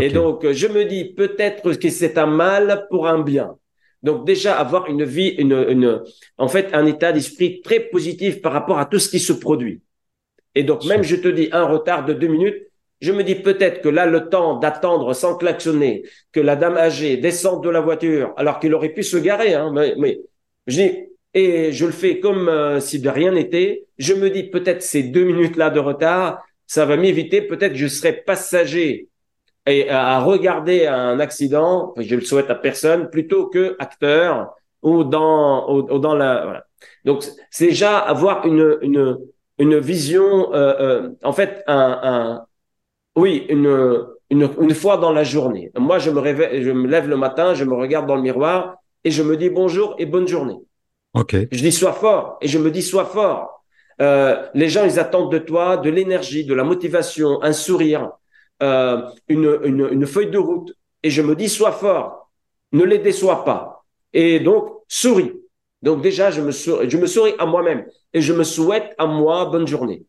Et 0.00 0.08
donc, 0.08 0.50
je 0.50 0.66
me 0.66 0.84
dis 0.84 1.04
peut-être 1.04 1.74
que 1.74 1.90
c'est 1.90 2.18
un 2.18 2.26
mal 2.26 2.86
pour 2.90 3.06
un 3.06 3.22
bien. 3.22 3.56
Donc 4.02 4.26
déjà 4.26 4.58
avoir 4.58 4.88
une 4.88 5.04
vie, 5.04 5.28
une, 5.30 5.66
une, 5.68 6.02
en 6.38 6.48
fait, 6.48 6.74
un 6.74 6.86
état 6.86 7.12
d'esprit 7.12 7.60
très 7.60 7.80
positif 7.80 8.40
par 8.40 8.52
rapport 8.52 8.78
à 8.78 8.86
tout 8.86 8.98
ce 8.98 9.08
qui 9.08 9.18
se 9.18 9.32
produit. 9.32 9.82
Et 10.54 10.62
donc 10.62 10.84
même, 10.84 11.02
je 11.02 11.16
te 11.16 11.28
dis, 11.28 11.48
un 11.52 11.64
retard 11.64 12.04
de 12.04 12.12
deux 12.12 12.28
minutes, 12.28 12.65
je 13.00 13.12
me 13.12 13.22
dis 13.22 13.34
peut-être 13.34 13.82
que 13.82 13.88
là, 13.88 14.06
le 14.06 14.28
temps 14.28 14.58
d'attendre 14.58 15.12
sans 15.14 15.36
klaxonner, 15.36 16.02
que 16.32 16.40
la 16.40 16.56
dame 16.56 16.76
âgée 16.76 17.16
descende 17.16 17.62
de 17.62 17.70
la 17.70 17.80
voiture, 17.80 18.32
alors 18.36 18.58
qu'il 18.58 18.74
aurait 18.74 18.94
pu 18.94 19.02
se 19.02 19.16
garer, 19.16 19.54
hein, 19.54 19.70
mais, 19.74 19.94
mais 19.98 20.20
je 20.66 20.82
dis, 20.82 21.06
et 21.34 21.70
je 21.72 21.84
le 21.84 21.92
fais 21.92 22.18
comme 22.18 22.48
euh, 22.48 22.80
si 22.80 22.98
de 22.98 23.10
rien 23.10 23.32
n'était. 23.32 23.84
Je 23.98 24.14
me 24.14 24.30
dis 24.30 24.44
peut-être 24.44 24.82
ces 24.82 25.02
deux 25.02 25.24
minutes-là 25.24 25.68
de 25.68 25.78
retard, 25.78 26.42
ça 26.66 26.86
va 26.86 26.96
m'éviter. 26.96 27.42
Peut-être 27.42 27.74
je 27.74 27.86
serai 27.86 28.12
passager 28.14 29.08
et 29.66 29.90
à 29.90 30.20
regarder 30.20 30.86
un 30.86 31.20
accident, 31.20 31.92
je 31.98 32.14
le 32.14 32.22
souhaite 32.22 32.50
à 32.50 32.54
personne, 32.54 33.10
plutôt 33.10 33.48
que 33.48 33.76
acteur 33.78 34.54
ou 34.82 35.04
dans 35.04 35.70
ou, 35.70 35.98
dans 35.98 36.14
la. 36.14 36.42
Voilà. 36.44 36.66
Donc 37.04 37.24
c'est 37.50 37.66
déjà 37.66 37.98
avoir 37.98 38.46
une 38.46 38.78
une 38.80 39.18
une 39.58 39.78
vision, 39.78 40.54
euh, 40.54 40.74
euh, 40.80 41.10
en 41.22 41.32
fait 41.32 41.64
un, 41.66 42.00
un 42.02 42.46
oui, 43.16 43.46
une, 43.48 44.06
une, 44.30 44.48
une, 44.60 44.74
fois 44.74 44.98
dans 44.98 45.12
la 45.12 45.24
journée. 45.24 45.72
Moi, 45.76 45.98
je 45.98 46.10
me 46.10 46.20
réveille, 46.20 46.62
je 46.62 46.70
me 46.70 46.86
lève 46.86 47.08
le 47.08 47.16
matin, 47.16 47.54
je 47.54 47.64
me 47.64 47.74
regarde 47.74 48.06
dans 48.06 48.16
le 48.16 48.22
miroir 48.22 48.76
et 49.04 49.10
je 49.10 49.22
me 49.22 49.36
dis 49.36 49.50
bonjour 49.50 49.94
et 49.98 50.06
bonne 50.06 50.28
journée. 50.28 50.58
Ok. 51.14 51.34
Je 51.50 51.60
dis 51.60 51.72
sois 51.72 51.94
fort 51.94 52.36
et 52.42 52.48
je 52.48 52.58
me 52.58 52.70
dis 52.70 52.82
sois 52.82 53.06
fort. 53.06 53.64
Euh, 54.02 54.46
les 54.52 54.68
gens, 54.68 54.84
ils 54.84 55.00
attendent 55.00 55.32
de 55.32 55.38
toi 55.38 55.78
de 55.78 55.88
l'énergie, 55.88 56.44
de 56.44 56.52
la 56.52 56.64
motivation, 56.64 57.42
un 57.42 57.54
sourire, 57.54 58.10
euh, 58.62 59.00
une, 59.28 59.58
une, 59.64 59.88
une 59.90 60.06
feuille 60.06 60.30
de 60.30 60.38
route. 60.38 60.74
Et 61.02 61.08
je 61.08 61.22
me 61.22 61.34
dis 61.34 61.48
sois 61.48 61.72
fort, 61.72 62.30
ne 62.72 62.84
les 62.84 62.98
déçois 62.98 63.44
pas. 63.44 63.84
Et 64.12 64.40
donc 64.40 64.82
souris. 64.88 65.32
Donc 65.82 66.02
déjà, 66.02 66.30
je 66.30 66.42
me 66.42 66.50
souris, 66.50 66.90
je 66.90 66.96
me 66.98 67.06
souris 67.06 67.34
à 67.38 67.46
moi-même 67.46 67.86
et 68.12 68.20
je 68.20 68.32
me 68.32 68.44
souhaite 68.44 68.94
à 68.98 69.06
moi 69.06 69.46
bonne 69.46 69.66
journée. 69.66 70.04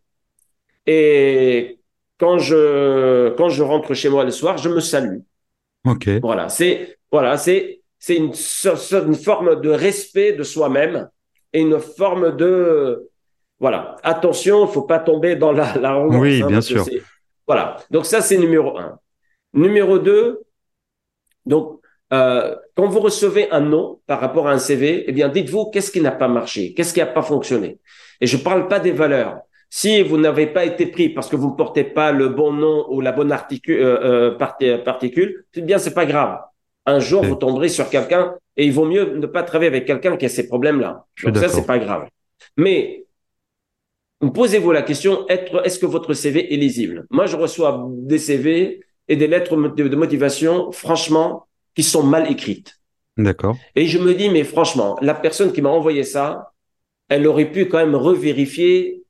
Et 0.85 1.76
quand 2.19 2.37
je 2.39 3.29
quand 3.35 3.49
je 3.49 3.63
rentre 3.63 3.93
chez 3.93 4.09
moi 4.09 4.23
le 4.23 4.31
soir, 4.31 4.57
je 4.57 4.69
me 4.69 4.79
salue. 4.79 5.19
Ok. 5.85 6.09
Voilà, 6.21 6.49
c'est 6.49 6.97
voilà, 7.11 7.37
c'est 7.37 7.81
c'est 7.99 8.15
une, 8.15 8.33
une 8.33 9.15
forme 9.15 9.61
de 9.61 9.69
respect 9.69 10.33
de 10.33 10.43
soi-même 10.43 11.09
et 11.53 11.61
une 11.61 11.79
forme 11.79 12.35
de 12.35 13.09
voilà. 13.59 13.95
Attention, 14.03 14.67
il 14.67 14.71
faut 14.71 14.83
pas 14.83 14.99
tomber 14.99 15.35
dans 15.35 15.51
la 15.51 15.75
la 15.77 15.99
Oui, 15.99 16.41
hein, 16.41 16.47
bien 16.47 16.61
sûr. 16.61 16.85
Voilà. 17.45 17.77
Donc 17.91 18.05
ça 18.05 18.21
c'est 18.21 18.37
numéro 18.37 18.77
un. 18.77 18.99
Numéro 19.53 19.99
deux. 19.99 20.41
Donc 21.45 21.81
euh, 22.13 22.55
quand 22.75 22.87
vous 22.87 22.99
recevez 22.99 23.49
un 23.51 23.61
nom 23.61 23.99
par 24.05 24.19
rapport 24.19 24.47
à 24.47 24.51
un 24.51 24.59
CV, 24.59 25.05
eh 25.07 25.11
bien 25.11 25.29
dites-vous 25.29 25.71
qu'est-ce 25.71 25.91
qui 25.91 26.01
n'a 26.01 26.11
pas 26.11 26.27
marché, 26.27 26.73
qu'est-ce 26.73 26.93
qui 26.93 26.99
n'a 26.99 27.05
pas 27.05 27.21
fonctionné? 27.21 27.79
Et 28.21 28.27
je 28.27 28.37
parle 28.37 28.67
pas 28.67 28.79
des 28.79 28.91
valeurs. 28.91 29.41
Si 29.69 30.01
vous 30.01 30.17
n'avez 30.17 30.47
pas 30.47 30.65
été 30.65 30.87
pris 30.87 31.09
parce 31.09 31.29
que 31.29 31.35
vous 31.35 31.51
ne 31.51 31.55
portez 31.55 31.83
pas 31.83 32.11
le 32.11 32.29
bon 32.29 32.53
nom 32.53 32.85
ou 32.89 33.01
la 33.01 33.11
bonne 33.11 33.31
articule, 33.31 33.79
euh, 33.81 34.37
euh, 34.39 34.77
particule, 34.77 35.45
c'est 35.53 35.65
bien, 35.65 35.77
c'est 35.77 35.93
pas 35.93 36.05
grave. 36.05 36.39
Un 36.85 36.99
jour, 36.99 37.23
vous 37.23 37.35
tomberez 37.35 37.67
sur 37.67 37.89
quelqu'un 37.89 38.35
et 38.55 38.65
il 38.65 38.71
vaut 38.71 38.85
mieux 38.85 39.17
ne 39.17 39.27
pas 39.27 39.43
travailler 39.43 39.67
avec 39.67 39.85
quelqu'un 39.85 40.15
qui 40.15 40.25
a 40.25 40.29
ces 40.29 40.47
problèmes-là. 40.47 41.05
Donc 41.23 41.37
ça, 41.37 41.49
c'est 41.49 41.65
pas 41.65 41.79
grave. 41.79 42.07
Mais 42.55 43.05
posez-vous 44.21 44.71
la 44.71 44.81
question 44.83 45.27
est-ce 45.27 45.79
que 45.79 45.85
votre 45.85 46.13
CV 46.13 46.53
est 46.53 46.57
lisible? 46.57 47.05
Moi, 47.09 47.25
je 47.25 47.35
reçois 47.35 47.85
des 47.89 48.17
CV 48.17 48.81
et 49.09 49.15
des 49.17 49.27
lettres 49.27 49.55
de 49.55 49.95
motivation, 49.95 50.71
franchement, 50.71 51.47
qui 51.75 51.83
sont 51.83 52.03
mal 52.03 52.31
écrites. 52.31 52.79
D'accord. 53.17 53.57
Et 53.75 53.87
je 53.87 53.97
me 53.99 54.13
dis, 54.13 54.29
mais 54.29 54.43
franchement, 54.43 54.97
la 55.01 55.13
personne 55.13 55.51
qui 55.51 55.61
m'a 55.61 55.69
envoyé 55.69 56.03
ça, 56.03 56.53
elle 57.09 57.27
aurait 57.27 57.51
pu 57.51 57.67
quand 57.67 57.79
même 57.79 57.95
revérifier 57.95 59.03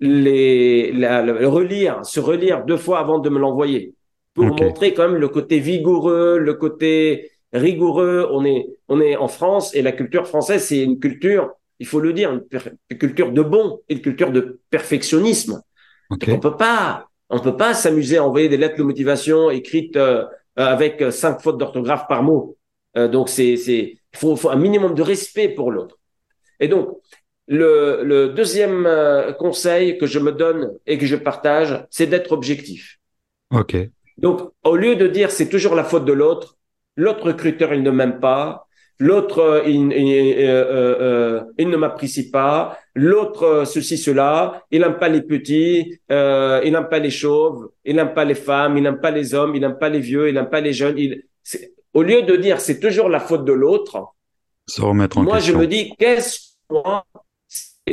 les, 0.00 0.92
la, 0.92 1.22
relire, 1.48 2.04
se 2.04 2.20
relire 2.20 2.64
deux 2.64 2.76
fois 2.76 2.98
avant 2.98 3.18
de 3.18 3.28
me 3.30 3.38
l'envoyer 3.38 3.94
pour 4.34 4.44
montrer 4.44 4.92
quand 4.92 5.08
même 5.08 5.18
le 5.18 5.28
côté 5.28 5.58
vigoureux, 5.58 6.38
le 6.38 6.54
côté 6.54 7.30
rigoureux. 7.52 8.28
On 8.30 8.44
est, 8.44 8.66
on 8.88 9.00
est 9.00 9.16
en 9.16 9.28
France 9.28 9.74
et 9.74 9.82
la 9.82 9.92
culture 9.92 10.26
française, 10.26 10.64
c'est 10.64 10.82
une 10.82 11.00
culture, 11.00 11.52
il 11.78 11.86
faut 11.86 12.00
le 12.00 12.12
dire, 12.12 12.32
une, 12.32 12.98
culture 12.98 13.32
de 13.32 13.42
bon, 13.42 13.80
une 13.88 14.02
culture 14.02 14.30
de 14.30 14.60
perfectionnisme. 14.70 15.62
On 16.10 16.38
peut 16.38 16.56
pas, 16.56 17.08
on 17.30 17.38
peut 17.38 17.56
pas 17.56 17.72
s'amuser 17.72 18.18
à 18.18 18.24
envoyer 18.24 18.48
des 18.48 18.58
lettres 18.58 18.76
de 18.76 18.82
motivation 18.82 19.50
écrites 19.50 19.96
euh, 19.96 20.26
avec 20.56 21.02
cinq 21.10 21.40
fautes 21.40 21.58
d'orthographe 21.58 22.06
par 22.06 22.22
mot. 22.22 22.56
Euh, 22.96 23.08
donc 23.08 23.30
c'est, 23.30 23.56
c'est, 23.56 23.96
faut, 24.14 24.36
faut 24.36 24.50
un 24.50 24.56
minimum 24.56 24.94
de 24.94 25.02
respect 25.02 25.48
pour 25.48 25.72
l'autre. 25.72 25.98
Et 26.60 26.68
donc, 26.68 26.98
le, 27.48 28.02
le, 28.02 28.28
deuxième 28.28 28.86
euh, 28.86 29.32
conseil 29.32 29.98
que 29.98 30.06
je 30.06 30.18
me 30.18 30.32
donne 30.32 30.72
et 30.86 30.98
que 30.98 31.06
je 31.06 31.16
partage, 31.16 31.84
c'est 31.90 32.06
d'être 32.06 32.32
objectif. 32.32 32.98
OK. 33.50 33.76
Donc, 34.18 34.50
au 34.64 34.76
lieu 34.76 34.96
de 34.96 35.06
dire 35.06 35.30
c'est 35.30 35.48
toujours 35.48 35.74
la 35.74 35.84
faute 35.84 36.04
de 36.04 36.12
l'autre, 36.12 36.56
l'autre 36.96 37.26
recruteur, 37.26 37.72
il 37.74 37.82
ne 37.82 37.90
m'aime 37.90 38.18
pas, 38.18 38.66
l'autre, 38.98 39.38
euh, 39.38 39.62
il, 39.66 39.92
euh, 39.92 40.66
euh, 41.00 41.44
il, 41.58 41.68
ne 41.68 41.76
m'apprécie 41.76 42.30
pas, 42.30 42.78
l'autre, 42.94 43.64
ceci, 43.66 43.98
cela, 43.98 44.64
il 44.70 44.80
n'aime 44.80 44.98
pas 44.98 45.08
les 45.08 45.22
petits, 45.22 45.98
euh, 46.10 46.60
il 46.64 46.72
n'aime 46.72 46.88
pas 46.88 46.98
les 46.98 47.10
chauves, 47.10 47.70
il 47.84 47.96
n'aime 47.96 48.14
pas 48.14 48.24
les 48.24 48.34
femmes, 48.34 48.76
il 48.76 48.82
n'aime 48.82 49.00
pas 49.00 49.10
les 49.10 49.34
hommes, 49.34 49.54
il 49.54 49.60
n'aime 49.60 49.78
pas 49.78 49.88
les 49.88 50.00
vieux, 50.00 50.28
il 50.28 50.34
n'aime 50.34 50.50
pas 50.50 50.60
les 50.60 50.72
jeunes. 50.72 50.96
Au 51.94 52.02
lieu 52.02 52.22
de 52.22 52.36
dire 52.36 52.60
c'est 52.60 52.80
toujours 52.80 53.08
la 53.08 53.20
faute 53.20 53.44
de 53.44 53.52
l'autre, 53.52 54.12
moi, 54.78 55.08
question. 55.08 55.40
je 55.40 55.52
me 55.52 55.66
dis, 55.66 55.94
qu'est-ce 55.96 56.56
que 56.68 56.74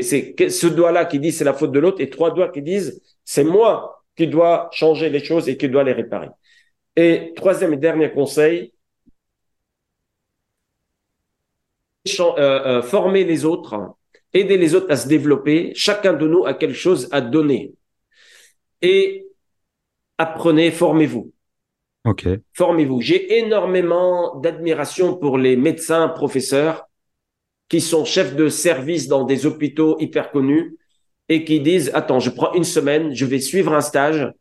c'est 0.02 0.50
ce 0.50 0.68
doigt-là 0.68 1.06
qui 1.06 1.20
dit 1.20 1.32
c'est 1.32 1.44
la 1.44 1.54
faute 1.54 1.72
de 1.72 1.80
l'autre 1.80 2.02
et 2.02 2.10
trois 2.10 2.34
doigts 2.34 2.50
qui 2.50 2.62
disent 2.62 3.02
c'est 3.24 3.44
moi 3.44 4.04
qui 4.16 4.28
dois 4.28 4.70
changer 4.72 5.10
les 5.10 5.24
choses 5.24 5.48
et 5.50 5.58
qui 5.58 5.70
doit 5.70 5.84
les 5.84 5.94
réparer. 5.94 6.30
Et 6.96 7.34
troisième 7.36 7.74
et 7.74 7.78
dernier 7.78 8.12
conseil, 8.12 8.74
euh, 12.20 12.34
euh, 12.38 12.82
former 12.82 13.24
les 13.24 13.46
autres, 13.46 13.96
aider 14.34 14.58
les 14.58 14.76
autres 14.76 14.92
à 14.92 14.98
se 14.98 15.08
développer. 15.08 15.72
Chacun 15.76 16.14
de 16.14 16.28
nous 16.28 16.46
a 16.46 16.54
quelque 16.54 16.76
chose 16.76 17.08
à 17.12 17.22
donner. 17.22 17.74
Et 18.82 19.28
apprenez, 20.18 20.72
formez-vous. 20.72 21.32
Ok. 22.06 22.28
Formez-vous. 22.54 23.02
J'ai 23.02 23.38
énormément 23.38 24.36
d'admiration 24.36 25.16
pour 25.16 25.38
les 25.38 25.56
médecins, 25.56 26.10
professeurs 26.10 26.88
qui 27.70 27.82
sont 27.82 28.06
chefs 28.06 28.36
de 28.36 28.50
service 28.50 29.08
dans 29.08 29.24
des 29.24 29.46
hôpitaux 29.46 29.98
hyper 30.00 30.32
connus 30.32 30.78
et 31.30 31.44
qui 31.44 31.60
disent 31.60 31.92
attends, 31.94 32.20
je 32.20 32.30
prends 32.30 32.54
une 32.54 32.64
semaine, 32.64 33.14
je 33.14 33.26
vais 33.26 33.40
suivre 33.40 33.74
un 33.74 33.82
stage 33.82 34.32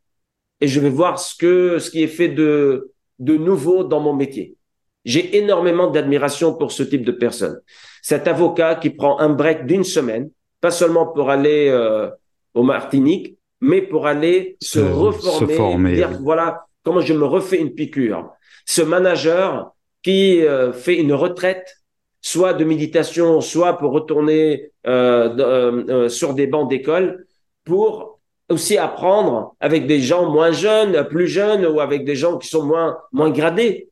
et 0.60 0.68
je 0.68 0.80
vais 0.80 0.90
voir 0.90 1.18
ce 1.18 1.34
que 1.36 1.78
ce 1.78 1.90
qui 1.90 2.02
est 2.02 2.08
fait 2.08 2.28
de 2.28 2.92
de 3.18 3.36
nouveau 3.36 3.84
dans 3.84 4.00
mon 4.00 4.14
métier. 4.14 4.56
J'ai 5.04 5.36
énormément 5.36 5.90
d'admiration 5.90 6.54
pour 6.54 6.72
ce 6.72 6.82
type 6.82 7.04
de 7.04 7.12
personnes. 7.12 7.60
Cet 8.02 8.28
avocat 8.28 8.76
qui 8.76 8.90
prend 8.90 9.18
un 9.18 9.30
break 9.30 9.66
d'une 9.66 9.84
semaine, 9.84 10.30
pas 10.60 10.70
seulement 10.70 11.06
pour 11.06 11.30
aller 11.30 11.68
euh, 11.68 12.08
au 12.54 12.62
Martinique, 12.62 13.36
mais 13.60 13.82
pour 13.82 14.06
aller 14.06 14.56
se, 14.60 14.80
reformer, 14.80 15.54
former, 15.54 15.94
dire 15.94 16.10
voilà 16.20 16.66
comment 16.84 17.00
je 17.00 17.14
me 17.14 17.24
refais 17.24 17.60
une 17.60 17.74
piqûre. 17.74 18.30
Ce 18.66 18.82
manager 18.82 19.72
qui 20.02 20.42
euh, 20.42 20.72
fait 20.72 20.96
une 20.96 21.12
retraite 21.12 21.81
soit 22.22 22.54
de 22.54 22.64
méditation, 22.64 23.40
soit 23.40 23.76
pour 23.76 23.92
retourner 23.92 24.70
euh, 24.86 25.36
euh, 25.38 25.84
euh, 25.88 26.08
sur 26.08 26.34
des 26.34 26.46
bancs 26.46 26.70
d'école, 26.70 27.26
pour 27.64 28.20
aussi 28.48 28.78
apprendre 28.78 29.54
avec 29.60 29.86
des 29.86 30.00
gens 30.00 30.30
moins 30.30 30.52
jeunes, 30.52 31.06
plus 31.08 31.26
jeunes, 31.26 31.66
ou 31.66 31.80
avec 31.80 32.04
des 32.04 32.14
gens 32.14 32.38
qui 32.38 32.48
sont 32.48 32.64
moins 32.64 32.96
moins 33.12 33.30
gradés. 33.30 33.88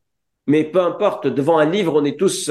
Mais 0.46 0.64
peu 0.64 0.80
importe, 0.80 1.26
devant 1.26 1.58
un 1.58 1.68
livre, 1.68 2.00
on 2.00 2.04
est 2.04 2.18
tous 2.18 2.50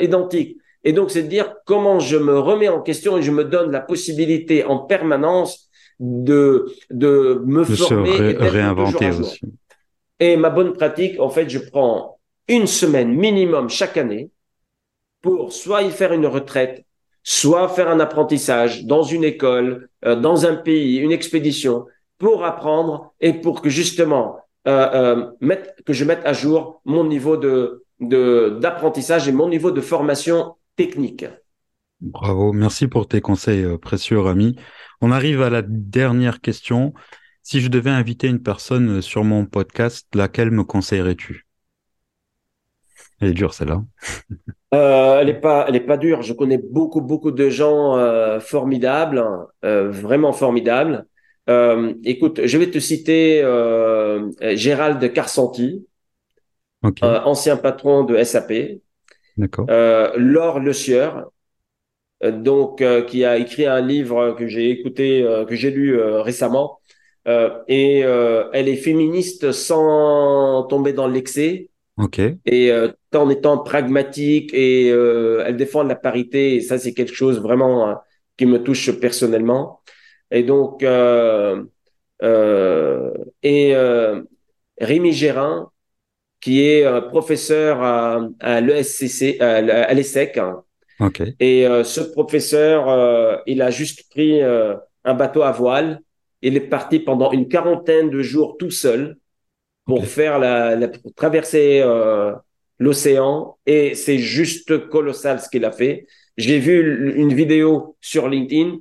identiques. 0.00 0.56
Et 0.84 0.92
donc, 0.92 1.10
c'est 1.10 1.22
de 1.22 1.28
dire 1.28 1.54
comment 1.64 2.00
je 2.00 2.16
me 2.16 2.38
remets 2.38 2.68
en 2.68 2.80
question 2.80 3.16
et 3.18 3.22
je 3.22 3.30
me 3.30 3.44
donne 3.44 3.70
la 3.70 3.80
possibilité 3.80 4.64
en 4.64 4.78
permanence 4.78 5.68
de 6.00 6.66
de 6.90 7.42
me 7.44 7.64
de 7.64 7.74
former, 7.76 8.16
se 8.16 8.22
et 8.22 8.48
réinventer 8.48 9.10
aussi. 9.10 9.40
Et 10.20 10.36
ma 10.36 10.50
bonne 10.50 10.72
pratique, 10.72 11.20
en 11.20 11.28
fait, 11.28 11.48
je 11.48 11.58
prends 11.58 12.18
une 12.48 12.66
semaine 12.66 13.14
minimum 13.14 13.68
chaque 13.68 13.96
année 13.96 14.30
pour 15.22 15.52
soit 15.52 15.82
y 15.82 15.90
faire 15.90 16.12
une 16.12 16.26
retraite, 16.26 16.84
soit 17.22 17.68
faire 17.68 17.88
un 17.88 18.00
apprentissage 18.00 18.84
dans 18.84 19.02
une 19.02 19.24
école, 19.24 19.88
euh, 20.04 20.16
dans 20.16 20.46
un 20.46 20.56
pays, 20.56 20.96
une 20.96 21.12
expédition, 21.12 21.86
pour 22.18 22.44
apprendre 22.44 23.12
et 23.20 23.32
pour 23.32 23.62
que 23.62 23.68
justement 23.68 24.38
euh, 24.66 25.30
euh, 25.42 25.60
que 25.86 25.92
je 25.92 26.04
mette 26.04 26.24
à 26.24 26.32
jour 26.32 26.80
mon 26.84 27.04
niveau 27.04 27.36
d'apprentissage 28.00 29.28
et 29.28 29.32
mon 29.32 29.48
niveau 29.48 29.70
de 29.70 29.80
formation 29.80 30.56
technique. 30.76 31.26
Bravo, 32.00 32.52
merci 32.52 32.86
pour 32.86 33.08
tes 33.08 33.20
conseils 33.20 33.66
précieux, 33.78 34.20
Rami. 34.20 34.56
On 35.00 35.10
arrive 35.10 35.42
à 35.42 35.50
la 35.50 35.62
dernière 35.62 36.40
question. 36.40 36.92
Si 37.42 37.60
je 37.60 37.68
devais 37.68 37.90
inviter 37.90 38.28
une 38.28 38.42
personne 38.42 39.00
sur 39.00 39.24
mon 39.24 39.46
podcast, 39.46 40.06
laquelle 40.14 40.50
me 40.50 40.64
conseillerais-tu? 40.64 41.47
Elle 43.20 43.30
est 43.30 43.34
dure 43.34 43.54
celle-là. 43.54 43.82
Euh, 44.74 45.20
elle 45.20 45.30
est 45.30 45.40
pas, 45.40 45.64
elle 45.66 45.76
est 45.76 45.80
pas 45.80 45.96
dure. 45.96 46.22
Je 46.22 46.32
connais 46.34 46.58
beaucoup, 46.58 47.00
beaucoup 47.00 47.30
de 47.30 47.48
gens 47.48 47.96
euh, 47.96 48.38
formidables, 48.38 49.24
euh, 49.64 49.90
vraiment 49.90 50.32
formidables. 50.32 51.06
Écoute, 52.04 52.44
je 52.44 52.58
vais 52.58 52.70
te 52.70 52.78
citer 52.78 53.40
Gérald 54.54 55.12
Carsanti, 55.14 55.86
ancien 57.02 57.56
patron 57.56 58.04
de 58.04 58.22
SAP, 58.22 58.80
d'accord. 59.38 59.66
Laure 60.18 60.60
Le 60.60 60.74
Sieur, 60.74 61.32
donc 62.22 62.84
qui 63.06 63.24
a 63.24 63.38
écrit 63.38 63.64
un 63.64 63.80
livre 63.80 64.32
que 64.32 64.46
j'ai 64.46 64.68
écouté, 64.68 65.26
que 65.48 65.54
j'ai 65.54 65.70
lu 65.70 65.98
récemment, 65.98 66.80
et 67.26 68.00
elle 68.00 68.68
est 68.68 68.76
féministe 68.76 69.50
sans 69.52 70.64
tomber 70.64 70.92
dans 70.92 71.08
l'excès 71.08 71.70
Ok, 71.98 72.20
et 72.20 72.70
euh, 72.70 72.92
en 73.12 73.28
étant 73.28 73.58
pragmatique 73.58 74.54
et 74.54 74.90
euh, 74.90 75.42
elle 75.44 75.56
défend 75.56 75.82
la 75.82 75.96
parité 75.96 76.54
et 76.54 76.60
ça 76.60 76.78
c'est 76.78 76.94
quelque 76.94 77.14
chose 77.14 77.40
vraiment 77.40 77.88
euh, 77.88 77.94
qui 78.36 78.46
me 78.46 78.62
touche 78.62 78.92
personnellement. 79.00 79.80
Et 80.30 80.44
donc 80.44 80.84
euh, 80.84 81.64
euh, 82.22 83.10
et 83.42 83.74
euh, 83.74 84.22
Rémi 84.80 85.12
Gérin 85.12 85.72
qui 86.40 86.62
est 86.62 86.86
professeur 87.08 87.82
à, 87.82 88.20
à 88.38 88.60
l'ESCC 88.60 89.40
à, 89.40 89.92
l'ESSEC 89.92 90.38
hein. 90.38 90.62
ok, 91.00 91.22
et 91.40 91.66
euh, 91.66 91.82
ce 91.82 92.00
professeur 92.00 93.42
il 93.46 93.60
a 93.60 93.70
juste 93.70 94.08
pris 94.10 94.40
un 94.40 95.14
bateau 95.14 95.42
à 95.42 95.50
voile. 95.50 96.00
Il 96.42 96.56
est 96.56 96.60
parti 96.60 97.00
pendant 97.00 97.32
une 97.32 97.48
quarantaine 97.48 98.10
de 98.10 98.22
jours 98.22 98.56
tout 98.56 98.70
seul 98.70 99.16
pour 99.88 100.06
faire 100.08 100.38
la, 100.38 100.76
la 100.76 100.88
pour 100.88 101.14
traverser 101.14 101.80
euh, 101.82 102.32
l'océan 102.78 103.56
et 103.66 103.94
c'est 103.94 104.18
juste 104.18 104.88
colossal 104.88 105.40
ce 105.40 105.48
qu'il 105.48 105.64
a 105.64 105.72
fait. 105.72 106.06
J'ai 106.36 106.58
vu 106.60 107.14
une 107.16 107.34
vidéo 107.34 107.96
sur 108.00 108.28
LinkedIn, 108.28 108.76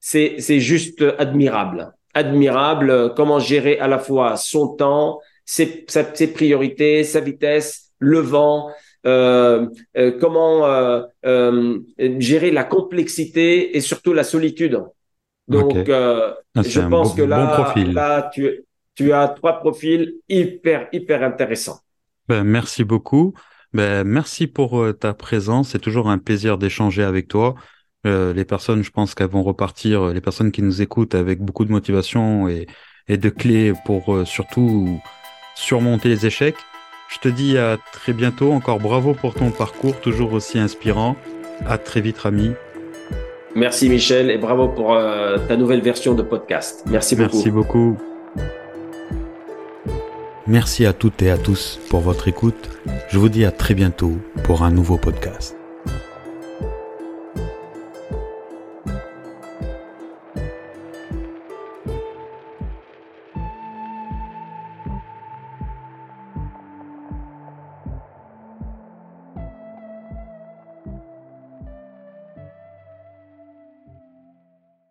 c'est 0.00 0.36
c'est 0.40 0.60
juste 0.60 1.04
admirable, 1.18 1.92
admirable 2.14 2.90
euh, 2.90 3.08
comment 3.08 3.38
gérer 3.40 3.78
à 3.80 3.88
la 3.88 3.98
fois 3.98 4.36
son 4.36 4.68
temps, 4.76 5.20
ses 5.44 5.84
sa- 5.88 6.14
ses 6.14 6.28
priorités, 6.32 7.04
sa 7.04 7.20
vitesse, 7.20 7.90
le 7.98 8.20
vent. 8.20 8.70
Euh, 9.06 9.66
euh, 9.96 10.12
comment 10.20 10.66
euh, 10.66 11.02
euh, 11.24 11.78
gérer 12.18 12.50
la 12.50 12.64
complexité 12.64 13.74
et 13.76 13.80
surtout 13.80 14.12
la 14.12 14.24
solitude. 14.24 14.78
Donc, 15.48 15.88
euh, 15.88 16.34
Ah, 16.54 16.62
je 16.62 16.80
pense 16.80 17.10
bon- 17.10 17.16
que 17.16 17.22
là, 17.22 17.74
bon 17.74 17.92
là, 17.92 18.30
tu, 18.32 18.64
tu 19.00 19.14
as 19.14 19.28
trois 19.28 19.60
profils 19.60 20.12
hyper, 20.28 20.88
hyper 20.92 21.22
intéressants. 21.22 21.80
Ben, 22.28 22.44
merci 22.44 22.84
beaucoup. 22.84 23.32
Ben, 23.72 24.04
merci 24.04 24.46
pour 24.46 24.78
euh, 24.78 24.92
ta 24.92 25.14
présence. 25.14 25.70
C'est 25.70 25.78
toujours 25.78 26.10
un 26.10 26.18
plaisir 26.18 26.58
d'échanger 26.58 27.02
avec 27.02 27.26
toi. 27.26 27.54
Euh, 28.06 28.34
les 28.34 28.44
personnes, 28.44 28.84
je 28.84 28.90
pense 28.90 29.14
qu'elles 29.14 29.30
vont 29.30 29.42
repartir, 29.42 30.02
euh, 30.02 30.12
les 30.12 30.20
personnes 30.20 30.52
qui 30.52 30.60
nous 30.60 30.82
écoutent 30.82 31.14
avec 31.14 31.40
beaucoup 31.40 31.64
de 31.64 31.72
motivation 31.72 32.46
et, 32.46 32.66
et 33.08 33.16
de 33.16 33.30
clés 33.30 33.72
pour 33.86 34.14
euh, 34.14 34.26
surtout 34.26 35.00
surmonter 35.54 36.10
les 36.10 36.26
échecs. 36.26 36.56
Je 37.08 37.18
te 37.20 37.28
dis 37.28 37.56
à 37.56 37.78
très 37.94 38.12
bientôt. 38.12 38.52
Encore 38.52 38.80
bravo 38.80 39.14
pour 39.14 39.32
ton 39.32 39.50
parcours, 39.50 39.98
toujours 40.00 40.34
aussi 40.34 40.58
inspirant. 40.58 41.16
À 41.66 41.78
très 41.78 42.02
vite, 42.02 42.18
Rami. 42.18 42.50
Merci 43.54 43.88
Michel 43.88 44.30
et 44.30 44.36
bravo 44.36 44.68
pour 44.68 44.96
ta 45.48 45.56
nouvelle 45.56 45.80
version 45.80 46.14
de 46.14 46.22
podcast. 46.22 46.84
Merci 46.86 47.16
beaucoup. 47.16 47.32
Merci 47.34 47.50
beaucoup. 47.50 47.96
Merci 50.50 50.84
à 50.84 50.92
toutes 50.92 51.22
et 51.22 51.30
à 51.30 51.38
tous 51.38 51.78
pour 51.90 52.00
votre 52.00 52.26
écoute. 52.26 52.70
Je 53.08 53.20
vous 53.20 53.28
dis 53.28 53.44
à 53.44 53.52
très 53.52 53.72
bientôt 53.72 54.18
pour 54.42 54.64
un 54.64 54.72
nouveau 54.72 54.98
podcast. 54.98 55.59